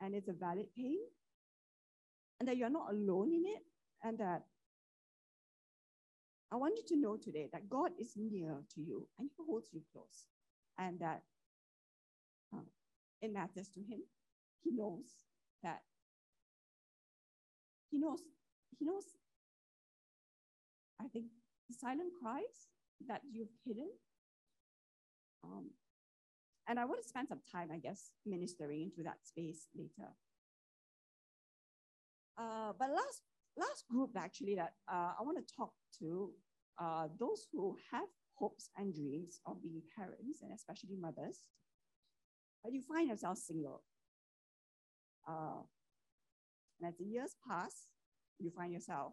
and 0.00 0.14
it's 0.14 0.28
a 0.28 0.32
valid 0.32 0.66
pain, 0.76 0.98
and 2.38 2.48
that 2.48 2.56
you're 2.56 2.70
not 2.70 2.90
alone 2.92 3.32
in 3.32 3.44
it, 3.46 3.62
and 4.02 4.18
that 4.18 4.42
I 6.52 6.56
want 6.56 6.76
you 6.76 6.84
to 6.88 7.00
know 7.00 7.16
today 7.16 7.48
that 7.52 7.68
God 7.68 7.92
is 7.98 8.12
near 8.16 8.58
to 8.74 8.80
you 8.80 9.08
and 9.18 9.28
He 9.36 9.44
holds 9.44 9.68
you 9.72 9.82
close, 9.92 10.26
and 10.78 10.98
that 11.00 11.22
uh, 12.54 12.60
it 13.20 13.32
matters 13.32 13.68
to 13.70 13.80
Him. 13.80 14.00
He 14.62 14.70
knows 14.70 15.06
that 15.62 15.82
He 17.90 17.98
knows, 17.98 18.20
He 18.78 18.84
knows, 18.84 19.04
I 21.00 21.08
think, 21.08 21.26
the 21.68 21.74
silent 21.74 22.12
cries 22.20 22.68
that 23.08 23.22
you've 23.32 23.48
hidden. 23.64 23.88
Um, 25.42 25.70
and 26.68 26.78
I 26.78 26.84
want 26.84 27.02
to 27.02 27.08
spend 27.08 27.28
some 27.28 27.40
time, 27.50 27.68
I 27.72 27.78
guess, 27.78 28.10
ministering 28.24 28.82
into 28.82 29.02
that 29.04 29.18
space 29.24 29.68
later. 29.76 30.10
Uh, 32.38 32.72
but 32.78 32.90
last 32.90 33.22
last 33.56 33.84
group 33.88 34.10
actually 34.16 34.56
that 34.56 34.72
uh, 34.90 35.12
I 35.18 35.22
want 35.22 35.38
to 35.38 35.54
talk 35.54 35.72
to 36.00 36.30
uh, 36.80 37.06
those 37.20 37.46
who 37.52 37.76
have 37.92 38.08
hopes 38.34 38.68
and 38.76 38.92
dreams 38.92 39.40
of 39.46 39.62
being 39.62 39.82
parents 39.96 40.42
and 40.42 40.52
especially 40.52 40.96
mothers, 41.00 41.38
but 42.62 42.72
you 42.72 42.82
find 42.82 43.08
yourself 43.08 43.38
single. 43.38 43.82
Uh, 45.28 45.62
and 46.80 46.88
as 46.88 46.96
the 46.98 47.04
years 47.04 47.36
pass, 47.48 47.86
you 48.40 48.50
find 48.50 48.72
yourself 48.72 49.12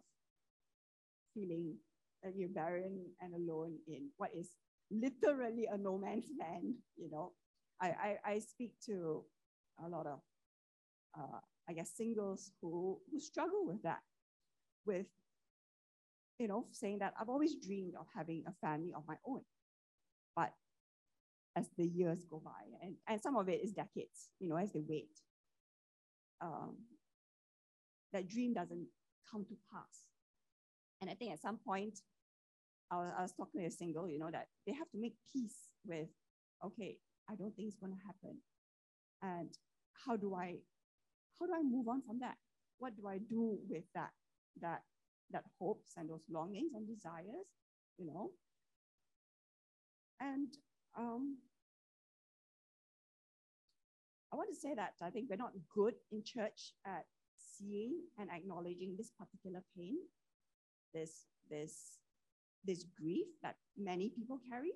feeling 1.32 1.76
that 2.22 2.34
you're 2.36 2.48
barren 2.48 3.06
and 3.20 3.34
alone 3.34 3.78
in 3.86 4.10
what 4.16 4.30
is 4.36 4.50
literally 4.90 5.66
a 5.72 5.78
no 5.78 5.96
man's 5.98 6.26
land. 6.38 6.74
You 6.96 7.10
know, 7.10 7.32
I, 7.82 7.86
I, 7.86 8.16
I 8.24 8.38
speak 8.38 8.74
to 8.86 9.24
a 9.84 9.88
lot 9.88 10.06
of, 10.06 10.20
uh, 11.18 11.40
I 11.68 11.72
guess, 11.72 11.90
singles 11.96 12.52
who, 12.60 13.00
who 13.10 13.18
struggle 13.18 13.66
with 13.66 13.82
that, 13.82 14.00
with, 14.86 15.06
you 16.38 16.46
know, 16.46 16.66
saying 16.70 17.00
that 17.00 17.14
I've 17.20 17.28
always 17.28 17.56
dreamed 17.56 17.94
of 17.98 18.06
having 18.14 18.44
a 18.46 18.52
family 18.64 18.92
of 18.96 19.02
my 19.08 19.16
own. 19.26 19.40
But 20.36 20.52
as 21.56 21.68
the 21.76 21.86
years 21.86 22.24
go 22.24 22.40
by, 22.44 22.50
and, 22.82 22.94
and 23.08 23.20
some 23.20 23.36
of 23.36 23.48
it 23.48 23.60
is 23.64 23.72
decades, 23.72 24.30
you 24.38 24.48
know, 24.48 24.56
as 24.56 24.72
they 24.72 24.82
wait, 24.86 25.10
um, 26.40 26.76
that 28.12 28.28
dream 28.28 28.54
doesn't 28.54 28.86
come 29.30 29.44
to 29.44 29.54
pass. 29.72 30.04
And 31.00 31.10
I 31.10 31.14
think 31.14 31.32
at 31.32 31.42
some 31.42 31.58
point, 31.58 31.98
I 32.90 32.96
was, 32.96 33.12
I 33.18 33.22
was 33.22 33.32
talking 33.32 33.60
to 33.60 33.66
a 33.66 33.70
single, 33.70 34.08
you 34.08 34.18
know, 34.18 34.30
that 34.30 34.48
they 34.66 34.72
have 34.72 34.90
to 34.90 34.98
make 34.98 35.16
peace 35.32 35.56
with, 35.84 36.08
okay, 36.64 36.98
I 37.30 37.34
don't 37.34 37.54
think 37.54 37.68
it's 37.68 37.76
going 37.76 37.92
to 37.92 38.06
happen. 38.06 38.38
And 39.22 39.50
how 40.06 40.16
do 40.16 40.34
I, 40.34 40.56
how 41.38 41.46
do 41.46 41.52
I 41.54 41.62
move 41.62 41.88
on 41.88 42.02
from 42.02 42.18
that? 42.20 42.36
What 42.78 42.96
do 42.96 43.06
I 43.06 43.18
do 43.18 43.58
with 43.68 43.84
that, 43.94 44.10
that, 44.60 44.82
that 45.30 45.44
hopes 45.58 45.94
and 45.96 46.08
those 46.10 46.24
longings 46.30 46.72
and 46.74 46.86
desires, 46.86 47.46
you 47.98 48.06
know? 48.06 48.30
And 50.20 50.48
um, 50.98 51.38
I 54.32 54.36
want 54.36 54.50
to 54.50 54.56
say 54.56 54.74
that 54.74 54.94
I 55.02 55.10
think 55.10 55.28
we're 55.30 55.36
not 55.36 55.52
good 55.74 55.94
in 56.10 56.22
church 56.24 56.72
at 56.86 57.04
seeing 57.36 58.00
and 58.18 58.30
acknowledging 58.30 58.94
this 58.96 59.10
particular 59.18 59.62
pain, 59.76 59.96
this, 60.94 61.26
this, 61.50 61.98
this 62.64 62.84
grief 62.98 63.26
that 63.42 63.56
many 63.76 64.10
people 64.10 64.40
carry. 64.50 64.72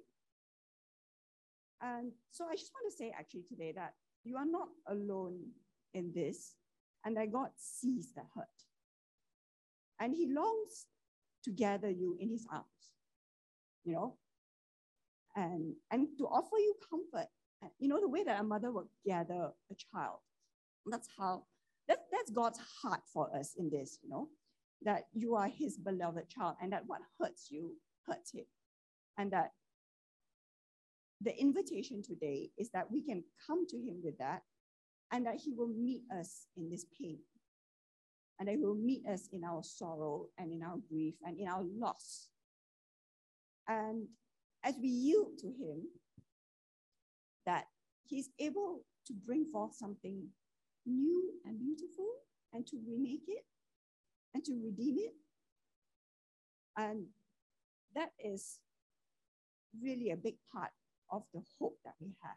And 1.81 2.12
so 2.31 2.47
I 2.51 2.55
just 2.55 2.72
want 2.74 2.91
to 2.91 2.97
say 2.97 3.12
actually 3.16 3.45
today 3.49 3.72
that 3.77 3.95
you 4.24 4.37
are 4.37 4.47
not 4.47 4.68
alone 4.89 5.39
in 5.95 6.12
this, 6.14 6.55
and 7.05 7.16
that 7.16 7.33
God 7.33 7.51
sees 7.57 8.12
the 8.14 8.22
hurt. 8.35 8.47
And 10.01 10.14
He 10.14 10.27
longs 10.33 10.87
to 11.45 11.51
gather 11.53 11.91
you 11.91 12.16
in 12.20 12.31
His 12.31 12.47
arms, 12.53 12.66
you 13.85 13.93
know, 13.93 14.16
and, 15.37 15.74
and 15.91 16.09
to 16.18 16.24
offer 16.27 16.59
you 16.59 16.74
comfort. 16.91 17.29
You 17.79 17.89
know, 17.89 18.01
the 18.01 18.09
way 18.09 18.22
that 18.24 18.41
a 18.41 18.45
mother 18.45 18.70
would 18.70 18.89
gather 19.05 19.51
a 19.70 19.74
child. 19.74 20.18
That's 20.85 21.09
how, 21.16 21.45
that, 21.89 22.01
that's 22.12 22.31
God's 22.31 22.61
heart 22.83 23.01
for 23.12 23.35
us 23.35 23.55
in 23.57 23.70
this, 23.70 23.99
you 24.03 24.11
know, 24.11 24.29
that 24.83 25.05
you 25.14 25.35
are 25.35 25.49
His 25.49 25.79
beloved 25.79 26.29
child 26.29 26.57
and 26.61 26.72
that 26.72 26.85
what 26.87 27.01
hurts 27.18 27.49
you 27.51 27.72
hurts 28.07 28.33
Him. 28.33 28.45
And 29.18 29.31
that 29.33 29.53
the 31.20 31.38
invitation 31.38 32.02
today 32.02 32.50
is 32.58 32.70
that 32.70 32.90
we 32.90 33.02
can 33.02 33.24
come 33.46 33.66
to 33.68 33.76
him 33.76 34.00
with 34.04 34.18
that 34.18 34.42
and 35.12 35.24
that 35.26 35.36
he 35.36 35.52
will 35.52 35.68
meet 35.68 36.02
us 36.18 36.46
in 36.56 36.68
this 36.68 36.84
pain. 36.98 37.18
And 38.38 38.48
that 38.48 38.52
he 38.52 38.58
will 38.58 38.74
meet 38.74 39.06
us 39.06 39.28
in 39.32 39.44
our 39.44 39.62
sorrow 39.62 40.26
and 40.38 40.52
in 40.52 40.62
our 40.62 40.76
grief 40.90 41.14
and 41.24 41.38
in 41.38 41.48
our 41.48 41.64
loss. 41.78 42.28
And 43.66 44.06
as 44.62 44.74
we 44.80 44.88
yield 44.88 45.38
to 45.38 45.46
him 45.46 45.84
that 47.46 47.64
he's 48.04 48.28
able 48.38 48.82
to 49.06 49.14
bring 49.24 49.46
forth 49.46 49.74
something 49.74 50.26
new 50.84 51.32
and 51.44 51.58
beautiful 51.58 52.10
and 52.52 52.66
to 52.66 52.76
remake 52.86 53.24
it 53.28 53.44
and 54.34 54.44
to 54.44 54.52
redeem 54.62 54.96
it. 54.98 55.14
And 56.76 57.06
that 57.94 58.10
is 58.22 58.58
really 59.82 60.10
a 60.10 60.16
big 60.16 60.34
part 60.52 60.70
of 61.11 61.22
the 61.34 61.42
hope 61.59 61.76
that 61.84 61.94
we 62.00 62.14
have 62.22 62.36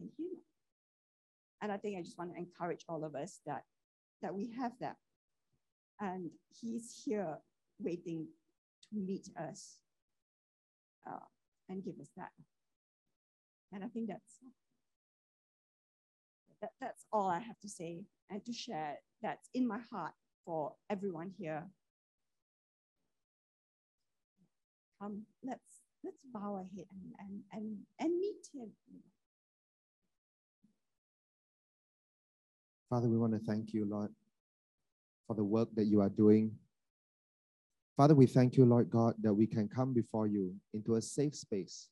in 0.00 0.06
Him. 0.18 0.36
And 1.62 1.72
I 1.72 1.76
think 1.76 1.98
I 1.98 2.02
just 2.02 2.18
want 2.18 2.32
to 2.32 2.38
encourage 2.38 2.84
all 2.88 3.04
of 3.04 3.14
us 3.14 3.40
that, 3.46 3.64
that 4.22 4.34
we 4.34 4.52
have 4.58 4.72
that. 4.80 4.96
And 6.00 6.30
He's 6.60 7.02
here 7.04 7.38
waiting 7.78 8.26
to 8.90 8.96
meet 8.98 9.28
us 9.38 9.78
uh, 11.08 11.24
and 11.68 11.84
give 11.84 11.98
us 12.00 12.10
that. 12.16 12.30
And 13.72 13.82
I 13.82 13.88
think 13.88 14.08
that's 14.08 14.38
that, 16.60 16.70
that's 16.80 17.04
all 17.12 17.28
I 17.28 17.40
have 17.40 17.58
to 17.60 17.68
say 17.68 18.04
and 18.30 18.44
to 18.44 18.52
share 18.52 18.96
that's 19.22 19.48
in 19.54 19.66
my 19.66 19.78
heart 19.90 20.12
for 20.44 20.72
everyone 20.88 21.32
here. 21.38 21.64
Come, 25.00 25.22
let's 25.42 25.73
let's 26.04 26.22
bow 26.32 26.54
our 26.56 26.66
head 26.76 26.86
and, 26.92 27.14
and, 27.18 27.40
and, 27.52 27.76
and 27.98 28.20
meet 28.20 28.46
him. 28.54 28.70
Father, 32.90 33.08
we 33.08 33.16
want 33.16 33.32
to 33.32 33.38
thank 33.38 33.72
you, 33.72 33.86
Lord, 33.86 34.10
for 35.26 35.34
the 35.34 35.42
work 35.42 35.68
that 35.74 35.86
you 35.86 36.00
are 36.02 36.10
doing. 36.10 36.52
Father, 37.96 38.14
we 38.14 38.26
thank 38.26 38.56
you, 38.56 38.64
Lord 38.64 38.90
God, 38.90 39.14
that 39.22 39.32
we 39.32 39.46
can 39.46 39.68
come 39.68 39.94
before 39.94 40.26
you 40.26 40.54
into 40.74 40.96
a 40.96 41.02
safe 41.02 41.34
space 41.34 41.88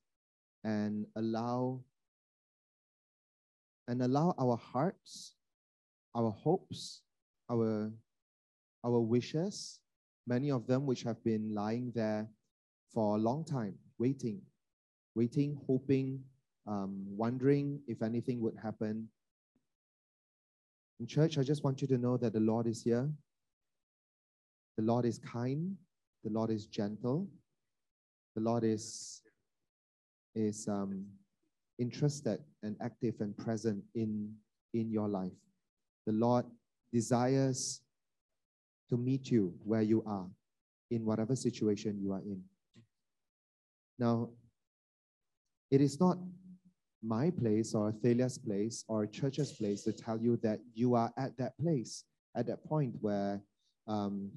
and 0.65 1.07
allow 1.17 1.81
and 3.89 4.03
allow 4.03 4.35
our 4.39 4.57
hearts, 4.57 5.35
our 6.15 6.31
hopes, 6.31 7.03
our 7.51 7.91
our 8.85 9.01
wishes, 9.01 9.81
many 10.27 10.51
of 10.51 10.67
them 10.67 10.87
which 10.87 11.03
have 11.03 11.23
been 11.25 11.55
lying 11.55 11.93
there 11.95 12.29
for 12.93 13.17
a 13.17 13.19
long 13.19 13.45
time, 13.45 13.75
waiting, 13.99 14.41
waiting, 15.15 15.59
hoping, 15.67 16.21
um, 16.67 17.05
wondering 17.09 17.81
if 17.87 18.03
anything 18.03 18.41
would 18.41 18.57
happen. 18.63 19.09
In 21.01 21.07
church, 21.07 21.39
I 21.39 21.43
just 21.43 21.65
want 21.65 21.83
you 21.83 21.89
to 21.89 21.99
know 21.99 22.17
that 22.17 22.33
the 22.33 22.41
Lord 22.41 22.67
is 22.67 22.83
here. 22.83 23.11
The 24.77 24.85
Lord 24.85 25.05
is 25.05 25.19
kind. 25.19 25.77
The 26.25 26.31
Lord 26.31 26.51
is 26.51 26.67
gentle. 26.67 27.29
The 28.37 28.43
Lord 28.43 28.65
is, 28.65 29.23
is 30.35 30.69
um, 30.69 31.05
interested 31.79 32.41
and 32.63 32.77
active 32.81 33.17
and 33.21 33.37
present 33.37 33.83
in, 33.95 34.33
in 34.73 34.91
your 34.91 35.09
life. 35.09 35.33
The 36.07 36.13
Lord 36.13 36.47
desires 36.93 37.81
to 38.89 38.97
meet 38.97 39.31
you 39.31 39.55
where 39.65 39.83
you 39.83 40.03
are, 40.07 40.27
in 40.91 41.05
whatever 41.05 41.35
situation 41.35 41.99
you 42.01 42.13
are 42.13 42.21
in. 42.21 42.43
Now, 44.03 44.31
it 45.71 45.81
is 45.81 46.01
not 46.01 46.19
my 47.05 47.31
place 47.31 47.73
or 47.73 47.93
Thalia's 48.03 48.37
place 48.37 48.85
or 48.89 49.07
church's 49.07 49.53
place 49.53 49.85
to 49.85 49.93
tell 49.93 50.21
you 50.21 50.37
that 50.39 50.59
you 50.75 50.97
are 50.97 51.13
at 51.17 51.39
that 51.39 51.57
place, 51.57 52.03
at 52.37 52.49
that 52.49 52.65
point 52.65 52.97
where, 53.01 53.41
um, 53.87 54.33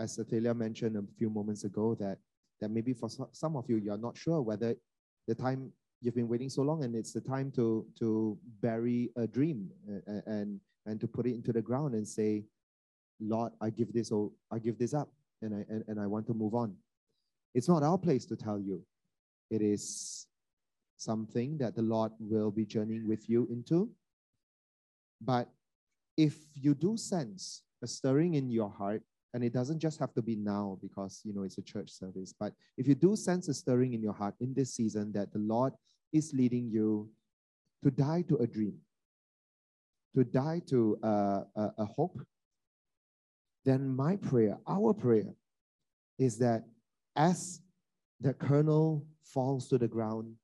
as 0.00 0.16
Thalia 0.16 0.52
mentioned 0.52 0.96
a 0.96 1.04
few 1.16 1.30
moments 1.30 1.62
ago, 1.62 1.94
that, 2.00 2.18
that 2.60 2.72
maybe 2.72 2.92
for 2.92 3.08
some 3.08 3.54
of 3.54 3.66
you, 3.68 3.76
you're 3.76 3.96
not 3.96 4.18
sure 4.18 4.42
whether 4.42 4.74
the 5.28 5.34
time 5.36 5.70
you've 6.00 6.16
been 6.16 6.28
waiting 6.28 6.50
so 6.50 6.62
long 6.62 6.82
and 6.82 6.96
it's 6.96 7.12
the 7.12 7.20
time 7.20 7.52
to, 7.52 7.86
to 8.00 8.36
bury 8.60 9.10
a 9.16 9.28
dream 9.28 9.70
and, 9.86 10.22
and, 10.26 10.60
and 10.86 11.00
to 11.00 11.06
put 11.06 11.24
it 11.26 11.34
into 11.34 11.52
the 11.52 11.62
ground 11.62 11.94
and 11.94 12.06
say, 12.06 12.42
Lord, 13.20 13.52
I 13.60 13.70
give 13.70 13.92
this, 13.92 14.10
I 14.50 14.58
give 14.58 14.76
this 14.76 14.92
up 14.92 15.08
and 15.40 15.54
I, 15.54 15.64
and, 15.72 15.84
and 15.86 16.00
I 16.00 16.08
want 16.08 16.26
to 16.26 16.34
move 16.34 16.56
on. 16.56 16.74
It's 17.54 17.68
not 17.68 17.84
our 17.84 17.96
place 17.96 18.26
to 18.26 18.34
tell 18.34 18.58
you. 18.58 18.82
It 19.50 19.62
is 19.62 20.26
something 20.96 21.58
that 21.58 21.76
the 21.76 21.82
Lord 21.82 22.12
will 22.18 22.50
be 22.50 22.64
journeying 22.64 23.06
with 23.06 23.28
you 23.28 23.46
into. 23.50 23.90
But 25.20 25.48
if 26.16 26.36
you 26.54 26.74
do 26.74 26.96
sense 26.96 27.62
a 27.82 27.86
stirring 27.86 28.34
in 28.34 28.50
your 28.50 28.70
heart, 28.70 29.02
and 29.32 29.42
it 29.42 29.52
doesn't 29.52 29.80
just 29.80 29.98
have 29.98 30.14
to 30.14 30.22
be 30.22 30.36
now 30.36 30.78
because 30.80 31.20
you 31.24 31.34
know 31.34 31.42
it's 31.42 31.58
a 31.58 31.62
church 31.62 31.90
service, 31.90 32.32
but 32.38 32.52
if 32.78 32.86
you 32.86 32.94
do 32.94 33.16
sense 33.16 33.48
a 33.48 33.54
stirring 33.54 33.92
in 33.92 34.02
your 34.02 34.12
heart 34.12 34.34
in 34.40 34.54
this 34.54 34.74
season 34.74 35.12
that 35.12 35.32
the 35.32 35.40
Lord 35.40 35.72
is 36.12 36.32
leading 36.32 36.70
you 36.70 37.10
to 37.82 37.90
die 37.90 38.22
to 38.28 38.36
a 38.36 38.46
dream, 38.46 38.78
to 40.14 40.24
die 40.24 40.62
to 40.68 40.96
a, 41.02 41.42
a, 41.56 41.72
a 41.78 41.84
hope, 41.84 42.20
then 43.64 43.88
my 43.88 44.16
prayer, 44.16 44.56
our 44.68 44.94
prayer, 44.94 45.34
is 46.18 46.38
that 46.38 46.64
as 47.16 47.60
the 48.24 48.32
kernel 48.32 49.06
falls 49.22 49.68
to 49.68 49.76
the 49.76 49.86
ground, 49.86 50.34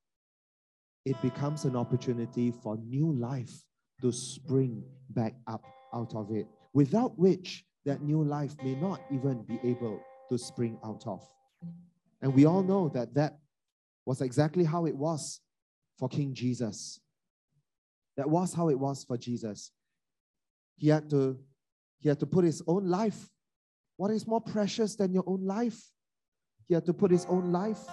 it 1.03 1.19
becomes 1.23 1.65
an 1.65 1.75
opportunity 1.75 2.51
for 2.51 2.77
new 2.77 3.11
life 3.11 3.65
to 3.99 4.11
spring 4.11 4.83
back 5.09 5.33
up 5.47 5.63
out 5.91 6.13
of 6.13 6.29
it, 6.31 6.45
without 6.73 7.17
which 7.17 7.65
that 7.85 8.03
new 8.03 8.23
life 8.23 8.55
may 8.63 8.75
not 8.75 9.01
even 9.11 9.41
be 9.43 9.59
able 9.63 9.99
to 10.29 10.37
spring 10.37 10.77
out 10.85 11.03
of. 11.07 11.27
And 12.21 12.31
we 12.35 12.45
all 12.45 12.61
know 12.61 12.87
that 12.89 13.15
that 13.15 13.39
was 14.05 14.21
exactly 14.21 14.63
how 14.63 14.85
it 14.85 14.95
was 14.95 15.39
for 15.97 16.07
King 16.07 16.35
Jesus. 16.35 16.99
That 18.15 18.29
was 18.29 18.53
how 18.53 18.69
it 18.69 18.77
was 18.77 19.03
for 19.03 19.17
Jesus. 19.17 19.71
He 20.77 20.89
had 20.89 21.09
to, 21.09 21.39
he 21.99 22.09
had 22.09 22.19
to 22.19 22.27
put 22.27 22.45
his 22.45 22.61
own 22.67 22.85
life. 22.85 23.27
What 23.97 24.11
is 24.11 24.27
more 24.27 24.41
precious 24.41 24.95
than 24.95 25.13
your 25.13 25.23
own 25.25 25.45
life? 25.45 25.81
He 26.71 26.75
had 26.75 26.85
to 26.85 26.93
put 26.93 27.11
his 27.11 27.25
own 27.25 27.51
life 27.51 27.85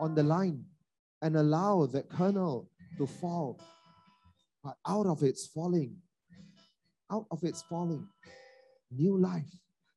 on 0.00 0.16
the 0.16 0.24
line 0.24 0.64
and 1.22 1.36
allow 1.36 1.86
that 1.86 2.08
kernel 2.08 2.68
to 2.98 3.06
fall. 3.06 3.60
But 4.64 4.76
out 4.88 5.06
of 5.06 5.22
its 5.22 5.46
falling, 5.46 5.94
out 7.12 7.26
of 7.30 7.44
its 7.44 7.62
falling, 7.62 8.08
new 8.90 9.16
life. 9.16 9.46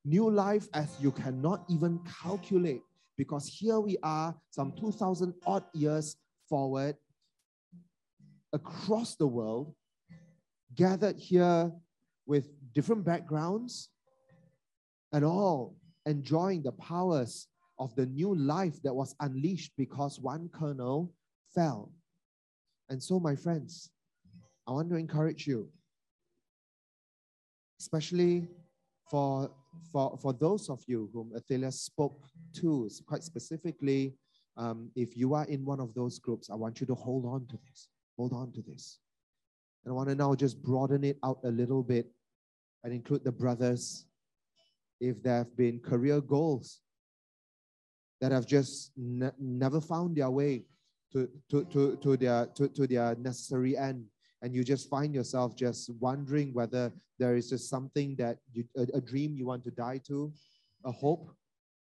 New 0.06 0.30
life 0.30 0.68
as 0.76 0.96
you 1.02 1.12
cannot 1.12 1.66
even 1.68 2.00
calculate 2.22 2.84
because 3.18 3.48
here 3.48 3.80
we 3.80 3.98
are, 4.04 4.36
some 4.52 4.72
2,000 4.80 5.34
odd 5.48 5.64
years 5.74 6.16
forward, 6.48 6.96
across 8.54 9.16
the 9.16 9.26
world, 9.26 9.74
gathered 10.76 11.18
here 11.18 11.72
with 12.28 12.52
different 12.76 13.04
backgrounds 13.04 13.90
and 15.12 15.26
all 15.26 15.76
enjoying 16.06 16.62
the 16.62 16.74
powers 16.74 17.48
of 17.80 17.96
the 17.96 18.06
new 18.06 18.36
life 18.36 18.82
that 18.84 18.94
was 18.94 19.16
unleashed 19.20 19.72
because 19.78 20.20
one 20.20 20.50
kernel 20.54 21.14
fell. 21.54 21.92
And 22.90 23.02
so, 23.02 23.20
my 23.20 23.36
friends, 23.36 23.92
I 24.68 24.72
want 24.72 24.90
to 24.90 24.96
encourage 24.96 25.48
you, 25.48 25.70
especially 27.80 28.48
for, 29.10 29.52
for, 29.92 30.18
for 30.22 30.34
those 30.34 30.70
of 30.70 30.84
you 30.88 31.10
whom 31.14 31.32
Athalia 31.36 31.72
spoke 31.72 32.26
to, 32.56 32.90
quite 33.06 33.24
specifically, 33.24 34.14
um, 34.58 34.90
if 34.96 35.16
you 35.16 35.34
are 35.34 35.46
in 35.46 35.64
one 35.64 35.80
of 35.80 35.94
those 35.94 36.18
groups, 36.18 36.50
I 36.50 36.56
want 36.56 36.82
you 36.82 36.88
to 36.88 36.96
hold 36.96 37.26
on 37.26 37.46
to 37.48 37.60
this. 37.68 37.88
Hold 38.18 38.34
on 38.34 38.52
to 38.54 38.62
this. 38.62 39.00
And 39.86 39.92
I 39.92 39.96
want 39.96 40.10
to 40.10 40.16
now 40.16 40.34
just 40.34 40.62
broaden 40.64 41.04
it 41.04 41.18
out 41.24 41.40
a 41.44 41.52
little 41.52 41.84
bit 41.84 42.08
and 42.84 42.92
include 42.92 43.24
the 43.24 43.32
brothers. 43.32 44.06
If 45.00 45.22
there 45.22 45.38
have 45.38 45.56
been 45.56 45.80
career 45.80 46.20
goals 46.20 46.82
that 48.22 48.32
have 48.32 48.46
just 48.46 48.92
ne- 48.98 49.32
never 49.40 49.80
found 49.80 50.16
their 50.16 50.30
way 50.30 50.64
to, 51.14 51.30
to, 51.50 51.64
to, 51.66 51.96
to, 51.98 52.18
their, 52.18 52.48
to, 52.56 52.68
to 52.70 52.88
their 52.88 53.16
necessary 53.16 53.78
end, 53.78 54.06
and 54.42 54.54
you 54.54 54.64
just 54.64 54.90
find 54.90 55.14
yourself 55.14 55.56
just 55.56 55.90
wondering 56.00 56.54
whether 56.54 56.92
there 57.20 57.36
is 57.36 57.50
just 57.50 57.70
something 57.70 58.16
that 58.18 58.38
you, 58.54 58.64
a, 58.76 58.86
a 58.94 59.02
dream 59.02 59.36
you 59.36 59.46
want 59.46 59.64
to 59.64 59.72
die 59.72 60.00
to, 60.08 60.32
a 60.86 60.92
hope. 60.92 61.32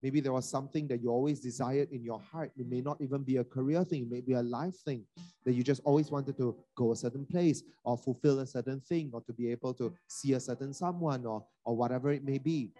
Maybe 0.02 0.20
there 0.20 0.32
was 0.32 0.48
something 0.48 0.88
that 0.88 1.00
you 1.00 1.10
always 1.10 1.38
desired 1.38 1.92
in 1.92 2.02
your 2.02 2.18
heart. 2.18 2.50
It 2.56 2.68
may 2.68 2.80
not 2.80 3.00
even 3.00 3.22
be 3.22 3.36
a 3.36 3.44
career 3.44 3.84
thing, 3.84 4.02
it 4.02 4.10
may 4.10 4.20
be 4.20 4.32
a 4.32 4.42
life 4.42 4.74
thing 4.84 5.04
that 5.44 5.52
you 5.52 5.62
just 5.62 5.80
always 5.84 6.10
wanted 6.10 6.36
to 6.38 6.56
go 6.76 6.90
a 6.90 6.96
certain 6.96 7.24
place 7.24 7.62
or 7.84 7.96
fulfill 7.96 8.40
a 8.40 8.46
certain 8.46 8.80
thing 8.80 9.10
or 9.12 9.20
to 9.22 9.32
be 9.32 9.50
able 9.52 9.74
to 9.74 9.94
see 10.08 10.32
a 10.32 10.40
certain 10.40 10.72
someone 10.72 11.24
or, 11.24 11.44
or 11.64 11.76
whatever 11.76 12.10
it 12.10 12.24
may 12.24 12.38
be. 12.38 12.72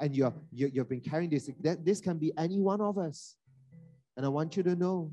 And 0.00 0.16
you're, 0.16 0.34
you, 0.52 0.70
you've 0.72 0.88
been 0.88 1.00
carrying 1.00 1.30
this. 1.30 1.50
That, 1.60 1.84
this 1.84 2.00
can 2.00 2.18
be 2.18 2.32
any 2.36 2.60
one 2.60 2.80
of 2.80 2.98
us. 2.98 3.36
And 4.16 4.26
I 4.26 4.28
want 4.28 4.56
you 4.56 4.62
to 4.64 4.74
know 4.74 5.12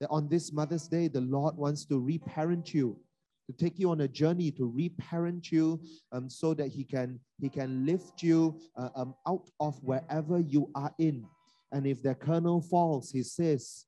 that 0.00 0.08
on 0.10 0.28
this 0.28 0.52
Mother's 0.52 0.88
Day, 0.88 1.08
the 1.08 1.20
Lord 1.20 1.56
wants 1.56 1.84
to 1.86 1.98
reparent 1.98 2.72
you, 2.72 2.98
to 3.46 3.56
take 3.56 3.78
you 3.78 3.90
on 3.90 4.02
a 4.02 4.08
journey 4.08 4.50
to 4.52 4.66
reparent 4.68 5.50
you, 5.50 5.80
um, 6.12 6.28
so 6.28 6.54
that 6.54 6.68
He 6.68 6.84
can 6.84 7.20
He 7.40 7.48
can 7.48 7.84
lift 7.86 8.22
you 8.22 8.60
uh, 8.76 8.90
um, 8.94 9.14
out 9.26 9.50
of 9.60 9.82
wherever 9.82 10.38
you 10.38 10.70
are 10.74 10.94
in. 10.98 11.26
And 11.72 11.86
if 11.86 12.02
the 12.02 12.14
kernel 12.14 12.60
falls, 12.60 13.10
He 13.10 13.22
says, 13.22 13.86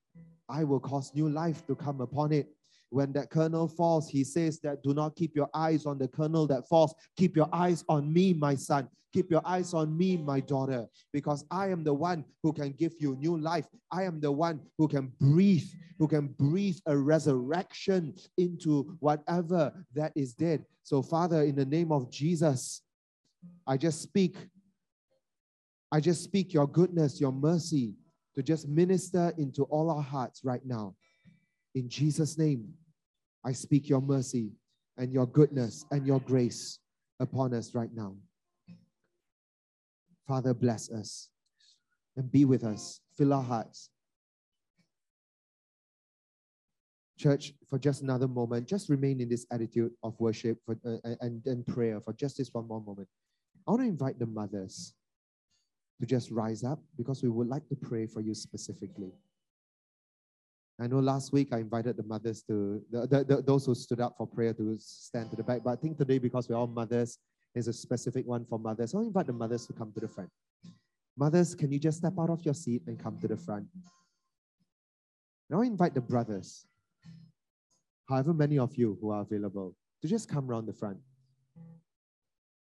"I 0.48 0.64
will 0.64 0.80
cause 0.80 1.14
new 1.14 1.28
life 1.28 1.66
to 1.66 1.74
come 1.74 2.00
upon 2.00 2.32
it." 2.32 2.48
When 2.90 3.12
that 3.12 3.30
kernel 3.30 3.68
falls, 3.68 4.08
he 4.08 4.24
says 4.24 4.60
that 4.60 4.82
do 4.82 4.94
not 4.94 5.14
keep 5.14 5.36
your 5.36 5.50
eyes 5.54 5.84
on 5.84 5.98
the 5.98 6.08
kernel 6.08 6.46
that 6.46 6.68
falls. 6.68 6.94
Keep 7.16 7.36
your 7.36 7.48
eyes 7.52 7.84
on 7.88 8.12
me, 8.12 8.32
my 8.32 8.54
son. 8.54 8.88
Keep 9.12 9.30
your 9.30 9.42
eyes 9.46 9.72
on 9.72 9.96
me, 9.96 10.18
my 10.18 10.38
daughter, 10.38 10.86
because 11.12 11.44
I 11.50 11.68
am 11.68 11.82
the 11.82 11.94
one 11.94 12.24
who 12.42 12.52
can 12.52 12.72
give 12.72 12.92
you 12.98 13.16
new 13.16 13.38
life. 13.38 13.66
I 13.90 14.02
am 14.02 14.20
the 14.20 14.30
one 14.30 14.60
who 14.76 14.86
can 14.86 15.12
breathe, 15.18 15.64
who 15.98 16.06
can 16.06 16.28
breathe 16.28 16.76
a 16.86 16.96
resurrection 16.96 18.14
into 18.36 18.96
whatever 19.00 19.72
that 19.94 20.12
is 20.14 20.34
dead. 20.34 20.64
So, 20.82 21.02
Father, 21.02 21.42
in 21.42 21.56
the 21.56 21.64
name 21.64 21.90
of 21.90 22.10
Jesus, 22.10 22.82
I 23.66 23.78
just 23.78 24.02
speak. 24.02 24.36
I 25.90 26.00
just 26.00 26.22
speak 26.22 26.52
your 26.52 26.66
goodness, 26.66 27.18
your 27.18 27.32
mercy 27.32 27.94
to 28.34 28.42
just 28.42 28.68
minister 28.68 29.32
into 29.38 29.64
all 29.64 29.90
our 29.90 30.02
hearts 30.02 30.42
right 30.44 30.64
now. 30.66 30.94
In 31.74 31.88
Jesus' 31.88 32.38
name, 32.38 32.72
I 33.44 33.52
speak 33.52 33.88
your 33.88 34.00
mercy 34.00 34.52
and 34.96 35.12
your 35.12 35.26
goodness 35.26 35.84
and 35.90 36.06
your 36.06 36.20
grace 36.20 36.78
upon 37.20 37.54
us 37.54 37.74
right 37.74 37.90
now. 37.94 38.16
Father, 40.26 40.52
bless 40.52 40.90
us 40.90 41.30
and 42.16 42.30
be 42.30 42.44
with 42.44 42.64
us. 42.64 43.00
Fill 43.16 43.32
our 43.32 43.42
hearts. 43.42 43.90
Church, 47.18 47.54
for 47.68 47.78
just 47.78 48.02
another 48.02 48.28
moment, 48.28 48.68
just 48.68 48.88
remain 48.88 49.20
in 49.20 49.28
this 49.28 49.46
attitude 49.50 49.92
of 50.02 50.14
worship 50.20 50.58
for, 50.64 50.78
uh, 50.86 51.14
and, 51.20 51.44
and 51.46 51.66
prayer 51.66 52.00
for 52.00 52.12
just 52.12 52.38
this 52.38 52.50
one 52.52 52.68
more 52.68 52.80
moment. 52.80 53.08
I 53.66 53.72
want 53.72 53.82
to 53.82 53.88
invite 53.88 54.18
the 54.18 54.26
mothers 54.26 54.94
to 56.00 56.06
just 56.06 56.30
rise 56.30 56.62
up 56.62 56.78
because 56.96 57.22
we 57.22 57.28
would 57.28 57.48
like 57.48 57.68
to 57.68 57.74
pray 57.74 58.06
for 58.06 58.20
you 58.20 58.34
specifically. 58.34 59.12
I 60.80 60.86
know 60.86 61.00
last 61.00 61.32
week 61.32 61.48
I 61.52 61.58
invited 61.58 61.96
the 61.96 62.04
mothers 62.04 62.42
to, 62.44 62.80
the, 62.90 63.06
the, 63.06 63.24
the, 63.24 63.42
those 63.42 63.66
who 63.66 63.74
stood 63.74 64.00
up 64.00 64.14
for 64.16 64.26
prayer 64.26 64.54
to 64.54 64.76
stand 64.78 65.30
to 65.30 65.36
the 65.36 65.42
back, 65.42 65.62
but 65.64 65.70
I 65.70 65.76
think 65.76 65.98
today, 65.98 66.18
because 66.18 66.48
we're 66.48 66.56
all 66.56 66.68
mothers, 66.68 67.18
there's 67.52 67.66
a 67.66 67.72
specific 67.72 68.26
one 68.26 68.44
for 68.44 68.58
mothers. 68.60 68.94
I'll 68.94 69.00
invite 69.00 69.26
the 69.26 69.32
mothers 69.32 69.66
to 69.66 69.72
come 69.72 69.92
to 69.92 70.00
the 70.00 70.06
front. 70.06 70.30
Mothers, 71.16 71.56
can 71.56 71.72
you 71.72 71.80
just 71.80 71.98
step 71.98 72.12
out 72.18 72.30
of 72.30 72.44
your 72.44 72.54
seat 72.54 72.82
and 72.86 72.96
come 72.96 73.18
to 73.20 73.26
the 73.26 73.36
front? 73.36 73.66
Now 75.50 75.62
invite 75.62 75.94
the 75.94 76.00
brothers, 76.00 76.66
however 78.08 78.32
many 78.32 78.58
of 78.58 78.76
you 78.76 78.96
who 79.00 79.10
are 79.10 79.22
available, 79.22 79.74
to 80.02 80.08
just 80.08 80.28
come 80.28 80.48
around 80.48 80.66
the 80.66 80.72
front. 80.72 80.98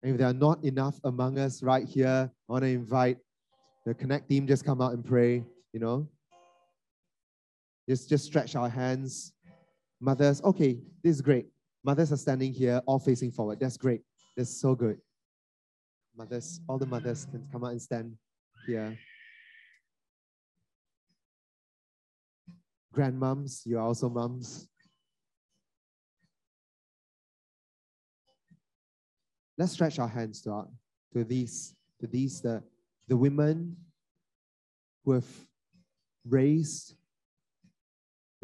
And 0.04 0.12
if 0.12 0.18
there 0.20 0.28
are 0.28 0.34
not 0.34 0.64
enough 0.64 1.00
among 1.04 1.40
us 1.40 1.64
right 1.64 1.88
here, 1.88 2.30
I 2.48 2.52
want 2.52 2.64
to 2.64 2.70
invite 2.70 3.18
the 3.88 3.96
Connect 3.96 4.30
team 4.30 4.46
just 4.46 4.64
come 4.64 4.82
out 4.82 4.94
and 4.94 5.04
pray, 5.04 5.44
you 5.74 5.80
know. 5.80 6.08
Just, 7.88 8.10
just 8.10 8.26
stretch 8.26 8.56
our 8.56 8.70
hands. 8.70 9.34
Mothers, 10.00 10.42
okay, 10.44 10.80
this 11.04 11.16
is 11.16 11.22
great. 11.22 11.48
Mothers 11.84 12.12
are 12.12 12.18
standing 12.18 12.52
here, 12.52 12.82
all 12.86 13.00
facing 13.00 13.32
forward. 13.32 13.60
That's 13.60 13.78
great. 13.78 14.02
That's 14.36 14.60
so 14.60 14.76
good. 14.76 14.98
Mothers, 16.18 16.62
all 16.68 16.78
the 16.78 16.86
mothers 16.86 17.26
can 17.26 17.48
come 17.52 17.64
out 17.64 17.72
and 17.72 17.82
stand 17.82 18.18
here. 18.66 18.98
Grandmoms, 22.96 23.62
you're 23.66 23.82
also 23.82 24.10
moms. 24.10 24.68
Let's 29.58 29.74
stretch 29.74 30.00
our 30.00 30.08
hands 30.08 30.42
to, 30.42 30.52
our, 30.52 30.68
to 31.14 31.24
these, 31.24 31.76
to 32.02 32.08
these 32.08 32.42
the, 32.42 32.64
the 33.08 33.16
women 33.16 33.78
who 35.04 35.12
have 35.12 35.28
raised 36.28 36.96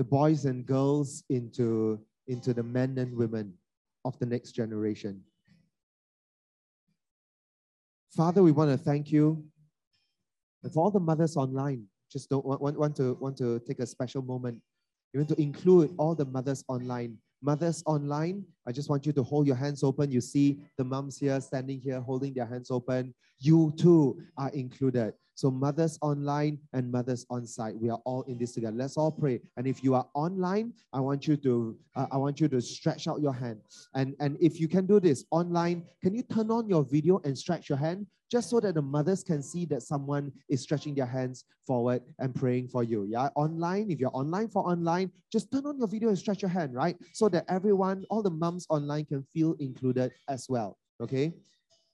the 0.01 0.05
boys 0.05 0.45
and 0.45 0.65
girls 0.65 1.23
into, 1.29 2.01
into 2.27 2.55
the 2.55 2.63
men 2.63 2.97
and 2.97 3.15
women 3.15 3.53
of 4.03 4.17
the 4.17 4.25
next 4.25 4.53
generation. 4.53 5.21
Father, 8.09 8.41
we 8.41 8.51
want 8.51 8.71
to 8.71 8.83
thank 8.83 9.11
you. 9.11 9.45
And 10.63 10.73
for 10.73 10.83
all 10.83 10.89
the 10.89 10.99
mothers 10.99 11.37
online, 11.37 11.85
just 12.11 12.31
don't 12.31 12.43
want, 12.43 12.61
want, 12.61 12.79
want, 12.79 12.95
to, 12.95 13.15
want 13.21 13.37
to 13.37 13.61
take 13.67 13.77
a 13.77 13.85
special 13.85 14.23
moment. 14.23 14.59
We 15.13 15.19
want 15.19 15.29
to 15.29 15.39
include 15.39 15.93
all 15.99 16.15
the 16.15 16.25
mothers 16.25 16.63
online. 16.67 17.19
Mothers 17.41 17.81
online, 17.85 18.45
I 18.67 18.71
just 18.71 18.89
want 18.89 19.05
you 19.05 19.11
to 19.13 19.23
hold 19.23 19.47
your 19.47 19.55
hands 19.55 19.83
open. 19.83 20.11
You 20.11 20.21
see 20.21 20.59
the 20.77 20.83
moms 20.83 21.17
here 21.17 21.41
standing 21.41 21.79
here 21.79 21.99
holding 21.99 22.33
their 22.33 22.45
hands 22.45 22.69
open. 22.69 23.13
You 23.39 23.73
too 23.77 24.21
are 24.37 24.49
included. 24.49 25.13
So 25.33 25.49
mothers 25.49 25.97
online 26.03 26.59
and 26.73 26.91
mothers 26.91 27.25
on 27.31 27.47
site, 27.47 27.75
we 27.75 27.89
are 27.89 27.99
all 28.05 28.21
in 28.23 28.37
this 28.37 28.53
together. 28.53 28.77
Let's 28.77 28.95
all 28.95 29.11
pray. 29.11 29.39
And 29.57 29.65
if 29.65 29.83
you 29.83 29.95
are 29.95 30.07
online, 30.13 30.73
I 30.93 30.99
want 30.99 31.27
you 31.27 31.35
to 31.37 31.77
uh, 31.95 32.05
I 32.11 32.17
want 32.17 32.39
you 32.39 32.47
to 32.49 32.61
stretch 32.61 33.07
out 33.07 33.21
your 33.21 33.33
hand. 33.33 33.59
And 33.95 34.15
and 34.19 34.37
if 34.39 34.59
you 34.59 34.67
can 34.67 34.85
do 34.85 34.99
this 34.99 35.25
online, 35.31 35.85
can 36.03 36.13
you 36.13 36.21
turn 36.21 36.51
on 36.51 36.69
your 36.69 36.83
video 36.83 37.21
and 37.23 37.35
stretch 37.35 37.69
your 37.69 37.79
hand 37.79 38.05
just 38.31 38.49
so 38.49 38.61
that 38.61 38.75
the 38.75 38.81
mothers 38.81 39.23
can 39.23 39.43
see 39.43 39.65
that 39.65 39.83
someone 39.83 40.31
is 40.47 40.61
stretching 40.61 40.95
their 40.95 41.05
hands 41.05 41.43
forward 41.67 42.01
and 42.19 42.33
praying 42.33 42.69
for 42.69 42.83
you. 42.83 43.03
Yeah, 43.03 43.27
online, 43.35 43.91
if 43.91 43.99
you're 43.99 44.15
online 44.15 44.47
for 44.47 44.63
online, 44.65 45.11
just 45.31 45.51
turn 45.51 45.65
on 45.65 45.77
your 45.77 45.87
video 45.87 46.07
and 46.09 46.17
stretch 46.17 46.41
your 46.41 46.49
hand, 46.49 46.73
right? 46.73 46.95
So 47.13 47.27
that 47.29 47.45
everyone, 47.49 48.05
all 48.09 48.23
the 48.23 48.31
moms 48.31 48.65
online 48.69 49.05
can 49.05 49.23
feel 49.23 49.55
included 49.59 50.11
as 50.29 50.47
well. 50.47 50.77
Okay. 51.01 51.33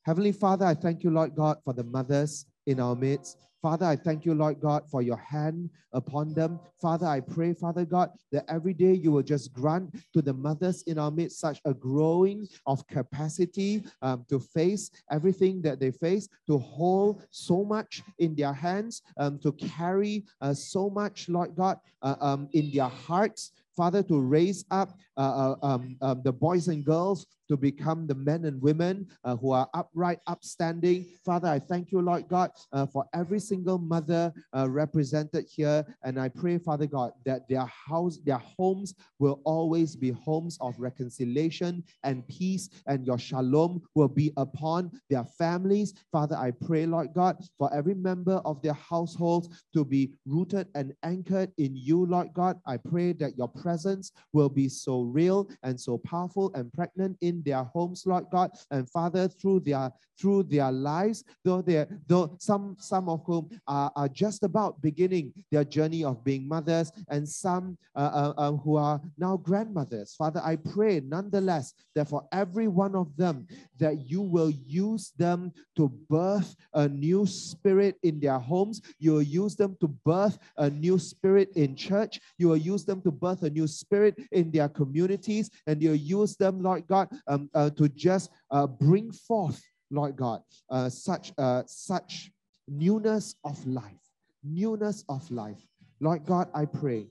Heavenly 0.06 0.32
Father, 0.32 0.66
I 0.66 0.76
thank 0.76 1.04
you, 1.04 1.10
Lord 1.10 1.36
God, 1.36 1.58
for 1.66 1.74
the 1.74 1.84
mothers 1.84 2.46
in 2.68 2.80
our 2.80 2.96
midst. 2.96 3.47
Father, 3.62 3.86
I 3.88 3.96
thank 3.96 4.26
you, 4.26 4.34
Lord 4.34 4.60
God, 4.60 4.84
for 4.90 5.02
your 5.02 5.18
hand 5.18 5.70
upon 5.92 6.34
them. 6.34 6.60
Father, 6.80 7.08
I 7.08 7.20
pray, 7.20 7.54
Father 7.54 7.86
God, 7.86 8.12
that 8.32 8.46
every 8.48 8.74
day 8.74 8.94
you 8.94 9.12
will 9.12 9.24
just 9.24 9.52
grant 9.52 9.96
to 10.14 10.22
the 10.22 10.34
mothers 10.34 10.84
in 10.84 11.00
our 11.00 11.10
midst 11.10 11.40
such 11.40 11.60
a 11.66 11.74
growing 11.74 12.48
of 12.68 12.86
capacity 12.88 13.84
um, 14.02 14.26
to 14.30 14.40
face 14.40 14.92
everything 15.12 15.62
that 15.64 15.80
they 15.80 15.92
face, 15.92 16.30
to 16.48 16.60
hold 16.60 17.26
so 17.32 17.64
much 17.64 18.04
in 18.20 18.36
their 18.36 18.54
hands, 18.54 19.02
um, 19.18 19.40
to 19.40 19.52
carry 19.54 20.26
uh, 20.42 20.54
so 20.54 20.90
much, 20.90 21.28
Lord 21.28 21.56
God, 21.56 21.78
uh, 22.04 22.16
um, 22.22 22.50
in 22.54 22.72
their 22.72 22.90
hearts. 22.90 23.52
Father, 23.76 24.02
to 24.04 24.20
raise 24.20 24.66
up 24.72 24.98
uh, 25.18 25.22
uh 25.22 25.56
um, 25.62 25.98
um, 26.02 26.22
the 26.24 26.34
boys 26.34 26.68
and 26.68 26.84
girls 26.84 27.28
to 27.50 27.58
become 27.58 28.08
the 28.08 28.16
men 28.16 28.46
and 28.46 28.62
women 28.62 29.08
uh, 29.24 29.36
who 29.36 29.52
are 29.52 29.70
upright, 29.74 30.20
upstanding. 30.28 31.06
Father, 31.26 31.48
I 31.48 31.60
thank 31.60 31.92
you, 31.92 32.02
Lord 32.02 32.28
God, 32.28 32.52
uh, 32.74 32.86
for 32.86 33.06
every 33.14 33.40
single 33.40 33.78
mother 33.78 34.34
uh, 34.56 34.70
represented 34.70 35.46
here. 35.48 35.86
And 36.04 36.20
I 36.20 36.30
pray, 36.30 36.58
Father 36.58 36.88
God, 36.88 37.12
that 37.26 37.48
their 37.50 37.66
house, 37.66 38.18
their 38.26 38.42
homes 38.58 38.94
will 39.20 39.42
always 39.46 39.96
be 39.96 40.12
homes 40.12 40.58
of 40.62 40.80
reconciliation 40.80 41.84
and 42.04 42.28
peace, 42.28 42.70
and 42.88 43.06
your 43.06 43.20
shalom 43.20 43.82
will 43.96 44.08
be 44.08 44.32
upon 44.38 44.92
their 45.10 45.26
families. 45.38 45.94
Father, 46.12 46.36
I 46.36 46.52
pray, 46.52 46.86
Lord 46.86 47.14
God, 47.14 47.38
for 47.58 47.74
every 47.74 47.96
member 47.96 48.42
of 48.46 48.62
their 48.62 48.74
households 48.74 49.50
to 49.74 49.86
be 49.86 50.12
rooted 50.26 50.68
and 50.76 50.94
anchored 51.04 51.52
in 51.58 51.76
you, 51.76 52.06
Lord 52.06 52.34
God. 52.34 52.60
I 52.66 52.78
pray 52.78 53.14
that 53.14 53.38
your 53.38 53.48
presence 53.48 54.12
will 54.34 54.50
be 54.50 54.70
so 54.70 55.02
real 55.02 55.50
and 55.64 55.80
so 55.80 55.98
powerful 55.98 56.52
and 56.56 56.72
pregnant 56.74 57.18
in 57.22 57.37
their 57.44 57.64
homes, 57.64 58.06
Lord 58.06 58.26
God, 58.32 58.52
and 58.72 58.90
Father, 58.90 59.28
through 59.28 59.62
their 59.62 59.92
through 60.20 60.44
their 60.44 60.72
lives, 60.72 61.24
though 61.44 61.62
they 61.62 61.86
though 62.08 62.36
some 62.40 62.76
some 62.80 63.08
of 63.10 63.24
whom 63.26 63.50
are, 63.68 63.92
are 63.96 64.10
just 64.10 64.44
about 64.44 64.82
beginning 64.82 65.34
their 65.52 65.64
journey 65.64 66.04
of 66.04 66.24
being 66.24 66.48
mothers, 66.48 66.92
and 67.10 67.28
some 67.28 67.78
uh, 67.96 68.00
uh, 68.00 68.34
uh, 68.38 68.52
who 68.52 68.76
are 68.76 69.02
now 69.18 69.38
grandmothers. 69.38 70.16
Father, 70.16 70.42
I 70.44 70.56
pray 70.56 71.02
nonetheless 71.02 71.74
that 71.96 72.10
for 72.10 72.28
every 72.32 72.68
one 72.68 72.96
of 72.96 73.16
them, 73.16 73.48
that 73.78 74.10
you 74.10 74.22
will 74.22 74.52
use 74.66 75.12
them 75.18 75.52
to 75.76 75.90
birth 76.10 76.56
a 76.74 76.88
new 76.88 77.26
spirit 77.26 77.96
in 78.04 78.20
their 78.20 78.40
homes. 78.40 78.82
You 79.00 79.14
will 79.14 79.22
use 79.22 79.56
them 79.56 79.78
to 79.82 79.88
birth 79.88 80.38
a 80.58 80.70
new 80.70 80.98
spirit 81.00 81.50
in 81.56 81.76
church. 81.76 82.20
You 82.38 82.50
will 82.50 82.58
use 82.58 82.86
them 82.86 83.02
to 83.02 83.12
birth 83.12 83.44
a 83.44 83.50
new 83.50 83.68
spirit 83.68 84.16
in 84.32 84.52
their 84.52 84.70
communities, 84.70 85.50
and 85.68 85.82
you'll 85.82 85.96
use 85.96 86.36
them, 86.36 86.62
Lord 86.62 86.88
God, 86.88 87.10
um, 87.28 87.50
uh, 87.54 87.70
to 87.72 87.90
just 87.90 88.32
uh, 88.52 88.68
bring 88.68 89.12
forth 89.12 89.62
Lord 89.90 90.16
God, 90.16 90.42
uh, 90.70 90.90
such, 90.90 91.32
uh, 91.38 91.64
such 91.66 92.32
newness 92.68 93.36
of 93.44 93.66
life, 93.66 94.02
newness 94.44 95.04
of 95.08 95.30
life. 95.32 95.66
Lord 96.00 96.26
God, 96.26 96.50
I 96.54 96.66
pray. 96.66 97.08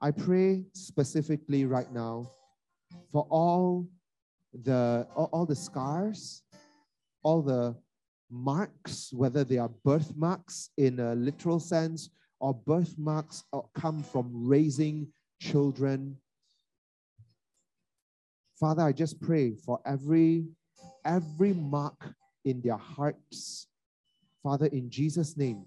I 0.00 0.10
pray 0.10 0.64
specifically 0.74 1.64
right 1.64 1.90
now 1.92 2.30
for 3.10 3.26
all 3.30 3.88
the 4.62 5.06
all, 5.16 5.30
all 5.32 5.46
the 5.46 5.56
scars, 5.56 6.42
all 7.22 7.40
the 7.40 7.74
marks, 8.30 9.12
whether 9.12 9.42
they 9.42 9.58
are 9.58 9.70
birthmarks 9.84 10.70
in 10.76 11.00
a 11.00 11.14
literal 11.14 11.58
sense 11.58 12.10
or 12.40 12.52
birthmarks 12.52 13.44
come 13.74 14.02
from 14.02 14.30
raising 14.46 15.08
children. 15.40 16.16
Father, 18.58 18.82
I 18.82 18.92
just 18.92 19.20
pray 19.20 19.54
for 19.54 19.80
every 19.84 20.46
every 21.04 21.52
mark 21.52 22.14
in 22.44 22.62
their 22.62 22.76
hearts. 22.76 23.66
Father, 24.42 24.66
in 24.66 24.88
Jesus' 24.88 25.36
name, 25.36 25.66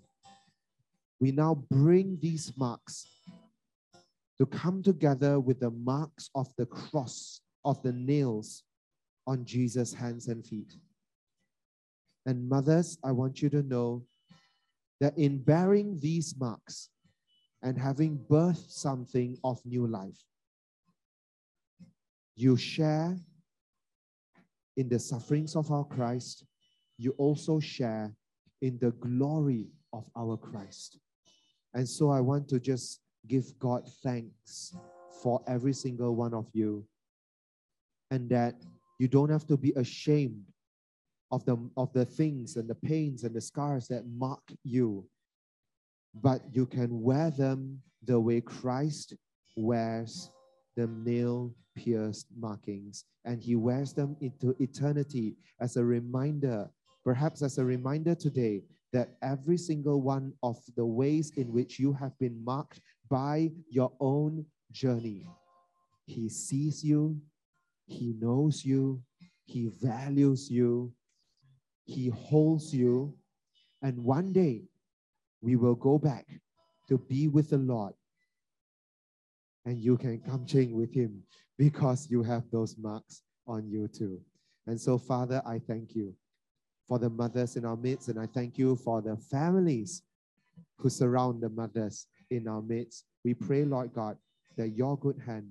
we 1.19 1.31
now 1.31 1.63
bring 1.69 2.17
these 2.19 2.51
marks 2.57 3.07
to 4.39 4.45
come 4.45 4.81
together 4.81 5.39
with 5.39 5.59
the 5.59 5.69
marks 5.69 6.29
of 6.33 6.47
the 6.57 6.65
cross, 6.65 7.41
of 7.63 7.81
the 7.83 7.91
nails 7.91 8.63
on 9.27 9.45
Jesus' 9.45 9.93
hands 9.93 10.27
and 10.27 10.45
feet. 10.45 10.73
And 12.25 12.49
mothers, 12.49 12.97
I 13.03 13.11
want 13.11 13.41
you 13.41 13.49
to 13.49 13.61
know 13.61 14.05
that 14.99 15.17
in 15.17 15.37
bearing 15.43 15.99
these 15.99 16.35
marks 16.39 16.89
and 17.61 17.77
having 17.77 18.17
birthed 18.29 18.71
something 18.71 19.37
of 19.43 19.63
new 19.65 19.85
life, 19.85 20.23
you 22.39 22.55
share 22.55 23.17
in 24.77 24.87
the 24.87 24.97
sufferings 24.99 25.55
of 25.55 25.71
our 25.71 25.83
Christ, 25.83 26.45
you 26.97 27.11
also 27.17 27.59
share 27.59 28.13
in 28.61 28.77
the 28.79 28.91
glory 28.91 29.67
of 29.91 30.09
our 30.15 30.37
Christ. 30.37 30.99
And 31.73 31.87
so 31.87 32.09
I 32.09 32.21
want 32.21 32.47
to 32.49 32.59
just 32.59 33.01
give 33.27 33.57
God 33.59 33.87
thanks 34.03 34.75
for 35.21 35.41
every 35.47 35.73
single 35.73 36.15
one 36.15 36.33
of 36.33 36.49
you. 36.53 36.85
And 38.11 38.29
that 38.29 38.55
you 38.99 39.07
don't 39.07 39.29
have 39.29 39.45
to 39.47 39.57
be 39.57 39.73
ashamed 39.75 40.45
of 41.31 41.45
the, 41.45 41.57
of 41.77 41.91
the 41.93 42.05
things 42.05 42.55
and 42.55 42.69
the 42.69 42.75
pains 42.75 43.23
and 43.23 43.35
the 43.35 43.41
scars 43.41 43.87
that 43.89 44.03
mark 44.07 44.41
you, 44.63 45.05
but 46.15 46.41
you 46.51 46.65
can 46.65 47.01
wear 47.01 47.29
them 47.31 47.81
the 48.05 48.19
way 48.19 48.41
Christ 48.41 49.13
wears 49.55 50.31
the 50.75 50.87
nail 50.87 51.53
pierced 51.79 52.27
markings, 52.37 53.05
and 53.23 53.41
he 53.41 53.55
wears 53.55 53.93
them 53.93 54.17
into 54.19 54.53
eternity 54.59 55.37
as 55.61 55.77
a 55.77 55.83
reminder, 55.83 56.69
perhaps 57.05 57.41
as 57.41 57.57
a 57.57 57.63
reminder 57.63 58.13
today, 58.13 58.61
that 58.91 59.15
every 59.21 59.57
single 59.57 60.01
one 60.01 60.33
of 60.43 60.57
the 60.75 60.85
ways 60.85 61.31
in 61.37 61.53
which 61.53 61.79
you 61.79 61.93
have 61.93 62.17
been 62.19 62.43
marked 62.43 62.81
by 63.09 63.49
your 63.69 63.91
own 64.01 64.45
journey, 64.71 65.25
he 66.05 66.27
sees 66.27 66.83
you, 66.83 67.17
he 67.85 68.13
knows 68.19 68.65
you, 68.65 69.01
he 69.45 69.71
values 69.81 70.51
you, 70.51 70.91
he 71.85 72.09
holds 72.09 72.73
you, 72.73 73.13
and 73.81 73.97
one 74.03 74.33
day 74.33 74.63
we 75.41 75.55
will 75.55 75.75
go 75.75 75.97
back 75.97 76.27
to 76.89 76.97
be 76.97 77.27
with 77.27 77.49
the 77.51 77.57
Lord 77.57 77.93
and 79.65 79.77
you 79.77 79.97
can 79.97 80.19
come 80.19 80.45
chain 80.45 80.73
with 80.73 80.93
him 80.93 81.21
because 81.57 82.09
you 82.09 82.23
have 82.23 82.43
those 82.51 82.77
marks 82.77 83.23
on 83.47 83.69
you 83.69 83.87
too. 83.87 84.19
And 84.67 84.79
so, 84.79 84.97
Father, 84.97 85.41
I 85.45 85.59
thank 85.59 85.95
you 85.95 86.13
for 86.87 86.99
the 86.99 87.09
mothers 87.09 87.55
in 87.55 87.65
our 87.65 87.77
midst, 87.77 88.07
and 88.09 88.19
I 88.19 88.25
thank 88.25 88.57
you 88.57 88.75
for 88.75 89.01
the 89.01 89.17
families 89.17 90.03
who 90.77 90.89
surround 90.89 91.41
the 91.41 91.49
mothers 91.49 92.07
in 92.29 92.47
our 92.47 92.61
midst. 92.61 93.05
We 93.23 93.33
pray, 93.33 93.65
Lord 93.65 93.93
God, 93.93 94.17
that 94.57 94.69
your 94.69 94.97
good 94.97 95.19
hand 95.25 95.49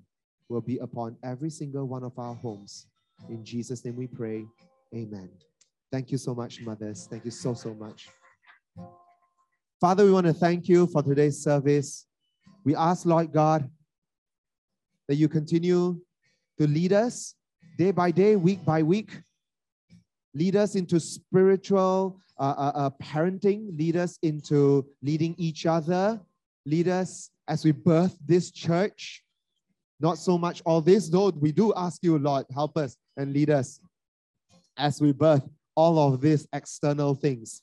will 0.49 0.61
be 0.61 0.79
upon 0.79 1.17
every 1.23 1.51
single 1.51 1.87
one 1.87 2.03
of 2.03 2.19
our 2.19 2.35
homes. 2.35 2.87
In 3.29 3.45
Jesus' 3.45 3.85
name 3.85 3.97
we 3.97 4.07
pray. 4.07 4.45
Amen. 4.95 5.31
Thank 5.93 6.11
you 6.11 6.19
so 6.19 6.35
much, 6.35 6.61
mothers. 6.63 7.07
Thank 7.11 7.25
you 7.25 7.31
so, 7.31 7.55
so 7.55 7.75
much. 7.75 8.09
Father, 9.81 10.05
we 10.05 10.13
want 10.13 10.27
to 10.27 10.33
thank 10.33 10.69
you 10.69 10.87
for 10.87 11.03
today's 11.03 11.43
service. 11.43 12.07
We 12.65 12.75
ask, 12.75 13.07
Lord 13.07 13.33
God, 13.33 13.71
that 15.09 15.17
you 15.17 15.29
continue 15.29 15.99
to 16.59 16.67
lead 16.67 16.93
us 16.93 17.35
day 17.77 17.91
by 17.91 18.11
day, 18.11 18.37
week 18.37 18.65
by 18.65 18.83
week. 18.83 19.11
Lead 20.35 20.57
us 20.57 20.75
into 20.75 21.01
spiritual 21.01 22.21
uh, 22.39 22.55
uh, 22.57 22.73
uh, 22.75 22.91
parenting, 23.03 23.77
lead 23.79 23.97
us 23.97 24.19
into 24.23 24.87
leading 25.03 25.35
each 25.39 25.67
other, 25.67 26.21
lead 26.67 26.87
us 26.87 27.31
as 27.49 27.65
we 27.65 27.73
birth 27.73 28.17
this 28.25 28.51
church. 28.51 29.25
Not 30.01 30.19
so 30.19 30.39
much 30.39 30.63
all 30.65 30.81
this, 30.81 31.09
though 31.09 31.31
we 31.31 31.51
do 31.51 31.73
ask 31.75 32.05
you, 32.05 32.19
Lord, 32.19 32.47
help 32.55 32.77
us 32.77 32.97
and 33.17 33.33
lead 33.33 33.51
us 33.51 33.81
as 34.77 35.01
we 35.01 35.13
birth 35.13 35.43
all 35.75 35.99
of 35.99 36.21
these 36.21 36.47
external 36.53 37.15
things. 37.15 37.63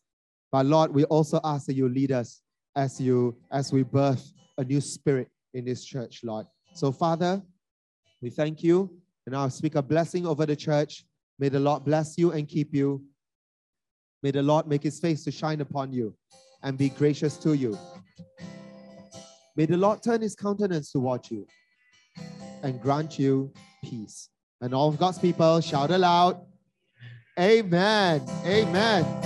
But 0.52 0.66
Lord, 0.66 0.94
we 0.94 1.06
also 1.06 1.40
ask 1.44 1.68
that 1.68 1.76
you 1.76 1.88
lead 1.88 2.12
us 2.12 2.42
as 2.76 3.00
you 3.00 3.38
as 3.52 3.72
we 3.72 3.84
birth 3.84 4.34
a 4.58 4.64
new 4.64 4.82
spirit 4.82 5.30
in 5.54 5.66
this 5.66 5.86
church, 5.86 6.22
Lord. 6.24 6.48
So, 6.76 6.92
Father, 6.92 7.42
we 8.22 8.30
thank 8.30 8.62
you. 8.62 8.92
And 9.26 9.36
I'll 9.36 9.50
speak 9.50 9.76
a 9.76 9.82
blessing 9.82 10.28
over 10.28 10.46
the 10.46 10.56
church. 10.56 11.06
May 11.40 11.50
the 11.50 11.60
Lord 11.60 11.84
bless 11.84 12.18
you 12.18 12.32
and 12.32 12.48
keep 12.48 12.74
you. 12.74 13.04
May 14.22 14.32
the 14.32 14.44
Lord 14.44 14.68
make 14.68 14.84
his 14.84 15.00
face 15.00 15.24
to 15.24 15.32
shine 15.32 15.62
upon 15.62 15.92
you 15.92 16.16
and 16.64 16.78
be 16.78 16.90
gracious 16.90 17.38
to 17.38 17.54
you. 17.54 17.78
May 19.56 19.66
the 19.66 19.78
Lord 19.78 20.04
turn 20.04 20.22
his 20.22 20.36
countenance 20.36 20.92
towards 20.92 21.32
you 21.32 21.48
and 22.62 22.82
grant 22.82 23.18
you 23.18 23.52
peace. 23.84 24.30
And 24.62 24.74
all 24.74 24.90
of 24.90 25.00
God's 25.00 25.20
people 25.20 25.62
shout 25.62 25.92
aloud. 25.92 26.42
Amen. 27.40 28.22
Amen. 28.46 29.26